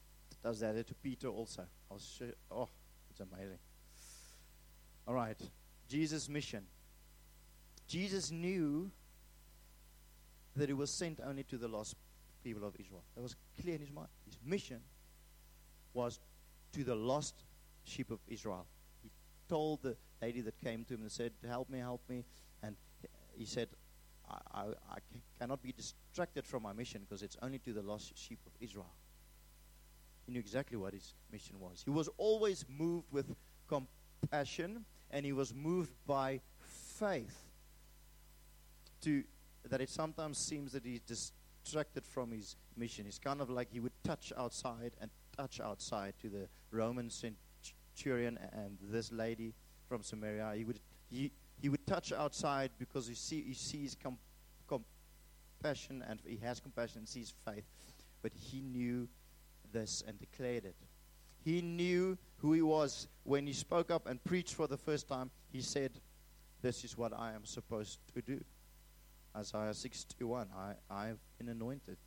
does 0.43 0.61
that 0.61 0.87
to 0.87 0.95
Peter 0.95 1.29
also. 1.29 1.63
I 1.91 1.95
was 1.95 2.15
sure, 2.19 2.33
oh, 2.51 2.69
it's 3.19 3.33
amazing. 3.33 3.59
All 5.09 5.15
right, 5.15 5.39
Jesus' 5.89 6.29
mission. 6.29 6.65
Jesus 7.89 8.31
knew 8.31 8.91
that 10.57 10.69
he 10.69 10.75
was 10.75 10.91
sent 10.91 11.21
only 11.25 11.45
to 11.45 11.57
the 11.57 11.69
lost 11.69 11.95
people 12.43 12.67
of 12.67 12.75
Israel. 12.79 13.03
That 13.15 13.23
was 13.23 13.37
clear 13.61 13.77
in 13.77 13.81
his 13.81 13.93
mind. 13.93 14.09
His 14.27 14.37
mission 14.45 14.81
was 15.95 16.19
to 16.73 16.85
the 16.85 16.95
lost 16.95 17.45
sheep 17.85 18.11
of 18.11 18.19
Israel. 18.29 18.67
He 19.03 19.11
told 19.49 19.83
the 19.83 19.97
lady 20.21 20.41
that 20.43 20.59
came 20.59 20.85
to 20.85 20.95
him 20.95 21.03
and 21.03 21.13
said, 21.13 21.33
Help 21.47 21.71
me, 21.71 21.79
help 21.79 22.03
me. 22.09 22.25
And 22.63 22.77
he 23.37 23.47
said, 23.47 23.69
I, 24.29 24.39
I, 24.53 24.63
I 24.91 24.99
cannot 25.39 25.63
be 25.63 25.73
distracted 25.73 26.45
from 26.45 26.65
my 26.65 26.73
mission 26.73 27.03
because 27.03 27.23
it's 27.23 27.37
only 27.41 27.61
to 27.61 27.73
the 27.73 27.83
lost 27.83 28.13
sheep 28.19 28.41
of 28.47 28.53
Israel. 28.61 28.93
He 30.27 30.33
knew 30.33 30.41
exactly 30.41 30.77
what 30.77 30.93
his 30.93 31.15
mission 31.31 31.61
was. 31.61 31.83
He 31.85 31.91
was 31.91 32.09
always 32.19 32.65
moved 32.69 33.07
with 33.13 33.35
compassion 33.69 34.85
and 35.11 35.25
he 35.25 35.33
was 35.33 35.55
moved 35.55 35.93
by 36.07 36.41
faith 36.59 37.47
to 39.03 39.23
that 39.69 39.81
it 39.81 39.89
sometimes 39.89 40.39
seems 40.39 40.73
that 40.73 40.85
he's 40.85 41.01
distracted 41.01 42.05
from 42.05 42.33
his 42.33 42.57
mission. 42.77 43.07
It's 43.07 43.19
kind 43.19 43.41
of 43.41 43.51
like 43.51 43.69
he 43.71 43.81
would 43.81 43.93
touch 44.05 44.33
outside 44.37 44.93
and 45.01 45.11
touch 45.37 45.61
outside 45.61 46.15
to 46.23 46.29
the 46.29 46.49
Roman 46.71 47.11
centurion 47.11 48.39
and 48.53 48.79
this 48.83 49.13
lady 49.13 49.55
from 49.89 50.03
Samaria. 50.03 50.53
He 50.57 50.65
would 50.65 50.81
he, 51.09 51.31
he 51.61 51.69
would 51.69 51.87
touch 51.87 52.13
outside 52.13 52.71
because 52.79 53.07
he 53.07 53.15
see 53.15 53.43
he 53.43 53.55
sees 53.55 53.97
com, 54.01 54.19
compassion 54.69 56.05
and 56.09 56.21
he 56.27 56.37
has 56.39 56.61
compassion 56.61 56.99
and 56.99 57.09
sees 57.09 57.33
faith, 57.45 57.65
but 58.23 58.33
he 58.35 58.61
knew 58.61 59.09
this 59.73 60.03
and 60.07 60.19
declared 60.19 60.65
it. 60.65 60.77
He 61.45 61.63
knew 61.63 62.19
who 62.39 62.53
he 62.53 62.63
was 62.63 63.09
when 63.25 63.47
he 63.47 63.53
spoke 63.53 63.91
up 63.91 64.07
and 64.07 64.23
preached 64.25 64.55
for 64.55 64.67
the 64.67 64.77
first 64.77 65.09
time. 65.09 65.31
He 65.53 65.61
said, 65.61 65.93
"This 66.63 66.85
is 66.85 66.97
what 66.97 67.13
I 67.13 67.33
am 67.33 67.45
supposed 67.45 67.99
to 68.15 68.23
do." 68.23 68.45
Isaiah 69.37 69.75
61. 69.75 70.49
I 70.57 70.75
I've 70.91 71.21
been 71.39 71.49
anointed 71.49 71.99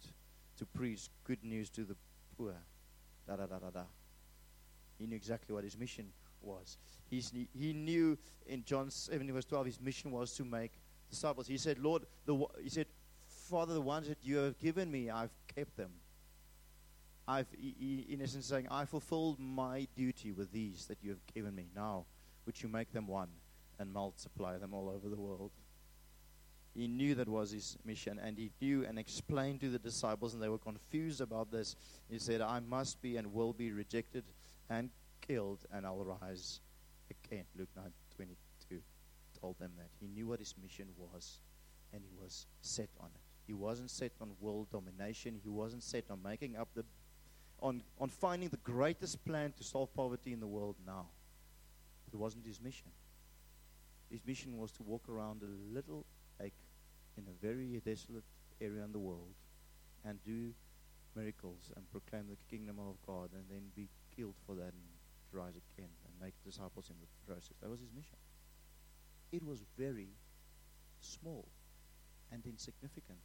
to 0.58 0.66
preach 0.66 1.10
good 1.24 1.44
news 1.44 1.70
to 1.72 1.84
the 1.84 1.96
poor. 2.38 2.56
Da 3.28 3.36
da 3.36 3.46
da 3.46 3.60
da 3.60 3.70
da. 3.70 3.84
He 4.98 5.08
knew 5.08 5.16
exactly 5.16 5.56
what 5.56 5.64
his 5.64 5.78
mission 5.78 6.12
was. 6.42 6.78
He's, 7.10 7.32
he 7.58 7.74
knew 7.74 8.18
in 8.46 8.64
John 8.64 8.92
7 8.92 9.32
verse 9.32 9.46
12 9.46 9.66
his 9.66 9.82
mission 9.82 10.12
was 10.12 10.34
to 10.34 10.46
make 10.46 10.74
disciples. 11.10 11.48
He 11.48 11.58
said, 11.58 11.80
Lord, 11.80 12.06
the, 12.26 12.46
he 12.62 12.70
said, 12.70 12.88
Father, 13.28 13.74
the 13.74 13.82
ones 13.82 14.08
that 14.08 14.18
you 14.22 14.38
have 14.38 14.60
given 14.60 14.92
me, 14.92 15.10
I've 15.10 15.32
kept 15.56 15.76
them. 15.78 15.92
I've, 17.30 17.48
in 17.80 18.20
essence, 18.24 18.48
saying, 18.48 18.68
I 18.72 18.86
fulfilled 18.86 19.40
my 19.40 19.88
duty 19.96 20.32
with 20.32 20.52
these 20.52 20.88
that 20.88 20.98
you 21.04 21.12
have 21.12 21.24
given 21.36 21.54
me. 21.54 21.68
Now, 21.76 22.06
would 22.48 22.60
you 22.62 22.68
make 22.68 22.92
them 22.92 23.06
one 23.06 23.30
and 23.78 23.94
multiply 23.94 24.58
them 24.58 24.74
all 24.74 24.90
over 24.90 25.08
the 25.10 25.22
world? 25.22 25.52
He 26.74 26.88
knew 26.88 27.14
that 27.16 27.30
was 27.30 27.52
his 27.52 27.78
mission, 27.86 28.20
and 28.20 28.36
he 28.36 28.50
knew 28.60 28.84
and 28.84 28.98
explained 28.98 29.62
to 29.62 29.70
the 29.70 29.78
disciples, 29.78 30.34
and 30.34 30.42
they 30.42 30.50
were 30.50 30.58
confused 30.58 31.22
about 31.22 31.52
this. 31.52 31.76
He 32.10 32.18
said, 32.18 32.42
I 32.42 32.62
must 32.62 33.00
be 33.00 33.18
and 33.18 33.32
will 33.32 33.54
be 33.54 33.72
rejected 33.72 34.24
and 34.68 34.90
killed, 35.22 35.60
and 35.72 35.86
I'll 35.86 36.18
rise 36.22 36.62
again. 37.12 37.46
Luke 37.56 37.70
9 37.76 37.86
22 38.16 38.82
told 39.40 39.60
them 39.60 39.72
that. 39.78 39.90
He 40.00 40.08
knew 40.08 40.26
what 40.26 40.40
his 40.40 40.56
mission 40.62 40.88
was, 40.98 41.42
and 41.94 42.02
he 42.04 42.12
was 42.20 42.48
set 42.62 42.90
on 43.00 43.10
it. 43.14 43.22
He 43.46 43.54
wasn't 43.54 43.92
set 43.92 44.14
on 44.20 44.32
world 44.40 44.68
domination. 44.72 45.40
He 45.44 45.50
wasn't 45.50 45.84
set 45.84 46.06
on 46.10 46.22
making 46.24 46.56
up 46.56 46.70
the, 46.76 46.86
on, 47.62 47.84
on 48.00 48.10
finding 48.10 48.50
the 48.50 48.58
greatest 48.58 49.24
plan 49.26 49.54
to 49.58 49.64
solve 49.64 49.94
poverty 49.94 50.34
in 50.34 50.40
the 50.40 50.48
world 50.48 50.76
now. 50.86 51.08
It 52.12 52.18
wasn't 52.18 52.46
his 52.46 52.60
mission. 52.60 52.90
His 54.10 54.26
mission 54.26 54.58
was 54.58 54.72
to 54.74 54.84
walk 54.84 55.08
around 55.08 55.44
a 55.44 55.74
little 55.76 56.06
lake 56.40 56.54
in 57.18 57.26
a 57.28 57.46
very 57.46 57.82
desolate 57.86 58.24
area 58.60 58.84
in 58.84 58.92
the 58.92 59.00
world 59.00 59.36
and 60.06 60.24
do 60.24 60.54
miracles 61.16 61.72
and 61.76 61.90
proclaim 61.92 62.26
the 62.30 62.38
kingdom 62.50 62.78
of 62.80 62.96
God 63.06 63.30
and 63.34 63.44
then 63.50 63.72
be 63.76 63.90
killed 64.16 64.36
for 64.46 64.56
that 64.56 64.74
and 64.74 64.90
rise 65.32 65.54
again 65.76 65.90
and 66.06 66.14
make 66.22 66.34
disciples 66.44 66.90
in 66.90 66.96
the 67.00 67.32
process. 67.32 67.56
That 67.62 67.70
was 67.70 67.80
his 67.80 67.92
mission. 67.96 68.18
It 69.32 69.46
was 69.46 69.64
very 69.78 70.10
small 71.02 71.46
and 72.32 72.44
insignificant. 72.46 73.20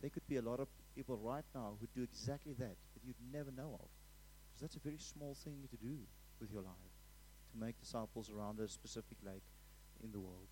There 0.00 0.10
could 0.10 0.26
be 0.28 0.36
a 0.36 0.42
lot 0.42 0.60
of 0.60 0.68
people 0.94 1.16
right 1.16 1.44
now 1.54 1.76
who 1.80 1.86
do 1.94 2.02
exactly 2.02 2.52
that 2.54 2.76
that 2.94 3.04
you'd 3.04 3.16
never 3.32 3.50
know 3.50 3.78
of. 3.80 3.88
Because 4.48 4.60
that's 4.60 4.76
a 4.76 4.80
very 4.80 4.98
small 4.98 5.34
thing 5.34 5.68
to 5.70 5.76
do 5.76 5.96
with 6.40 6.52
your 6.52 6.62
life, 6.62 6.94
to 7.52 7.58
make 7.58 7.78
disciples 7.80 8.30
around 8.30 8.60
a 8.60 8.68
specific 8.68 9.16
lake 9.24 9.42
in 10.02 10.12
the 10.12 10.20
world 10.20 10.48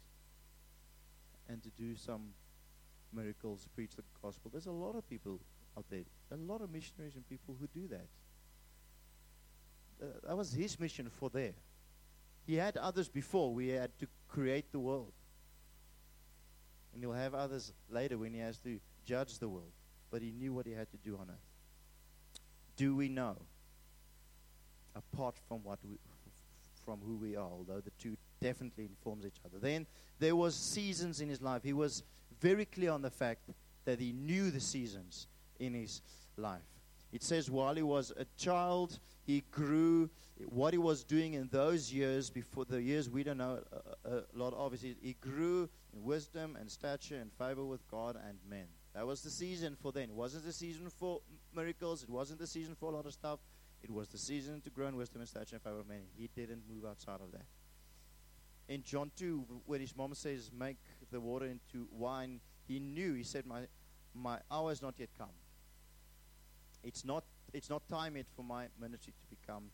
and 1.49 1.63
to 1.63 1.71
do 1.71 1.95
some 1.95 2.33
miracles, 3.13 3.69
preach 3.75 3.97
the 3.97 4.03
gospel. 4.23 4.51
There's 4.51 4.67
a 4.67 4.73
lot 4.73 4.97
of 4.97 5.09
people 5.09 5.41
out 5.77 5.85
there, 5.91 6.05
a 6.31 6.37
lot 6.37 6.61
of 6.61 6.71
missionaries 6.71 7.17
and 7.17 7.29
people 7.29 7.57
who 7.59 7.67
do 7.79 7.89
that. 7.89 8.07
Uh, 10.03 10.07
that 10.27 10.37
was 10.37 10.53
his 10.53 10.79
mission 10.79 11.09
for 11.09 11.31
there. 11.31 11.53
He 12.47 12.57
had 12.57 12.77
others 12.77 13.09
before. 13.09 13.53
We 13.53 13.69
had 13.69 13.97
to 14.01 14.07
create 14.29 14.73
the 14.73 14.79
world. 14.79 15.13
And 16.93 17.03
he'll 17.03 17.13
have 17.13 17.35
others 17.35 17.73
later 17.89 18.19
when 18.19 18.33
he 18.33 18.41
has 18.41 18.59
to 18.59 18.79
judge 19.05 19.39
the 19.39 19.49
world. 19.49 19.73
But 20.11 20.23
he 20.23 20.33
knew 20.33 20.53
what 20.53 20.67
he 20.67 20.73
had 20.73 20.91
to 20.91 20.97
do 20.97 21.17
on 21.17 21.29
earth. 21.29 21.37
Do 22.77 22.95
we 22.95 23.09
know? 23.09 23.37
Apart 24.95 25.37
from 25.49 25.65
what 25.65 25.79
we, 25.85 25.99
from 26.85 27.01
who 27.05 27.17
we 27.17 27.35
are, 27.35 27.51
although 27.51 27.81
the 27.81 27.91
two 27.99 28.17
definitely 28.41 28.85
informs 28.85 29.27
each 29.27 29.41
other. 29.45 29.59
Then 29.59 29.87
there 30.19 30.37
was 30.37 30.55
seasons 30.55 31.21
in 31.21 31.29
his 31.29 31.43
life. 31.43 31.63
He 31.65 31.73
was 31.73 32.03
very 32.41 32.65
clear 32.65 32.93
on 32.93 33.03
the 33.03 33.11
fact 33.11 33.51
that 33.85 33.99
he 33.99 34.13
knew 34.13 34.51
the 34.51 34.61
seasons 34.61 35.27
in 35.59 35.75
his 35.75 36.03
life. 36.37 36.63
It 37.13 37.23
says 37.23 37.51
while 37.51 37.75
he 37.75 37.83
was 37.83 38.13
a 38.17 38.25
child, 38.37 38.99
he 39.27 39.43
grew. 39.51 40.11
What 40.49 40.75
he 40.75 40.79
was 40.79 41.05
doing 41.05 41.35
in 41.35 41.49
those 41.53 41.93
years, 41.93 42.29
before 42.29 42.65
the 42.65 42.83
years 42.83 43.09
we 43.09 43.23
don't 43.23 43.39
know 43.39 43.61
a, 44.05 44.17
a 44.17 44.23
lot, 44.35 44.53
obviously, 44.57 44.97
he 45.01 45.15
grew 45.21 45.69
in 45.93 46.03
wisdom 46.03 46.57
and 46.59 46.69
stature 46.69 47.17
and 47.17 47.31
favor 47.33 47.65
with 47.65 47.89
God 47.89 48.17
and 48.17 48.37
men. 48.49 48.67
That 48.95 49.07
was 49.07 49.23
the 49.23 49.31
season 49.31 49.77
for 49.81 49.91
then. 49.91 50.05
It 50.05 50.15
wasn't 50.15 50.45
the 50.45 50.53
season 50.53 50.89
for 50.89 51.21
miracles. 51.55 52.03
It 52.03 52.11
wasn't 52.11 52.39
the 52.39 52.47
season 52.47 52.77
for 52.79 52.93
a 52.93 52.97
lot 52.97 53.07
of 53.07 53.13
stuff. 53.13 53.41
It 53.83 53.91
was 53.91 54.09
the 54.09 54.19
season 54.19 54.61
to 54.63 54.71
grow 54.71 54.87
in 54.87 54.97
wisdom 54.97 55.21
and 55.21 55.29
stature 55.29 55.57
and 55.57 55.63
favor 55.63 55.79
with 55.79 55.89
men. 55.89 56.03
He 56.17 56.29
didn't 56.35 56.63
move 56.69 56.85
outside 56.89 57.21
of 57.21 57.33
that. 57.33 57.45
In 58.69 58.83
John 58.83 59.11
2, 59.17 59.63
where 59.67 59.79
his 59.79 59.95
mom 59.95 60.15
says, 60.15 60.51
Make 60.59 60.79
the 61.11 61.21
water 61.21 61.47
into 61.47 61.87
wine, 61.91 62.41
he 62.67 62.79
knew, 62.79 63.15
he 63.15 63.25
said, 63.25 63.45
My, 63.47 63.63
my 64.15 64.39
hour 64.51 64.71
has 64.71 64.81
not 64.81 64.95
yet 64.97 65.11
come. 65.19 65.35
It's 66.83 67.05
not, 67.05 67.25
it's 67.53 67.69
not 67.69 67.87
time 67.89 68.17
yet 68.17 68.27
for 68.35 68.43
my 68.43 68.69
ministry 68.81 69.13
to 69.21 69.37
become 69.37 69.65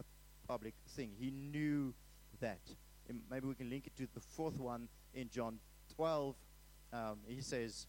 a 0.00 0.04
public 0.46 0.74
thing. 0.88 1.12
He 1.18 1.30
knew 1.30 1.94
that. 2.40 2.60
And 3.08 3.20
maybe 3.30 3.46
we 3.46 3.54
can 3.54 3.70
link 3.70 3.86
it 3.86 3.96
to 3.96 4.08
the 4.12 4.20
fourth 4.20 4.58
one 4.58 4.88
in 5.14 5.30
John 5.30 5.58
12. 5.96 6.34
Um, 6.92 7.18
he 7.26 7.40
says, 7.40 7.86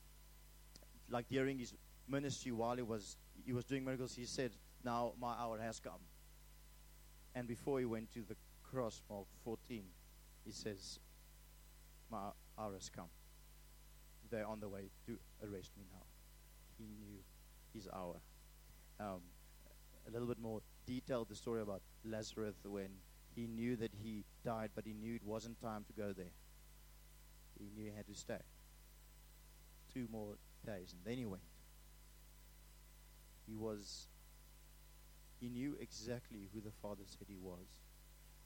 like 1.10 1.28
during 1.28 1.60
his 1.60 1.74
ministry 2.08 2.52
while 2.52 2.76
he 2.76 2.82
was 2.82 3.18
he 3.46 3.54
was 3.54 3.66
doing 3.66 3.84
miracles, 3.84 4.16
he 4.16 4.26
said, 4.26 4.52
"Now 4.84 5.14
my 5.20 5.34
hour 5.34 5.60
has 5.60 5.80
come." 5.80 6.02
And 7.36 7.48
before 7.48 7.80
he 7.80 7.86
went 7.86 8.12
to 8.14 8.22
the 8.22 8.36
cross, 8.64 9.02
Mark 9.10 9.26
14, 9.44 9.84
he 10.46 10.52
says, 10.52 11.00
My 12.10 12.30
hour 12.58 12.74
has 12.74 12.90
come. 12.90 13.10
They're 14.32 14.48
on 14.48 14.62
the 14.62 14.70
way 14.70 14.90
to 15.06 15.18
arrest 15.44 15.72
me 15.78 15.84
now. 15.92 16.04
He 16.78 16.86
knew 16.86 17.20
his 17.74 17.90
hour. 17.94 18.16
Um, 19.00 19.22
a 20.08 20.12
little 20.12 20.28
bit 20.28 20.40
more 20.40 20.62
detailed 20.88 21.30
the 21.30 21.36
story 21.36 21.62
about 21.62 21.82
Lazarus 22.06 22.56
when 22.64 22.90
he 23.36 23.48
knew 23.48 23.76
that 23.76 23.92
he 24.02 24.24
died, 24.46 24.72
but 24.74 24.86
he 24.86 24.94
knew 24.94 25.16
it 25.16 25.26
wasn't 25.26 25.60
time 25.62 25.84
to 25.88 25.94
go 25.94 26.14
there. 26.14 26.32
He 27.60 27.70
knew 27.76 27.90
he 27.90 27.96
had 27.96 28.08
to 28.08 28.16
stay. 28.16 28.40
Two 29.94 30.08
more 30.12 30.36
days, 30.66 30.94
and 30.94 31.02
then 31.06 31.18
he 31.18 31.26
went. 31.26 31.44
He 33.48 33.56
was, 33.56 34.08
he 35.40 35.50
knew 35.50 35.76
exactly 35.80 36.50
who 36.54 36.62
the 36.62 36.72
Father 36.82 37.04
said 37.06 37.28
he 37.28 37.38
was. 37.38 37.82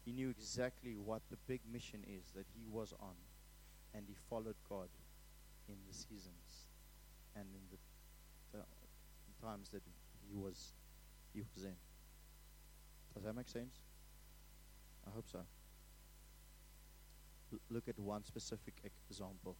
He 0.05 0.11
knew 0.11 0.29
exactly 0.29 0.95
what 0.95 1.21
the 1.29 1.37
big 1.47 1.61
mission 1.71 2.03
is 2.07 2.31
that 2.35 2.45
he 2.53 2.65
was 2.69 2.93
on, 2.99 3.15
and 3.93 4.05
he 4.07 4.15
followed 4.29 4.55
God 4.67 4.89
in 5.67 5.75
the 5.87 5.93
seasons 5.93 6.67
and 7.35 7.45
in 7.53 7.61
the, 7.71 8.57
the 8.57 9.45
times 9.45 9.69
that 9.69 9.81
he 10.27 10.35
was 10.35 10.73
he 11.33 11.41
was 11.55 11.63
in. 11.63 11.75
Does 13.13 13.23
that 13.23 13.35
make 13.35 13.47
sense? 13.47 13.75
I 15.07 15.11
hope 15.13 15.25
so. 15.31 15.39
L- 17.53 17.59
look 17.69 17.87
at 17.87 17.99
one 17.99 18.23
specific 18.23 18.75
example 19.09 19.55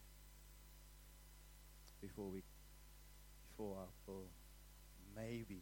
before 2.02 2.30
we, 2.30 2.44
before 3.52 3.78
I 3.80 4.12
will 4.12 4.30
maybe, 5.16 5.62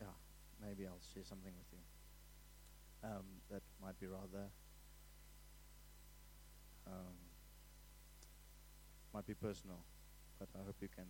yeah, 0.00 0.06
maybe 0.60 0.86
I'll 0.86 1.00
share 1.14 1.24
something 1.24 1.52
with 1.56 1.72
you. 1.72 3.08
Um, 3.08 3.24
that 3.50 3.62
might 3.82 3.98
be 3.98 4.06
rather, 4.06 4.48
um, 6.86 7.16
might 9.14 9.26
be 9.26 9.34
personal, 9.34 9.78
but 10.38 10.48
I 10.54 10.64
hope 10.64 10.76
you 10.80 10.88
can, 10.94 11.06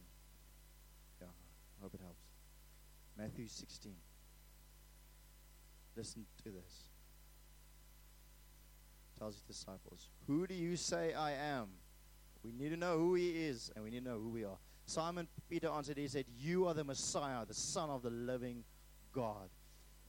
yeah, 1.20 1.26
I 1.26 1.82
hope 1.82 1.94
it 1.94 2.00
helps. 2.00 2.22
Matthew 3.16 3.48
16. 3.48 3.92
Listen 5.96 6.24
to 6.44 6.50
this. 6.50 6.88
Tells 9.18 9.34
his 9.34 9.42
disciples, 9.42 10.08
Who 10.26 10.46
do 10.46 10.54
you 10.54 10.76
say 10.76 11.12
I 11.12 11.32
am? 11.32 11.68
We 12.42 12.52
need 12.52 12.70
to 12.70 12.76
know 12.76 12.96
who 12.96 13.14
he 13.14 13.30
is, 13.30 13.70
and 13.74 13.84
we 13.84 13.90
need 13.90 14.04
to 14.04 14.10
know 14.10 14.18
who 14.18 14.30
we 14.30 14.44
are. 14.44 14.56
Simon 14.86 15.28
Peter 15.48 15.68
answered, 15.68 15.98
He 15.98 16.08
said, 16.08 16.24
You 16.38 16.66
are 16.66 16.74
the 16.74 16.84
Messiah, 16.84 17.44
the 17.46 17.54
Son 17.54 17.90
of 17.90 18.02
the 18.02 18.10
living 18.10 18.64
God. 19.12 19.50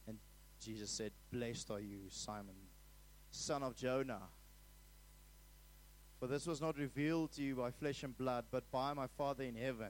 And 0.07 0.17
Jesus 0.63 0.89
said, 0.89 1.11
Blessed 1.31 1.71
are 1.71 1.79
you, 1.79 1.99
Simon, 2.09 2.55
son 3.31 3.63
of 3.63 3.75
Jonah. 3.75 4.21
For 6.19 6.27
this 6.27 6.45
was 6.47 6.61
not 6.61 6.77
revealed 6.77 7.31
to 7.33 7.41
you 7.41 7.55
by 7.55 7.71
flesh 7.71 8.03
and 8.03 8.17
blood, 8.17 8.45
but 8.51 8.69
by 8.71 8.93
my 8.93 9.07
Father 9.17 9.43
in 9.43 9.55
heaven. 9.55 9.89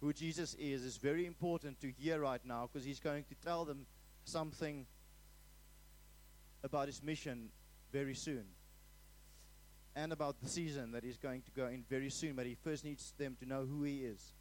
Who 0.00 0.12
Jesus 0.12 0.54
is 0.54 0.82
is 0.82 0.96
very 0.96 1.26
important 1.26 1.80
to 1.80 1.90
hear 1.90 2.20
right 2.20 2.40
now 2.44 2.68
because 2.70 2.84
he's 2.84 2.98
going 2.98 3.24
to 3.24 3.34
tell 3.36 3.64
them 3.64 3.86
something 4.24 4.84
about 6.64 6.88
his 6.88 7.02
mission 7.02 7.50
very 7.92 8.14
soon 8.14 8.44
and 9.94 10.12
about 10.12 10.40
the 10.40 10.48
season 10.48 10.92
that 10.92 11.04
he's 11.04 11.18
going 11.18 11.42
to 11.42 11.50
go 11.50 11.66
in 11.66 11.84
very 11.88 12.10
soon. 12.10 12.34
But 12.34 12.46
he 12.46 12.54
first 12.54 12.84
needs 12.84 13.12
them 13.18 13.36
to 13.40 13.46
know 13.46 13.66
who 13.66 13.82
he 13.84 14.04
is. 14.04 14.32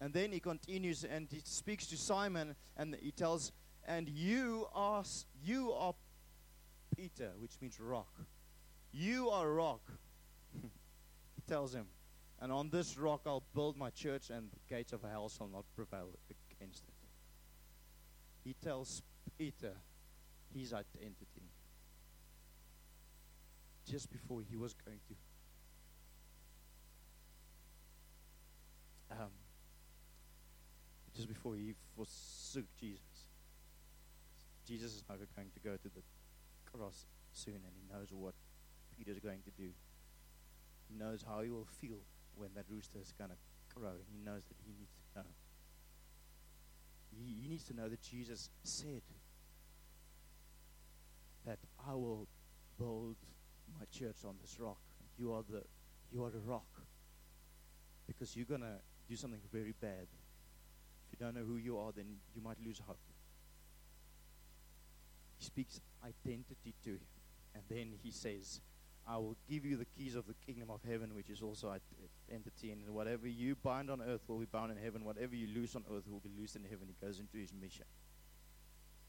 And 0.00 0.12
then 0.12 0.32
he 0.32 0.40
continues 0.40 1.04
and 1.04 1.28
he 1.30 1.40
speaks 1.44 1.86
to 1.88 1.96
Simon 1.96 2.54
and 2.76 2.96
he 3.00 3.10
tells, 3.10 3.52
And 3.86 4.08
you 4.08 4.66
are, 4.74 5.02
you 5.42 5.72
are 5.72 5.94
Peter, 6.96 7.32
which 7.38 7.52
means 7.60 7.80
rock. 7.80 8.12
You 8.92 9.30
are 9.30 9.50
rock. 9.50 9.82
he 10.62 11.42
tells 11.46 11.74
him, 11.74 11.86
And 12.40 12.52
on 12.52 12.70
this 12.70 12.96
rock 12.96 13.22
I'll 13.26 13.44
build 13.54 13.76
my 13.76 13.90
church, 13.90 14.30
and 14.30 14.50
the 14.50 14.74
gates 14.74 14.92
of 14.92 15.02
hell 15.02 15.28
shall 15.28 15.48
not 15.48 15.64
prevail 15.74 16.10
against 16.52 16.84
it. 16.86 16.94
He 18.44 18.54
tells 18.54 19.02
Peter 19.36 19.72
his 20.54 20.72
identity 20.72 21.37
just 23.90 24.10
before 24.12 24.40
he 24.48 24.56
was 24.56 24.74
going 24.84 25.00
to. 25.08 25.14
Um, 29.10 29.30
just 31.16 31.28
before 31.28 31.54
he 31.54 31.74
forsook 31.96 32.66
Jesus. 32.78 33.00
Jesus 34.66 34.92
is 34.94 35.02
now 35.08 35.16
going 35.16 35.50
to 35.54 35.60
go 35.60 35.76
to 35.76 35.88
the 35.88 36.02
cross 36.70 37.06
soon, 37.32 37.54
and 37.54 37.72
he 37.74 37.92
knows 37.92 38.08
what 38.12 38.34
Peter's 38.96 39.18
going 39.18 39.40
to 39.44 39.50
do. 39.50 39.70
He 40.88 40.94
knows 40.94 41.24
how 41.26 41.40
he 41.40 41.50
will 41.50 41.66
feel 41.80 41.98
when 42.36 42.50
that 42.54 42.64
rooster 42.68 42.98
is 43.00 43.12
going 43.16 43.30
to 43.30 43.36
crow. 43.74 43.94
He 44.10 44.18
knows 44.18 44.42
that 44.48 44.56
he 44.64 44.72
needs 44.78 44.92
to 44.92 45.20
know. 45.20 45.26
He, 47.10 47.42
he 47.42 47.48
needs 47.48 47.64
to 47.64 47.74
know 47.74 47.88
that 47.88 48.02
Jesus 48.02 48.50
said 48.62 49.02
that 51.46 51.58
I 51.88 51.94
will 51.94 52.26
build 52.78 53.16
my 53.78 53.84
church 53.90 54.24
on 54.24 54.36
this 54.40 54.58
rock. 54.60 54.78
You 55.18 55.32
are 55.32 55.42
the 55.48 55.62
you 56.12 56.24
are 56.24 56.30
the 56.30 56.40
rock. 56.40 56.68
Because 58.06 58.36
you're 58.36 58.46
gonna 58.46 58.78
do 59.08 59.16
something 59.16 59.40
very 59.52 59.74
bad. 59.80 60.06
If 61.06 61.18
you 61.18 61.24
don't 61.24 61.34
know 61.34 61.44
who 61.44 61.56
you 61.56 61.78
are, 61.78 61.92
then 61.92 62.06
you 62.34 62.42
might 62.42 62.58
lose 62.64 62.80
hope. 62.86 62.98
He 65.38 65.44
speaks 65.44 65.80
identity 66.04 66.74
to 66.84 66.90
him. 66.90 67.06
And 67.54 67.62
then 67.68 67.92
he 68.02 68.10
says, 68.10 68.60
I 69.06 69.16
will 69.16 69.36
give 69.48 69.64
you 69.64 69.76
the 69.76 69.86
keys 69.86 70.14
of 70.14 70.26
the 70.26 70.34
kingdom 70.46 70.70
of 70.70 70.80
heaven, 70.86 71.14
which 71.14 71.30
is 71.30 71.40
also 71.40 71.74
identity. 72.30 72.72
And 72.72 72.94
whatever 72.94 73.26
you 73.26 73.56
bind 73.56 73.90
on 73.90 74.02
earth 74.02 74.20
will 74.28 74.38
be 74.38 74.46
bound 74.46 74.70
in 74.70 74.76
heaven. 74.76 75.04
Whatever 75.04 75.34
you 75.34 75.48
loose 75.54 75.74
on 75.74 75.84
earth 75.90 76.04
will 76.10 76.20
be 76.20 76.30
loosed 76.38 76.56
in 76.56 76.62
heaven. 76.64 76.88
He 76.88 77.06
goes 77.06 77.18
into 77.18 77.38
his 77.38 77.52
mission. 77.52 77.86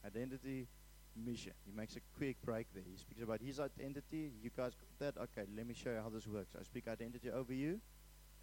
Identity, 0.05 0.67
mission. 1.15 1.53
He 1.65 1.71
makes 1.71 1.95
a 1.95 1.99
quick 2.17 2.37
break 2.43 2.67
there. 2.73 2.83
He 2.89 2.97
speaks 2.97 3.21
about 3.21 3.41
his 3.41 3.59
identity. 3.59 4.31
You 4.41 4.49
guys 4.55 4.73
got 4.75 5.15
that? 5.15 5.21
Okay, 5.21 5.47
let 5.55 5.67
me 5.67 5.73
show 5.73 5.91
you 5.91 5.99
how 6.01 6.09
this 6.09 6.27
works. 6.27 6.55
I 6.59 6.63
speak 6.63 6.87
identity 6.87 7.29
over 7.29 7.53
you, 7.53 7.79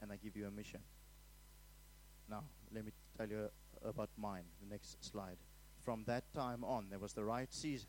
and 0.01 0.13
I 0.13 0.17
give 0.17 0.37
you 0.37 0.47
a 0.47 0.51
mission. 0.51 0.81
Now, 2.29 2.45
let 2.75 2.85
me 2.85 2.93
tell 3.17 3.29
you 3.29 3.49
about 3.85 4.11
mine. 4.17 4.45
The 4.61 4.69
next 4.69 5.05
slide. 5.05 5.37
From 5.85 6.05
that 6.07 6.25
time 6.35 6.65
on, 6.65 6.87
there 6.91 6.99
was 6.99 7.13
the 7.13 7.25
right 7.25 7.53
season. 7.53 7.89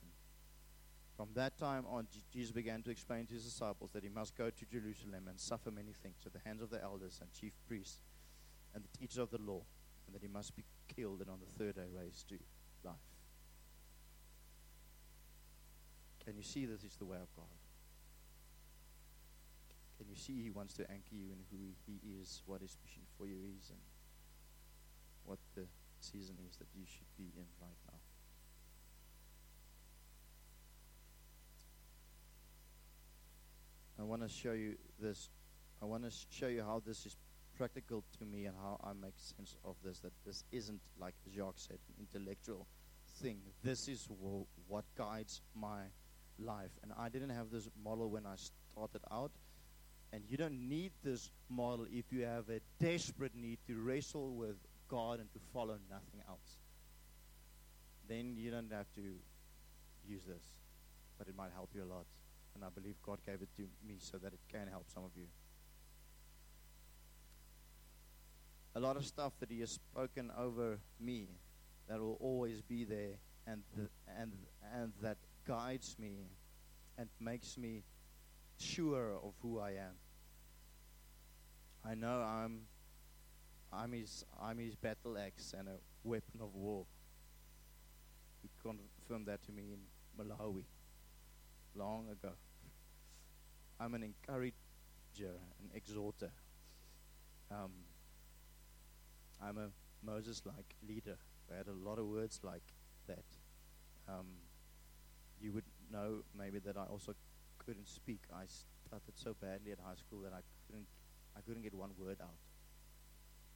From 1.16 1.30
that 1.34 1.58
time 1.58 1.86
on, 1.90 2.08
Jesus 2.32 2.52
began 2.52 2.84
to 2.84 2.92
explain 2.92 3.26
to 3.26 3.34
his 3.34 3.44
disciples 3.44 3.92
that 3.94 4.04
he 4.04 4.10
must 4.10 4.38
go 4.38 4.52
to 4.52 4.66
Jerusalem 4.66 5.28
and 5.28 5.40
suffer 5.40 5.72
many 5.72 5.94
things 6.04 6.18
at 6.28 6.34
the 6.34 6.40
hands 6.46 6.62
of 6.62 6.70
the 6.70 6.82
elders 6.82 7.18
and 7.20 7.34
chief 7.34 7.54
priests 7.68 8.04
and 8.76 8.84
the 8.84 8.98
teachers 9.00 9.18
of 9.18 9.32
the 9.32 9.40
law, 9.40 9.64
and 10.06 10.16
that 10.16 10.22
he 10.22 10.28
must 10.28 10.56
be 10.56 10.64
killed 10.96 11.22
and 11.22 11.30
on 11.32 11.40
the 11.40 11.52
third 11.58 11.76
day 11.76 11.88
raised 11.92 12.30
to 12.30 12.36
life. 12.84 12.94
Can 16.28 16.36
you 16.36 16.44
see 16.44 16.66
this 16.66 16.84
is 16.84 16.98
the 16.98 17.06
way 17.06 17.16
of 17.16 17.34
God? 17.38 17.46
Can 19.98 20.10
you 20.10 20.16
see 20.18 20.44
He 20.44 20.50
wants 20.50 20.74
to 20.74 20.92
anchor 20.92 21.16
you 21.16 21.32
in 21.32 21.40
who 21.50 21.58
He 21.86 22.02
is, 22.20 22.44
what 22.46 22.60
His 22.60 22.76
mission 22.84 23.04
for 23.18 23.26
you 23.28 23.38
is, 23.58 23.70
and 23.70 23.80
what 25.24 25.40
the 25.56 25.64
season 26.02 26.36
is 26.46 26.58
that 26.58 26.68
you 26.76 26.84
should 26.86 27.08
be 27.18 27.32
in 27.38 27.46
right 27.62 27.78
now? 27.88 27.98
I 33.98 34.04
want 34.04 34.22
to 34.22 34.28
show 34.28 34.52
you 34.52 34.76
this. 35.00 35.30
I 35.82 35.86
want 35.86 36.04
to 36.04 36.12
show 36.30 36.48
you 36.48 36.62
how 36.62 36.82
this 36.86 37.06
is 37.06 37.16
practical 37.58 38.04
to 38.20 38.26
me 38.26 38.48
and 38.48 38.56
how 38.62 38.82
I 38.84 38.92
make 38.92 39.16
sense 39.16 39.56
of 39.64 39.78
this. 39.82 40.00
That 40.00 40.12
this 40.26 40.44
isn't, 40.52 40.82
like 41.00 41.16
Jacques 41.34 41.54
said, 41.56 41.80
an 41.88 42.06
intellectual 42.14 42.68
thing. 43.22 43.40
This 43.64 43.88
is 43.88 44.10
what 44.68 44.84
guides 44.98 45.42
my 45.56 45.84
life. 46.40 46.72
And 46.84 46.92
I 46.98 47.10
didn't 47.10 47.30
have 47.30 47.52
this 47.52 47.70
model 47.84 48.10
when 48.10 48.26
I 48.26 48.36
started 48.36 49.02
out. 49.12 49.32
And 50.14 50.24
you 50.30 50.38
don't 50.38 50.70
need 50.70 50.92
this 51.04 51.32
model 51.50 51.86
if 51.92 52.06
you 52.12 52.24
have 52.24 52.50
a 52.50 52.62
desperate 52.82 53.36
need 53.36 53.60
to 53.68 53.76
wrestle 53.76 54.34
with 54.36 54.56
God 54.88 55.20
and 55.20 55.32
to 55.34 55.40
follow 55.54 55.78
nothing 55.90 56.22
else. 56.28 56.58
Then 58.08 58.36
you 58.38 58.52
don't 58.52 58.72
have 58.72 58.86
to 58.96 59.02
use 60.08 60.24
this, 60.26 60.44
but 61.18 61.28
it 61.28 61.36
might 61.36 61.52
help 61.54 61.70
you 61.76 61.84
a 61.84 61.90
lot. 61.92 62.06
And 62.56 62.64
I 62.64 62.70
believe 62.70 62.96
God 63.06 63.20
gave 63.26 63.42
it 63.42 63.50
to 63.58 63.64
me 63.86 63.98
so 64.00 64.18
that 64.18 64.34
it 64.34 64.40
can 64.52 64.68
help 64.68 64.86
some 64.94 65.04
of 65.04 65.12
you. 65.16 65.26
A 68.76 68.80
lot 68.80 68.96
of 68.96 69.06
stuff 69.06 69.34
that 69.40 69.52
He 69.52 69.60
has 69.60 69.72
spoken 69.72 70.32
over 70.38 70.78
me 71.00 71.28
that 71.90 72.00
will 72.00 72.18
always 72.22 72.62
be 72.62 72.84
there 72.84 73.18
and, 73.46 73.64
the, 73.76 73.90
and, 74.20 74.32
and 74.74 74.94
that 75.02 75.18
guides 75.48 75.96
me 75.98 76.28
and 76.98 77.08
makes 77.20 77.58
me 77.58 77.84
sure 78.60 79.14
of 79.24 79.34
who 79.42 79.60
I 79.60 79.72
am. 79.72 79.96
I 81.86 81.96
know 81.96 82.22
I'm 82.22 82.62
I'm 83.72 83.94
his 83.94 84.26
I'm 84.42 84.58
his 84.58 84.76
battle 84.76 85.18
axe 85.18 85.54
and 85.58 85.70
a 85.70 85.78
weapon 86.04 86.42
of 86.42 86.54
war. 86.54 86.86
He 88.42 88.50
confirmed 88.62 89.28
that 89.28 89.44
to 89.46 89.52
me 89.52 89.74
in 89.74 89.80
Malawi 90.20 90.64
long 91.76 92.10
ago. 92.10 92.34
I'm 93.80 93.94
an 93.94 94.04
encourager, 94.04 94.54
an 95.20 95.70
exhorter. 95.74 96.32
Um, 97.52 97.72
I'm 99.42 99.58
a 99.58 99.70
Moses-like 100.04 100.76
leader. 100.88 101.18
I 101.54 101.58
had 101.58 101.68
a 101.68 101.88
lot 101.88 102.00
of 102.00 102.08
words 102.08 102.40
like 102.44 102.64
that. 103.08 103.24
Um, 104.10 104.26
you 105.42 105.52
would 105.54 105.66
know 105.92 106.24
maybe 106.38 106.60
that 106.60 106.78
I 106.78 106.86
also 106.86 107.14
couldn't 107.60 107.88
speak. 107.88 108.22
I 108.34 108.44
stuttered 108.48 109.16
so 109.16 109.36
badly 109.40 109.72
at 109.72 109.80
high 109.80 109.96
school 109.96 110.22
that 110.22 110.34
I 110.34 110.42
couldn't 110.68 110.88
I 111.36 111.42
couldn't 111.42 111.64
get 111.64 111.74
one 111.74 111.92
word 111.98 112.18
out. 112.22 112.40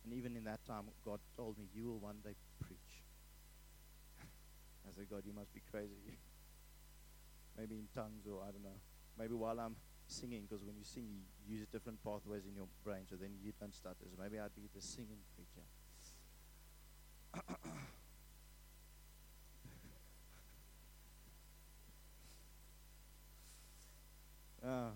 And 0.04 0.14
even 0.14 0.36
in 0.36 0.44
that 0.46 0.64
time, 0.66 0.86
God 1.06 1.20
told 1.36 1.58
me, 1.58 1.66
"You 1.74 1.86
will 1.86 2.00
one 2.00 2.18
day 2.24 2.36
preach." 2.60 3.04
I 4.88 4.92
said, 4.96 5.10
"God, 5.10 5.24
you 5.26 5.34
must 5.34 5.54
be 5.54 5.62
crazy." 5.72 6.18
maybe 7.58 7.76
in 7.76 7.88
tongues 7.94 8.26
or 8.28 8.42
I 8.42 8.52
don't 8.52 8.64
know. 8.64 8.80
Maybe 9.18 9.34
while 9.34 9.60
I'm 9.60 9.76
singing, 10.08 10.48
because 10.48 10.64
when 10.64 10.76
you 10.76 10.84
sing, 10.84 11.06
you 11.48 11.58
use 11.58 11.68
different 11.68 12.04
pathways 12.04 12.46
in 12.46 12.56
your 12.56 12.68
brain, 12.84 13.06
so 13.10 13.16
then 13.16 13.32
you 13.44 13.52
don't 13.60 13.74
stutter. 13.74 14.06
So 14.10 14.18
maybe 14.22 14.40
I'd 14.40 14.56
be 14.56 14.70
the 14.74 14.82
singing 14.82 15.20
preacher. 15.36 15.66
Uh, 24.72 24.92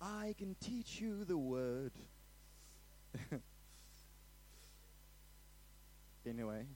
I 0.00 0.34
can 0.36 0.56
teach 0.60 1.00
you 1.00 1.24
the 1.24 1.38
word. 1.38 1.92
anyway, 6.26 6.66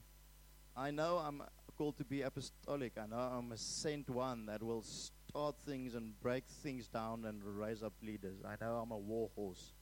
I 0.77 0.91
know 0.91 1.17
I'm 1.17 1.41
called 1.77 1.97
to 1.97 2.05
be 2.05 2.21
apostolic. 2.21 2.93
I 2.97 3.05
know 3.07 3.17
I'm 3.17 3.51
a 3.51 3.57
sent 3.57 4.09
one 4.09 4.45
that 4.45 4.63
will 4.63 4.83
start 4.83 5.55
things 5.65 5.93
and 5.93 6.17
break 6.21 6.45
things 6.63 6.87
down 6.87 7.25
and 7.25 7.43
raise 7.43 7.83
up 7.83 7.93
leaders. 8.01 8.37
I 8.45 8.55
know 8.63 8.77
I'm 8.77 8.91
a 8.91 8.97
war 8.97 9.29
horse. 9.35 9.73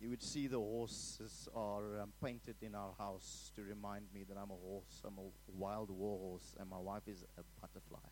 You 0.00 0.08
would 0.08 0.22
see 0.22 0.46
the 0.46 0.58
horses 0.58 1.46
are 1.54 2.00
um, 2.00 2.14
painted 2.22 2.56
in 2.62 2.74
our 2.74 2.94
house 2.98 3.52
to 3.56 3.62
remind 3.62 4.06
me 4.14 4.24
that 4.26 4.38
I'm 4.38 4.50
a 4.50 4.56
horse. 4.66 5.02
I'm 5.04 5.18
a 5.18 5.28
wild 5.52 5.90
war 5.90 6.18
horse, 6.18 6.54
and 6.58 6.70
my 6.70 6.78
wife 6.78 7.06
is 7.06 7.22
a 7.36 7.42
butterfly. 7.60 8.08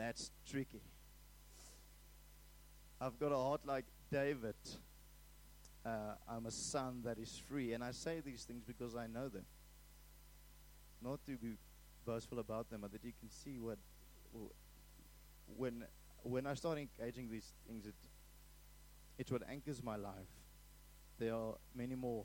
That's 0.00 0.30
tricky. 0.50 0.80
I've 2.98 3.20
got 3.20 3.32
a 3.32 3.36
heart 3.36 3.66
like 3.66 3.84
David. 4.10 4.54
Uh, 5.84 6.14
I'm 6.26 6.46
a 6.46 6.50
son 6.50 7.02
that 7.04 7.18
is 7.18 7.38
free. 7.50 7.74
And 7.74 7.84
I 7.84 7.90
say 7.90 8.20
these 8.24 8.44
things 8.44 8.64
because 8.66 8.96
I 8.96 9.06
know 9.08 9.28
them. 9.28 9.44
Not 11.02 11.22
to 11.26 11.36
be 11.36 11.58
boastful 12.06 12.38
about 12.38 12.70
them, 12.70 12.80
but 12.80 12.92
that 12.92 13.04
you 13.04 13.12
can 13.20 13.30
see 13.30 13.58
what. 13.58 13.76
When, 15.58 15.84
when 16.22 16.46
I 16.46 16.54
start 16.54 16.78
engaging 16.78 17.30
these 17.30 17.52
things, 17.68 17.84
it, 17.84 17.94
it's 19.18 19.30
what 19.30 19.42
anchors 19.50 19.82
my 19.82 19.96
life. 19.96 20.32
There 21.18 21.34
are 21.34 21.56
many 21.74 21.94
more. 21.94 22.24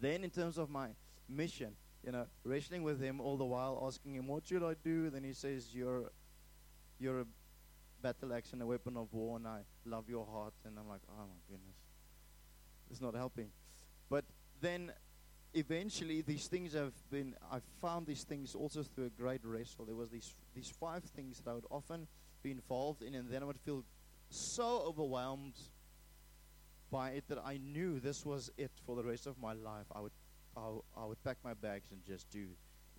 Then, 0.00 0.24
in 0.24 0.30
terms 0.30 0.56
of 0.56 0.70
my 0.70 0.88
mission, 1.28 1.76
you 2.04 2.12
know, 2.12 2.26
wrestling 2.44 2.82
with 2.82 3.00
him 3.00 3.20
all 3.20 3.36
the 3.36 3.44
while, 3.44 3.82
asking 3.86 4.14
him, 4.14 4.26
What 4.26 4.46
should 4.46 4.62
I 4.62 4.74
do? 4.84 5.10
Then 5.10 5.24
he 5.24 5.32
says, 5.32 5.68
You're, 5.72 6.10
you're 6.98 7.20
a 7.20 7.26
battle 8.02 8.32
axe 8.34 8.52
and 8.52 8.60
a 8.62 8.66
weapon 8.66 8.96
of 8.96 9.12
war, 9.12 9.36
and 9.36 9.46
I 9.46 9.60
love 9.86 10.08
your 10.08 10.26
heart. 10.26 10.54
And 10.64 10.78
I'm 10.78 10.88
like, 10.88 11.00
Oh 11.08 11.22
my 11.22 11.40
goodness. 11.48 11.76
It's 12.90 13.00
not 13.00 13.14
helping. 13.14 13.48
But 14.10 14.24
then 14.60 14.92
eventually 15.54 16.20
these 16.20 16.48
things 16.48 16.74
have 16.74 16.92
been 17.10 17.34
I 17.50 17.60
found 17.80 18.06
these 18.06 18.24
things 18.24 18.54
also 18.54 18.82
through 18.82 19.06
a 19.06 19.10
great 19.10 19.40
wrestle. 19.44 19.84
There 19.86 19.94
was 19.94 20.10
these 20.10 20.34
these 20.54 20.70
five 20.80 21.04
things 21.16 21.40
that 21.40 21.50
I 21.50 21.54
would 21.54 21.66
often 21.70 22.06
be 22.42 22.50
involved 22.50 23.02
in 23.02 23.14
and 23.14 23.30
then 23.30 23.42
I 23.42 23.46
would 23.46 23.60
feel 23.64 23.84
so 24.28 24.84
overwhelmed 24.86 25.54
by 26.90 27.10
it 27.10 27.24
that 27.28 27.38
I 27.44 27.58
knew 27.58 28.00
this 28.00 28.24
was 28.24 28.50
it 28.58 28.72
for 28.84 28.96
the 28.96 29.04
rest 29.04 29.26
of 29.26 29.38
my 29.38 29.52
life. 29.52 29.86
I 29.94 30.00
would 30.00 30.12
I, 30.56 31.00
I 31.00 31.04
would 31.06 31.22
pack 31.24 31.38
my 31.44 31.54
bags 31.54 31.90
and 31.90 32.04
just 32.04 32.30
do 32.30 32.46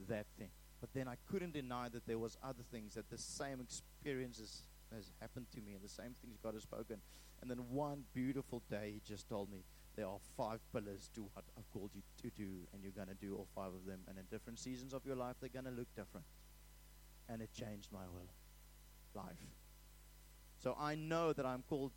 that 0.08 0.26
thing. 0.38 0.50
But 0.82 0.90
then 0.94 1.08
I 1.08 1.16
couldn't 1.32 1.54
deny 1.54 1.90
that 1.90 2.06
there 2.06 2.20
was 2.20 2.38
other 2.44 2.64
things 2.72 2.96
that 2.96 3.10
the 3.10 3.18
same 3.18 3.60
experiences 3.60 4.64
has 4.94 5.12
happened 5.20 5.48
to 5.56 5.62
me 5.62 5.74
and 5.74 5.84
the 5.84 5.90
same 5.90 6.16
things 6.22 6.38
God 6.44 6.54
has 6.54 6.64
spoken. 6.64 6.98
And 7.42 7.50
then 7.50 7.58
one 7.70 8.04
beautiful 8.14 8.62
day 8.70 8.92
he 8.94 9.02
just 9.08 9.28
told 9.30 9.52
me 9.52 9.64
there 9.96 10.08
are 10.08 10.20
five 10.36 10.60
pillars 10.74 11.10
to 11.16 11.22
what 11.34 11.46
I've 11.58 11.72
called 11.72 11.92
you 11.96 12.02
to 12.22 12.30
do, 12.36 12.50
and 12.74 12.84
you're 12.84 12.92
going 12.92 13.08
to 13.08 13.16
do 13.16 13.36
all 13.36 13.48
five 13.56 13.74
of 13.74 13.86
them. 13.86 14.02
And 14.08 14.18
in 14.18 14.26
different 14.30 14.60
seasons 14.60 14.94
of 14.94 15.06
your 15.06 15.16
life, 15.16 15.36
they're 15.40 15.50
going 15.50 15.66
to 15.66 15.72
look 15.72 15.88
different. 15.96 16.26
And 17.30 17.42
it 17.42 17.50
changed 17.54 17.90
my 17.92 18.04
whole 18.12 18.30
life. 19.16 19.40
So 20.62 20.76
I 20.80 20.96
know 20.96 21.34
that 21.34 21.46
I'm 21.46 21.64
called 21.70 21.92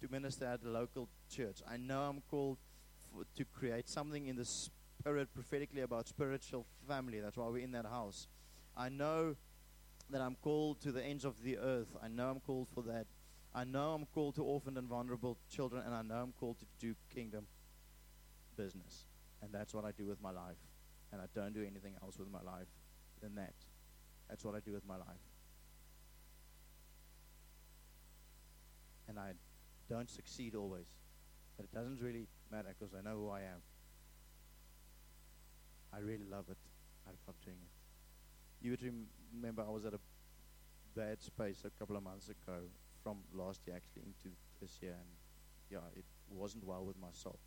to 0.00 0.08
minister 0.10 0.46
at 0.46 0.60
a 0.64 0.68
local 0.68 1.08
church. 1.30 1.60
I 1.68 1.76
know 1.76 2.02
I'm 2.02 2.22
called 2.30 2.58
for, 3.12 3.24
to 3.36 3.44
create 3.44 3.88
something 3.88 4.26
in 4.26 4.36
the 4.36 4.44
spirit 4.44 4.83
prophetically 5.04 5.82
about 5.82 6.08
spiritual 6.08 6.66
family. 6.88 7.20
That's 7.20 7.36
why 7.36 7.48
we're 7.48 7.62
in 7.62 7.72
that 7.72 7.86
house. 7.86 8.26
I 8.76 8.88
know 8.88 9.36
that 10.10 10.20
I'm 10.20 10.36
called 10.36 10.80
to 10.82 10.92
the 10.92 11.02
ends 11.02 11.24
of 11.24 11.42
the 11.42 11.58
earth. 11.58 11.88
I 12.02 12.08
know 12.08 12.30
I'm 12.30 12.40
called 12.40 12.68
for 12.74 12.82
that. 12.82 13.06
I 13.54 13.64
know 13.64 13.92
I'm 13.92 14.06
called 14.06 14.34
to 14.36 14.42
orphaned 14.42 14.78
and 14.78 14.88
vulnerable 14.88 15.38
children, 15.48 15.82
and 15.86 15.94
I 15.94 16.02
know 16.02 16.22
I'm 16.22 16.32
called 16.32 16.58
to 16.58 16.66
do 16.80 16.94
kingdom 17.14 17.46
business. 18.56 19.04
And 19.42 19.52
that's 19.52 19.74
what 19.74 19.84
I 19.84 19.92
do 19.92 20.06
with 20.06 20.20
my 20.20 20.30
life. 20.30 20.56
And 21.12 21.20
I 21.20 21.26
don't 21.34 21.52
do 21.52 21.60
anything 21.60 21.94
else 22.02 22.18
with 22.18 22.30
my 22.30 22.42
life 22.42 22.66
than 23.22 23.34
that. 23.36 23.54
That's 24.28 24.44
what 24.44 24.54
I 24.54 24.60
do 24.60 24.72
with 24.72 24.86
my 24.86 24.96
life. 24.96 25.22
And 29.06 29.18
I 29.18 29.32
don't 29.88 30.10
succeed 30.10 30.54
always. 30.54 30.86
But 31.56 31.64
it 31.64 31.74
doesn't 31.74 32.00
really 32.00 32.26
matter 32.50 32.74
because 32.76 32.94
I 32.94 33.02
know 33.02 33.16
who 33.16 33.28
I 33.28 33.40
am. 33.42 33.62
I 35.94 36.00
really 36.00 36.24
love 36.28 36.46
it. 36.50 36.58
I 37.06 37.10
love 37.26 37.36
doing 37.44 37.56
it. 37.62 38.64
You 38.64 38.72
would 38.72 38.82
remember 39.32 39.62
I 39.62 39.70
was 39.70 39.84
at 39.84 39.94
a 39.94 40.00
bad 40.96 41.22
space 41.22 41.64
a 41.64 41.70
couple 41.78 41.96
of 41.96 42.02
months 42.02 42.28
ago 42.28 42.66
from 43.02 43.18
last 43.32 43.60
year 43.66 43.76
actually 43.76 44.02
into 44.02 44.34
this 44.60 44.78
year, 44.82 44.96
and 44.98 45.08
yeah, 45.70 45.86
it 45.94 46.04
wasn't 46.30 46.64
well 46.64 46.84
with 46.84 46.96
my 47.00 47.12
soul. 47.12 47.38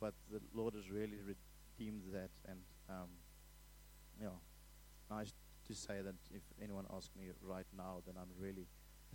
But 0.00 0.14
the 0.32 0.40
Lord 0.54 0.74
has 0.74 0.90
really 0.90 1.18
redeemed 1.20 2.02
that, 2.12 2.30
and 2.48 2.58
um, 2.88 3.08
yeah, 4.20 4.28
nice 5.10 5.32
to 5.68 5.74
say 5.74 6.00
that 6.02 6.14
if 6.34 6.42
anyone 6.62 6.86
asks 6.94 7.10
me 7.16 7.26
right 7.42 7.66
now, 7.76 8.02
then 8.06 8.16
I'm 8.18 8.30
really 8.38 8.66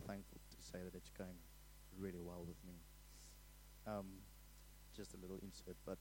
thankful 0.08 0.40
to 0.52 0.58
say 0.62 0.80
that 0.84 0.96
it's 0.96 1.12
going 1.18 1.40
really 1.98 2.22
well 2.22 2.46
with 2.48 2.58
me. 2.66 2.76
Um, 3.88 4.06
just 4.96 5.14
a 5.14 5.18
little 5.18 5.40
insert, 5.42 5.76
but 5.86 5.98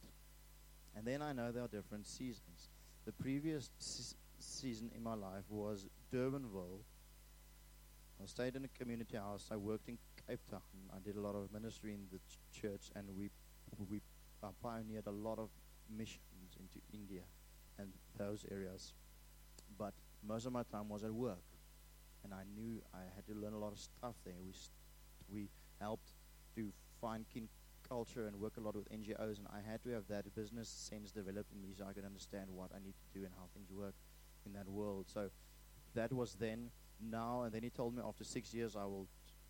and 0.97 1.05
then 1.07 1.23
I 1.23 1.33
know 1.33 1.51
there 1.53 1.63
are 1.65 1.69
different 1.69 2.07
seasons. 2.07 2.71
The 3.05 3.13
previous 3.13 3.71
se- 3.79 4.17
season 4.39 4.91
in 4.95 5.03
my 5.03 5.15
life 5.15 5.45
was 5.49 5.87
Durbanville 6.13 6.81
I 8.23 8.27
stayed 8.27 8.57
in 8.57 8.65
a 8.65 8.69
community 8.69 9.17
house. 9.17 9.49
I 9.51 9.57
worked 9.57 9.89
in 9.89 9.99
Cape 10.27 10.41
Town. 10.51 10.61
I 10.95 10.99
did 11.05 11.17
a 11.17 11.21
lot 11.21 11.35
of 11.35 11.53
ministry 11.53 11.93
in 11.93 12.07
the 12.13 12.19
ch- 12.19 12.61
church, 12.63 12.91
and 12.95 13.07
we 13.19 13.31
we 13.91 14.01
uh, 14.43 14.49
pioneered 14.63 15.07
a 15.07 15.11
lot 15.11 15.39
of 15.39 15.49
missions 15.91 16.57
into 16.59 16.79
India 16.93 17.23
and 17.79 17.89
those 18.17 18.45
areas. 18.51 18.95
But 19.77 19.93
most 20.27 20.47
of 20.47 20.53
my 20.53 20.63
time 20.63 20.89
was 20.89 21.03
at 21.03 21.13
work, 21.13 21.43
and 22.23 22.33
I 22.33 22.45
knew 22.57 22.81
I 22.95 23.01
had 23.15 23.27
to 23.27 23.35
learn 23.35 23.53
a 23.53 23.59
lot 23.59 23.73
of 23.73 23.79
stuff 23.79 24.15
there. 24.25 24.35
We 24.47 24.53
st- 24.53 24.71
we 25.29 25.49
helped 25.81 26.13
to 26.57 26.73
find 27.01 27.27
kin 27.29 27.49
culture 27.95 28.27
and 28.27 28.41
work 28.41 28.57
a 28.57 28.61
lot 28.61 28.75
with 28.75 28.89
NGOs, 28.91 29.39
and 29.39 29.47
I 29.59 29.61
had 29.71 29.81
to 29.85 29.91
have 29.91 30.09
that 30.09 30.35
business 30.35 30.69
sense 30.69 31.13
developed 31.13 31.53
in 31.53 31.63
me 31.63 31.75
so 31.79 31.85
I 31.89 31.93
could 31.93 32.05
understand 32.05 32.47
what 32.51 32.71
I 32.75 32.81
need 32.85 32.97
to 33.03 33.19
do 33.19 33.25
and 33.25 33.33
how 33.39 33.47
things 33.55 33.71
work 33.71 33.95
in 34.45 34.53
that 34.55 34.69
world. 34.69 35.05
So 35.07 35.31
that 35.95 36.13
was 36.13 36.35
then 36.35 36.71
now, 37.01 37.43
and 37.43 37.53
then 37.55 37.63
he 37.63 37.71
told 37.71 37.95
me 37.95 38.03
after 38.05 38.25
six 38.25 38.53
years 38.53 38.75
I 38.75 38.85
will 38.85 39.07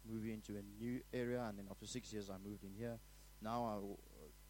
move 0.06 0.26
into 0.26 0.52
a 0.58 0.64
new 0.78 1.00
area, 1.14 1.42
and 1.48 1.58
then 1.58 1.66
after 1.70 1.86
six 1.86 2.12
years 2.12 2.28
I 2.28 2.36
moved 2.46 2.64
in 2.64 2.74
here. 2.76 2.98
Now, 3.40 3.64
I, 3.64 3.74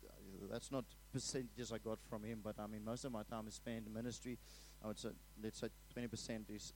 uh, 0.09 0.49
that's 0.51 0.72
not 0.72 0.84
percentages 1.12 1.70
I 1.70 1.78
got 1.78 1.99
from 2.11 2.24
him, 2.24 2.40
but 2.42 2.57
I 2.59 2.66
mean 2.66 2.84
most 2.84 3.05
of 3.05 3.12
my 3.12 3.22
time 3.22 3.47
is 3.47 3.55
spent 3.55 3.86
in 3.86 3.92
ministry. 3.92 4.38
I 4.82 4.88
would 4.88 4.99
say 4.99 5.11
let's 5.40 5.61
say 5.61 5.68
20% 5.97 6.51
is 6.51 6.72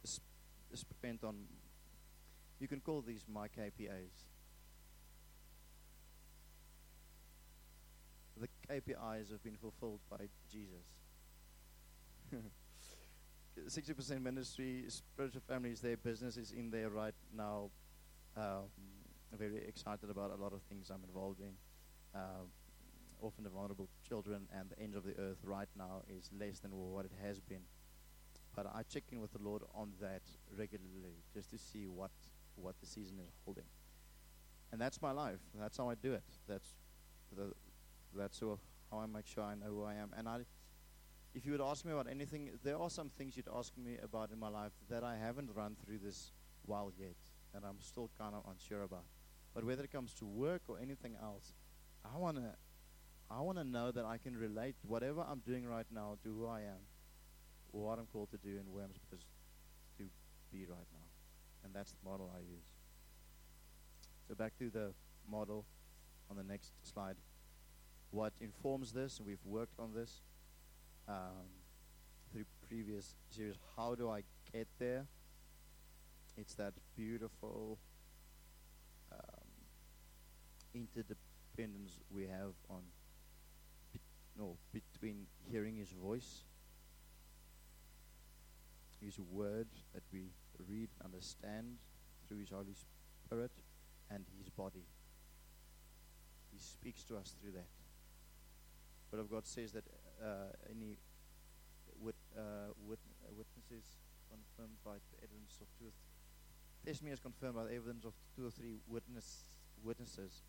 spent 0.72 1.24
on. 1.24 1.34
You 2.60 2.68
can 2.68 2.80
call 2.80 3.02
these 3.02 3.24
my 3.28 3.48
KPIs. 3.48 4.27
The 8.68 8.74
KPIs 8.74 9.30
have 9.30 9.42
been 9.42 9.56
fulfilled 9.56 10.00
by 10.10 10.28
Jesus. 10.50 10.84
60% 13.68 14.22
ministry, 14.22 14.84
spiritual 14.88 15.42
families, 15.48 15.80
their 15.80 15.96
business 15.96 16.36
is 16.36 16.52
in 16.52 16.70
there 16.70 16.90
right 16.90 17.14
now. 17.36 17.70
Um, 18.36 18.68
very 19.36 19.58
excited 19.66 20.10
about 20.10 20.30
a 20.30 20.40
lot 20.40 20.52
of 20.52 20.62
things 20.62 20.90
I'm 20.90 21.02
involved 21.04 21.40
in. 21.40 21.52
Uh, 22.14 22.44
orphan 23.20 23.44
and 23.44 23.52
vulnerable 23.52 23.88
children 24.06 24.46
and 24.56 24.70
the 24.70 24.78
ends 24.80 24.96
of 24.96 25.04
the 25.04 25.18
earth 25.18 25.38
right 25.42 25.68
now 25.76 26.02
is 26.08 26.30
less 26.38 26.60
than 26.60 26.70
what 26.72 27.04
it 27.04 27.12
has 27.22 27.40
been. 27.40 27.62
But 28.54 28.66
I 28.66 28.82
check 28.82 29.04
in 29.12 29.20
with 29.20 29.32
the 29.32 29.42
Lord 29.42 29.62
on 29.74 29.92
that 30.00 30.22
regularly 30.56 31.16
just 31.34 31.50
to 31.50 31.58
see 31.58 31.86
what, 31.86 32.10
what 32.56 32.74
the 32.80 32.86
season 32.86 33.18
is 33.20 33.34
holding. 33.44 33.64
And 34.72 34.80
that's 34.80 35.00
my 35.02 35.10
life. 35.10 35.38
That's 35.54 35.76
how 35.76 35.90
I 35.90 35.94
do 35.94 36.12
it. 36.12 36.22
That's 36.46 36.74
the, 37.36 37.52
that's 38.14 38.40
how 38.40 38.58
I 38.98 39.06
make 39.06 39.26
sure 39.26 39.44
I 39.44 39.54
know 39.54 39.66
who 39.66 39.84
I 39.84 39.94
am. 39.94 40.12
And 40.16 40.28
I 40.28 40.40
if 41.34 41.44
you 41.46 41.52
would 41.52 41.60
ask 41.60 41.84
me 41.84 41.92
about 41.92 42.08
anything, 42.10 42.50
there 42.64 42.78
are 42.78 42.90
some 42.90 43.08
things 43.10 43.36
you'd 43.36 43.48
ask 43.54 43.72
me 43.76 43.96
about 44.02 44.30
in 44.32 44.38
my 44.38 44.48
life 44.48 44.72
that 44.88 45.04
I 45.04 45.16
haven't 45.16 45.50
run 45.54 45.76
through 45.84 45.98
this 45.98 46.32
while 46.66 46.90
yet, 46.98 47.14
and 47.54 47.64
I'm 47.64 47.80
still 47.80 48.10
kind 48.18 48.34
of 48.34 48.42
unsure 48.50 48.82
about. 48.82 49.04
But 49.54 49.64
whether 49.64 49.84
it 49.84 49.92
comes 49.92 50.12
to 50.14 50.24
work 50.24 50.62
or 50.68 50.78
anything 50.80 51.16
else, 51.22 51.54
I 52.04 52.18
wanna, 52.18 52.54
I 53.30 53.40
wanna 53.40 53.64
know 53.64 53.90
that 53.90 54.04
I 54.04 54.18
can 54.18 54.36
relate 54.36 54.76
whatever 54.82 55.24
I'm 55.28 55.40
doing 55.40 55.66
right 55.66 55.86
now 55.92 56.16
to 56.24 56.28
who 56.28 56.46
I 56.46 56.60
am, 56.60 56.82
or 57.72 57.86
what 57.86 57.98
I'm 57.98 58.06
called 58.06 58.30
to 58.30 58.38
do, 58.38 58.56
and 58.58 58.72
where 58.72 58.84
I'm 58.84 58.94
supposed 58.94 59.26
to 59.98 60.04
be 60.50 60.64
right 60.64 60.88
now, 60.92 61.06
and 61.64 61.74
that's 61.74 61.92
the 61.92 62.08
model 62.08 62.32
I 62.34 62.40
use. 62.40 62.72
So 64.26 64.34
back 64.34 64.58
to 64.58 64.70
the 64.70 64.92
model 65.30 65.64
on 66.30 66.36
the 66.36 66.42
next 66.42 66.72
slide. 66.82 67.16
What 68.10 68.32
informs 68.40 68.92
this, 68.92 69.18
and 69.18 69.26
we've 69.26 69.44
worked 69.44 69.78
on 69.78 69.92
this, 69.94 70.22
um, 71.06 71.48
through 72.32 72.44
previous 72.66 73.14
series. 73.30 73.56
How 73.76 73.94
do 73.94 74.10
I 74.10 74.22
get 74.52 74.66
there? 74.78 75.06
It's 76.36 76.54
that 76.54 76.72
beautiful 76.96 77.78
interdependence 80.74 81.98
we 82.10 82.22
have 82.24 82.52
on 82.70 82.82
be, 83.92 84.00
no, 84.38 84.56
between 84.72 85.26
hearing 85.50 85.76
His 85.76 85.90
voice, 85.90 86.44
His 89.02 89.18
word 89.18 89.68
that 89.94 90.02
we 90.12 90.30
read 90.68 90.88
and 91.00 91.12
understand 91.12 91.76
through 92.26 92.38
His 92.38 92.50
Holy 92.50 92.74
Spirit, 93.26 93.50
and 94.10 94.24
His 94.38 94.48
body. 94.50 94.84
He 96.52 96.58
speaks 96.58 97.04
to 97.04 97.16
us 97.16 97.34
through 97.40 97.52
that. 97.52 97.66
Word 99.12 99.20
of 99.20 99.30
God 99.30 99.46
says 99.46 99.72
that 99.72 99.84
uh, 100.22 100.52
any 100.70 100.98
wit, 102.00 102.16
uh, 102.36 102.72
wit, 102.86 102.98
uh, 103.24 103.32
witnesses 103.36 103.96
confirmed 104.28 104.76
by 104.84 104.94
the 105.10 105.24
evidence 105.24 105.58
of 105.60 105.66
two 105.78 105.86
or 105.86 105.92
th- 105.92 106.84
testimony 106.84 107.12
is 107.12 107.20
confirmed 107.20 107.54
by 107.54 107.64
the 107.64 107.74
evidence 107.74 108.04
of 108.04 108.12
two 108.36 108.46
or 108.46 108.50
three 108.50 108.76
witness 108.86 109.44
witnesses. 109.82 110.42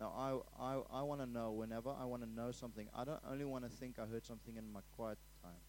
Now, 0.00 0.12
I, 0.16 0.62
I, 0.62 1.00
I 1.00 1.02
want 1.02 1.20
to 1.20 1.26
know, 1.26 1.50
whenever 1.50 1.90
I 1.90 2.04
want 2.04 2.22
to 2.22 2.28
know 2.28 2.52
something, 2.52 2.86
I 2.94 3.04
don't 3.04 3.20
only 3.28 3.44
want 3.44 3.64
to 3.64 3.70
think 3.70 3.98
I 3.98 4.06
heard 4.06 4.24
something 4.24 4.56
in 4.56 4.72
my 4.72 4.80
quiet 4.96 5.18
time. 5.42 5.60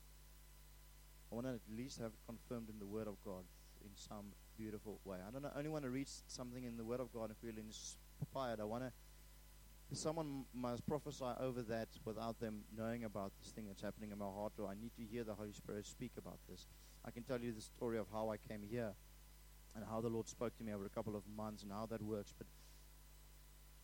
I 1.31 1.35
want 1.35 1.47
to 1.47 1.53
at 1.53 1.61
least 1.75 1.99
have 1.99 2.11
it 2.11 2.19
confirmed 2.27 2.69
in 2.69 2.79
the 2.79 2.85
Word 2.85 3.07
of 3.07 3.15
God 3.25 3.43
in 3.83 3.89
some 3.95 4.25
beautiful 4.57 4.99
way. 5.03 5.17
I 5.25 5.31
don't 5.31 5.45
only 5.55 5.69
want 5.69 5.83
to 5.83 5.89
read 5.89 6.07
something 6.27 6.63
in 6.63 6.77
the 6.77 6.83
Word 6.83 6.99
of 6.99 7.11
God 7.11 7.29
and 7.29 7.37
feel 7.37 7.57
inspired. 7.57 8.59
I 8.59 8.65
want 8.65 8.83
to 8.83 8.91
someone 9.97 10.45
must 10.53 10.85
prophesy 10.85 11.25
over 11.39 11.63
that 11.63 11.87
without 12.05 12.39
them 12.39 12.61
knowing 12.77 13.05
about 13.05 13.31
this 13.41 13.51
thing 13.51 13.65
that's 13.67 13.81
happening 13.81 14.11
in 14.11 14.19
my 14.19 14.25
heart, 14.25 14.53
or 14.59 14.67
I 14.67 14.75
need 14.75 14.91
to 14.97 15.03
hear 15.03 15.23
the 15.23 15.33
Holy 15.33 15.51
Spirit 15.51 15.85
speak 15.87 16.11
about 16.17 16.37
this. 16.47 16.67
I 17.05 17.11
can 17.11 17.23
tell 17.23 17.39
you 17.39 17.51
the 17.51 17.61
story 17.61 17.97
of 17.97 18.05
how 18.11 18.29
I 18.29 18.37
came 18.37 18.61
here 18.61 18.93
and 19.75 19.83
how 19.89 19.99
the 19.99 20.09
Lord 20.09 20.27
spoke 20.27 20.55
to 20.57 20.63
me 20.63 20.73
over 20.73 20.85
a 20.85 20.89
couple 20.89 21.15
of 21.15 21.23
months 21.35 21.63
and 21.63 21.71
how 21.71 21.87
that 21.87 22.03
works. 22.03 22.33
But 22.37 22.45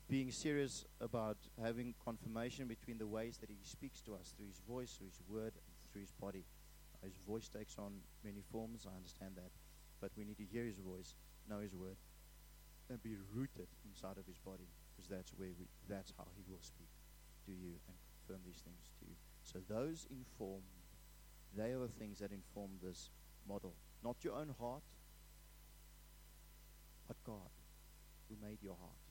being 0.07 0.29
serious 0.29 0.85
about 1.01 1.37
having 1.59 1.95
confirmation 2.03 2.67
between 2.67 2.99
the 2.99 3.07
ways 3.07 3.37
that 3.37 3.49
He 3.49 3.57
speaks 3.63 4.01
to 4.01 4.13
us 4.13 4.31
through 4.37 4.47
His 4.47 4.61
voice, 4.67 4.93
through 4.97 5.07
His 5.07 5.21
word, 5.27 5.53
through 5.91 6.01
His 6.01 6.11
body. 6.11 6.45
His 7.03 7.17
voice 7.27 7.49
takes 7.49 7.77
on 7.79 7.93
many 8.23 8.41
forms, 8.51 8.85
I 8.85 8.95
understand 8.95 9.31
that. 9.37 9.51
But 10.01 10.11
we 10.15 10.23
need 10.23 10.37
to 10.37 10.45
hear 10.45 10.65
His 10.65 10.77
voice, 10.77 11.15
know 11.49 11.59
His 11.59 11.73
word, 11.73 11.97
and 12.91 13.01
be 13.01 13.15
rooted 13.33 13.67
inside 13.89 14.17
of 14.19 14.27
His 14.27 14.37
body 14.37 14.67
because 14.95 15.09
that's 15.09 15.31
where 15.37 15.49
we, 15.59 15.67
that's 15.87 16.13
how 16.17 16.25
He 16.35 16.43
will 16.47 16.61
speak 16.61 16.89
to 17.45 17.51
you 17.51 17.75
and 17.87 17.95
confirm 18.23 18.41
these 18.45 18.61
things 18.63 18.89
to 18.99 19.05
you. 19.05 19.15
So 19.43 19.59
those 19.67 20.07
inform, 20.09 20.61
they 21.55 21.71
are 21.71 21.79
the 21.79 21.93
things 21.99 22.19
that 22.19 22.31
inform 22.31 22.71
this 22.81 23.09
model. 23.47 23.73
Not 24.03 24.17
your 24.23 24.35
own 24.35 24.53
heart, 24.59 24.83
but 27.07 27.17
God, 27.25 27.51
who 28.29 28.35
made 28.41 28.61
your 28.61 28.75
heart. 28.79 29.05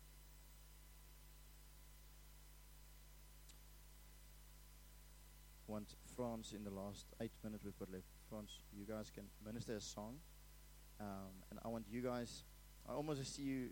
want 5.67 5.95
France 6.17 6.53
in 6.55 6.63
the 6.65 6.71
last 6.71 7.07
eight 7.21 7.33
minutes 7.43 7.65
we've 7.65 7.79
got 7.79 7.91
left. 7.91 8.05
France, 8.29 8.51
you 8.77 8.85
guys 8.85 9.11
can 9.11 9.25
minister 9.45 9.75
a 9.77 9.81
song. 9.81 10.17
Um, 11.01 11.35
and 11.51 11.59
I 11.65 11.69
want 11.69 11.87
you 11.91 12.01
guys, 12.01 12.45
I 12.89 12.93
almost 12.93 13.35
see 13.35 13.43
you 13.43 13.69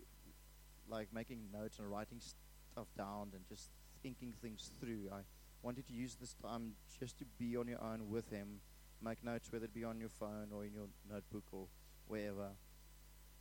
like 0.89 1.07
making 1.13 1.49
notes 1.51 1.79
and 1.79 1.89
writing 1.89 2.19
stuff 2.19 2.87
down 2.97 3.29
and 3.33 3.47
just 3.47 3.69
thinking 4.01 4.33
things 4.41 4.71
through. 4.79 5.09
I 5.11 5.21
wanted 5.61 5.87
to 5.87 5.93
use 5.93 6.15
this 6.19 6.33
time 6.33 6.73
just 6.99 7.17
to 7.19 7.25
be 7.39 7.55
on 7.55 7.67
your 7.67 7.81
own 7.81 8.09
with 8.09 8.29
him, 8.29 8.59
make 9.01 9.23
notes, 9.23 9.51
whether 9.51 9.65
it 9.65 9.73
be 9.73 9.83
on 9.83 9.99
your 9.99 10.09
phone 10.09 10.47
or 10.53 10.65
in 10.65 10.73
your 10.73 10.87
notebook 11.09 11.43
or 11.51 11.67
wherever. 12.07 12.49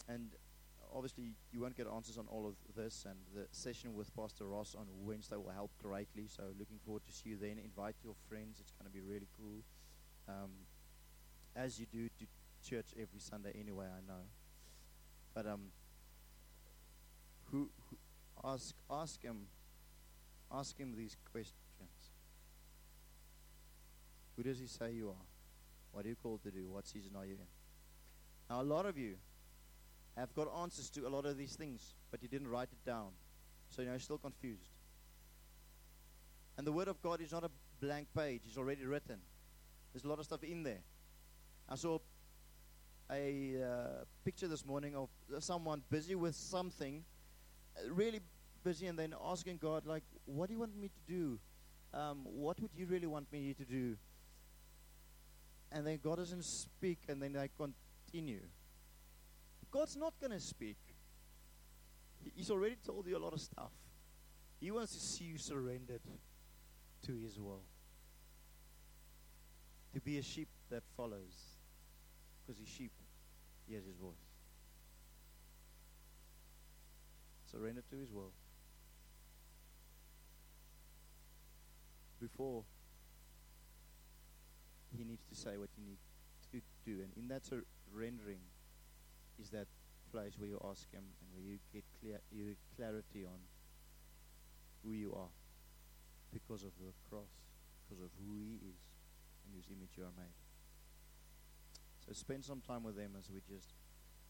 And 0.09 0.31
obviously, 0.95 1.35
you 1.53 1.61
won't 1.61 1.77
get 1.77 1.87
answers 1.87 2.19
on 2.19 2.27
all 2.29 2.47
of 2.47 2.55
this, 2.77 3.07
and 3.09 3.17
the 3.35 3.47
session 3.51 3.95
with 3.95 4.15
Pastor 4.15 4.45
Ross 4.47 4.75
on 4.79 4.87
Wednesday 5.05 5.37
will 5.37 5.51
help 5.51 5.71
greatly. 5.83 6.27
So, 6.27 6.45
looking 6.59 6.79
forward 6.85 7.03
to 7.07 7.13
see 7.13 7.31
you 7.31 7.37
then. 7.37 7.59
Invite 7.63 7.97
your 8.05 8.15
friends; 8.29 8.61
it's 8.61 8.73
going 8.73 8.91
to 8.91 8.93
be 8.93 9.01
really 9.01 9.29
cool. 9.39 9.63
Um, 10.29 10.51
as 11.55 11.79
you 11.79 11.87
do 11.87 12.09
to 12.09 12.27
church 12.69 12.95
every 12.95 13.19
Sunday, 13.19 13.53
anyway. 13.59 13.87
I 13.87 14.01
know, 14.07 14.23
but 15.35 15.47
um, 15.47 15.73
who, 17.53 17.69
who 17.89 17.97
ask 18.45 18.75
ask 18.91 19.23
him 19.23 19.47
ask 20.53 20.77
him 20.77 20.95
these 20.97 21.17
questions. 21.31 21.55
Who 24.37 24.43
does 24.43 24.59
he 24.59 24.67
say 24.67 24.93
you 24.93 25.11
are? 25.11 25.27
What 25.93 26.07
are 26.07 26.09
you 26.09 26.17
called 26.23 26.43
to 26.43 26.51
do? 26.51 26.69
What 26.71 26.87
season 26.87 27.13
are 27.17 27.25
you 27.25 27.35
in? 27.35 27.47
Now, 28.49 28.63
a 28.63 28.65
lot 28.65 28.87
of 28.87 28.99
you 28.99 29.15
have 30.17 30.35
got 30.35 30.49
answers 30.61 30.91
to 30.91 31.07
a 31.07 31.11
lot 31.11 31.27
of 31.27 31.37
these 31.37 31.55
things, 31.55 31.95
but 32.11 32.23
you 32.23 32.29
didn't 32.29 32.49
write 32.49 32.69
it 32.73 32.85
down. 32.89 33.11
So 33.69 33.83
you're 33.83 33.99
still 33.99 34.19
confused. 34.19 34.71
And 36.57 36.67
the 36.67 36.73
Word 36.73 36.89
of 36.89 37.01
God 37.03 37.21
is 37.21 37.33
not 37.33 37.45
a 37.45 37.51
blank 37.81 38.09
page, 38.17 38.43
it's 38.47 38.59
already 38.59 38.85
written. 38.85 39.19
There's 39.93 40.05
a 40.05 40.09
lot 40.09 40.19
of 40.19 40.25
stuff 40.25 40.43
in 40.43 40.63
there. 40.63 40.83
I 41.69 41.77
saw 41.77 41.99
a 43.11 43.55
uh, 43.63 44.05
picture 44.25 44.49
this 44.49 44.65
morning 44.65 44.95
of 44.97 45.09
someone 45.41 45.83
busy 45.91 46.15
with 46.15 46.35
something 46.35 47.05
really 47.91 48.21
busy 48.63 48.87
and 48.87 48.99
then 48.99 49.15
asking 49.25 49.59
God, 49.59 49.87
like, 49.87 50.05
what 50.25 50.49
do 50.49 50.55
you 50.55 50.61
want 50.61 50.77
me 50.77 50.89
to 50.89 51.13
do? 51.13 51.39
Um, 51.95 52.25
what 52.25 52.61
would 52.61 52.71
you 52.77 52.87
really 52.87 53.07
want 53.07 53.31
me 53.33 53.55
to 53.55 53.65
do? 53.65 53.97
And 55.71 55.87
then 55.87 55.99
God 56.03 56.19
doesn't 56.19 56.45
speak, 56.45 56.99
and 57.09 57.23
then 57.23 57.37
I 57.37 57.49
continue. 57.57 58.43
God's 59.71 59.97
not 59.97 60.13
going 60.21 60.33
to 60.33 60.41
speak. 60.41 60.77
He's 62.35 62.51
already 62.51 62.77
told 62.87 63.07
you 63.07 63.17
a 63.17 63.19
lot 63.19 63.33
of 63.33 63.41
stuff. 63.41 63.73
He 64.61 64.71
wants 64.71 64.93
to 64.93 65.01
see 65.01 65.25
you 65.25 65.39
surrendered 65.39 66.03
to 67.07 67.13
His 67.19 67.39
will. 67.39 67.63
To 69.95 70.01
be 70.01 70.19
a 70.19 70.23
sheep 70.23 70.49
that 70.71 70.83
follows. 70.97 71.57
Because 72.47 72.61
He's 72.61 72.69
sheep, 72.69 72.93
he 73.67 73.73
hears 73.73 73.87
His 73.87 73.97
voice. 73.97 74.32
Surrender 77.53 77.83
to 77.91 77.97
His 77.97 78.11
will. 78.11 78.33
Before 82.21 82.65
He 84.97 85.05
needs 85.05 85.25
to 85.29 85.35
say 85.35 85.59
what 85.59 85.69
you 85.77 85.85
need 85.85 85.99
to 86.53 86.61
do. 86.85 87.03
And 87.03 87.13
in 87.17 87.29
that 87.29 87.43
surrendering 87.45 88.41
is 89.41 89.51
that 89.51 89.67
place 90.11 90.33
where 90.39 90.49
you 90.49 90.61
ask 90.69 90.91
Him 90.93 91.05
and 91.05 91.29
where 91.33 91.53
you 91.53 91.59
get 91.73 91.85
clear, 92.01 92.21
you 92.31 92.57
clarity 92.77 93.25
on 93.25 93.41
who 94.85 94.93
you 94.93 95.13
are 95.15 95.33
because 96.33 96.63
of 96.63 96.73
the 96.81 96.93
cross, 97.09 97.29
because 97.85 98.03
of 98.03 98.11
who 98.19 98.41
He 98.41 98.57
is, 98.57 98.81
and 99.45 99.55
whose 99.55 99.69
image 99.69 99.93
you 99.97 100.05
are 100.05 100.17
made. 100.17 100.37
So 102.07 102.13
spend 102.13 102.45
some 102.45 102.61
time 102.61 102.83
with 102.83 102.97
them 102.97 103.13
as 103.19 103.31
we 103.31 103.41
just 103.49 103.75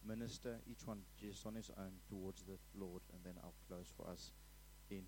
minister, 0.07 0.59
each 0.71 0.87
one 0.87 0.99
just 1.21 1.47
on 1.47 1.55
his 1.55 1.71
own 1.79 1.93
towards 2.09 2.43
the 2.43 2.59
Lord, 2.79 3.03
and 3.13 3.23
then 3.25 3.35
I'll 3.43 3.55
close 3.69 3.93
for 3.97 4.09
us 4.09 4.33
in 4.91 5.03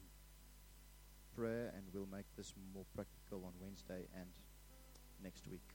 prayer, 1.37 1.73
and 1.77 1.85
we'll 1.93 2.09
make 2.11 2.27
this 2.37 2.55
more 2.73 2.85
practical 2.95 3.45
on 3.45 3.53
Wednesday 3.61 4.07
and 4.15 4.31
next 5.23 5.47
week. 5.49 5.74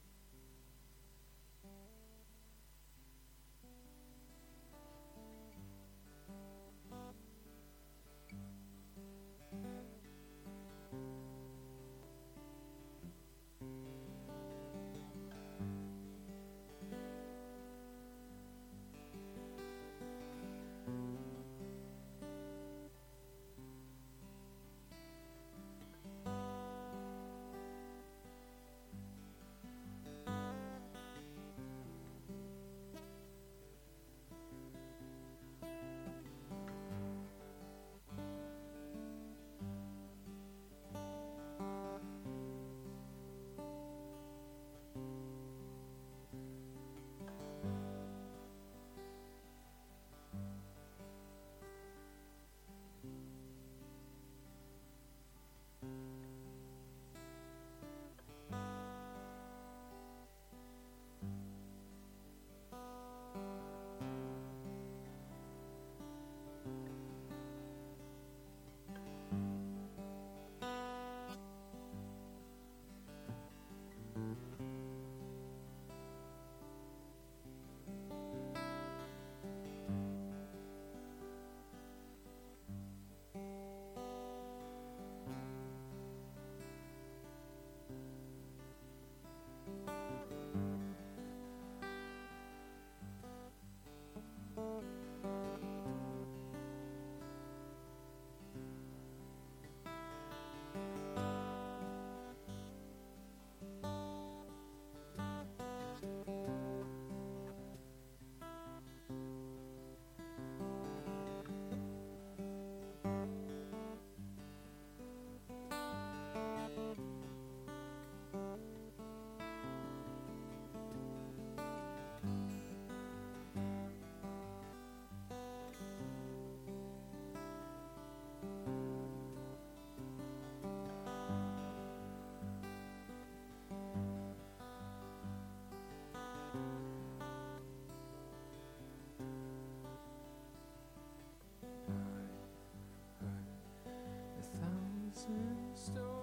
Still. 145.75 146.18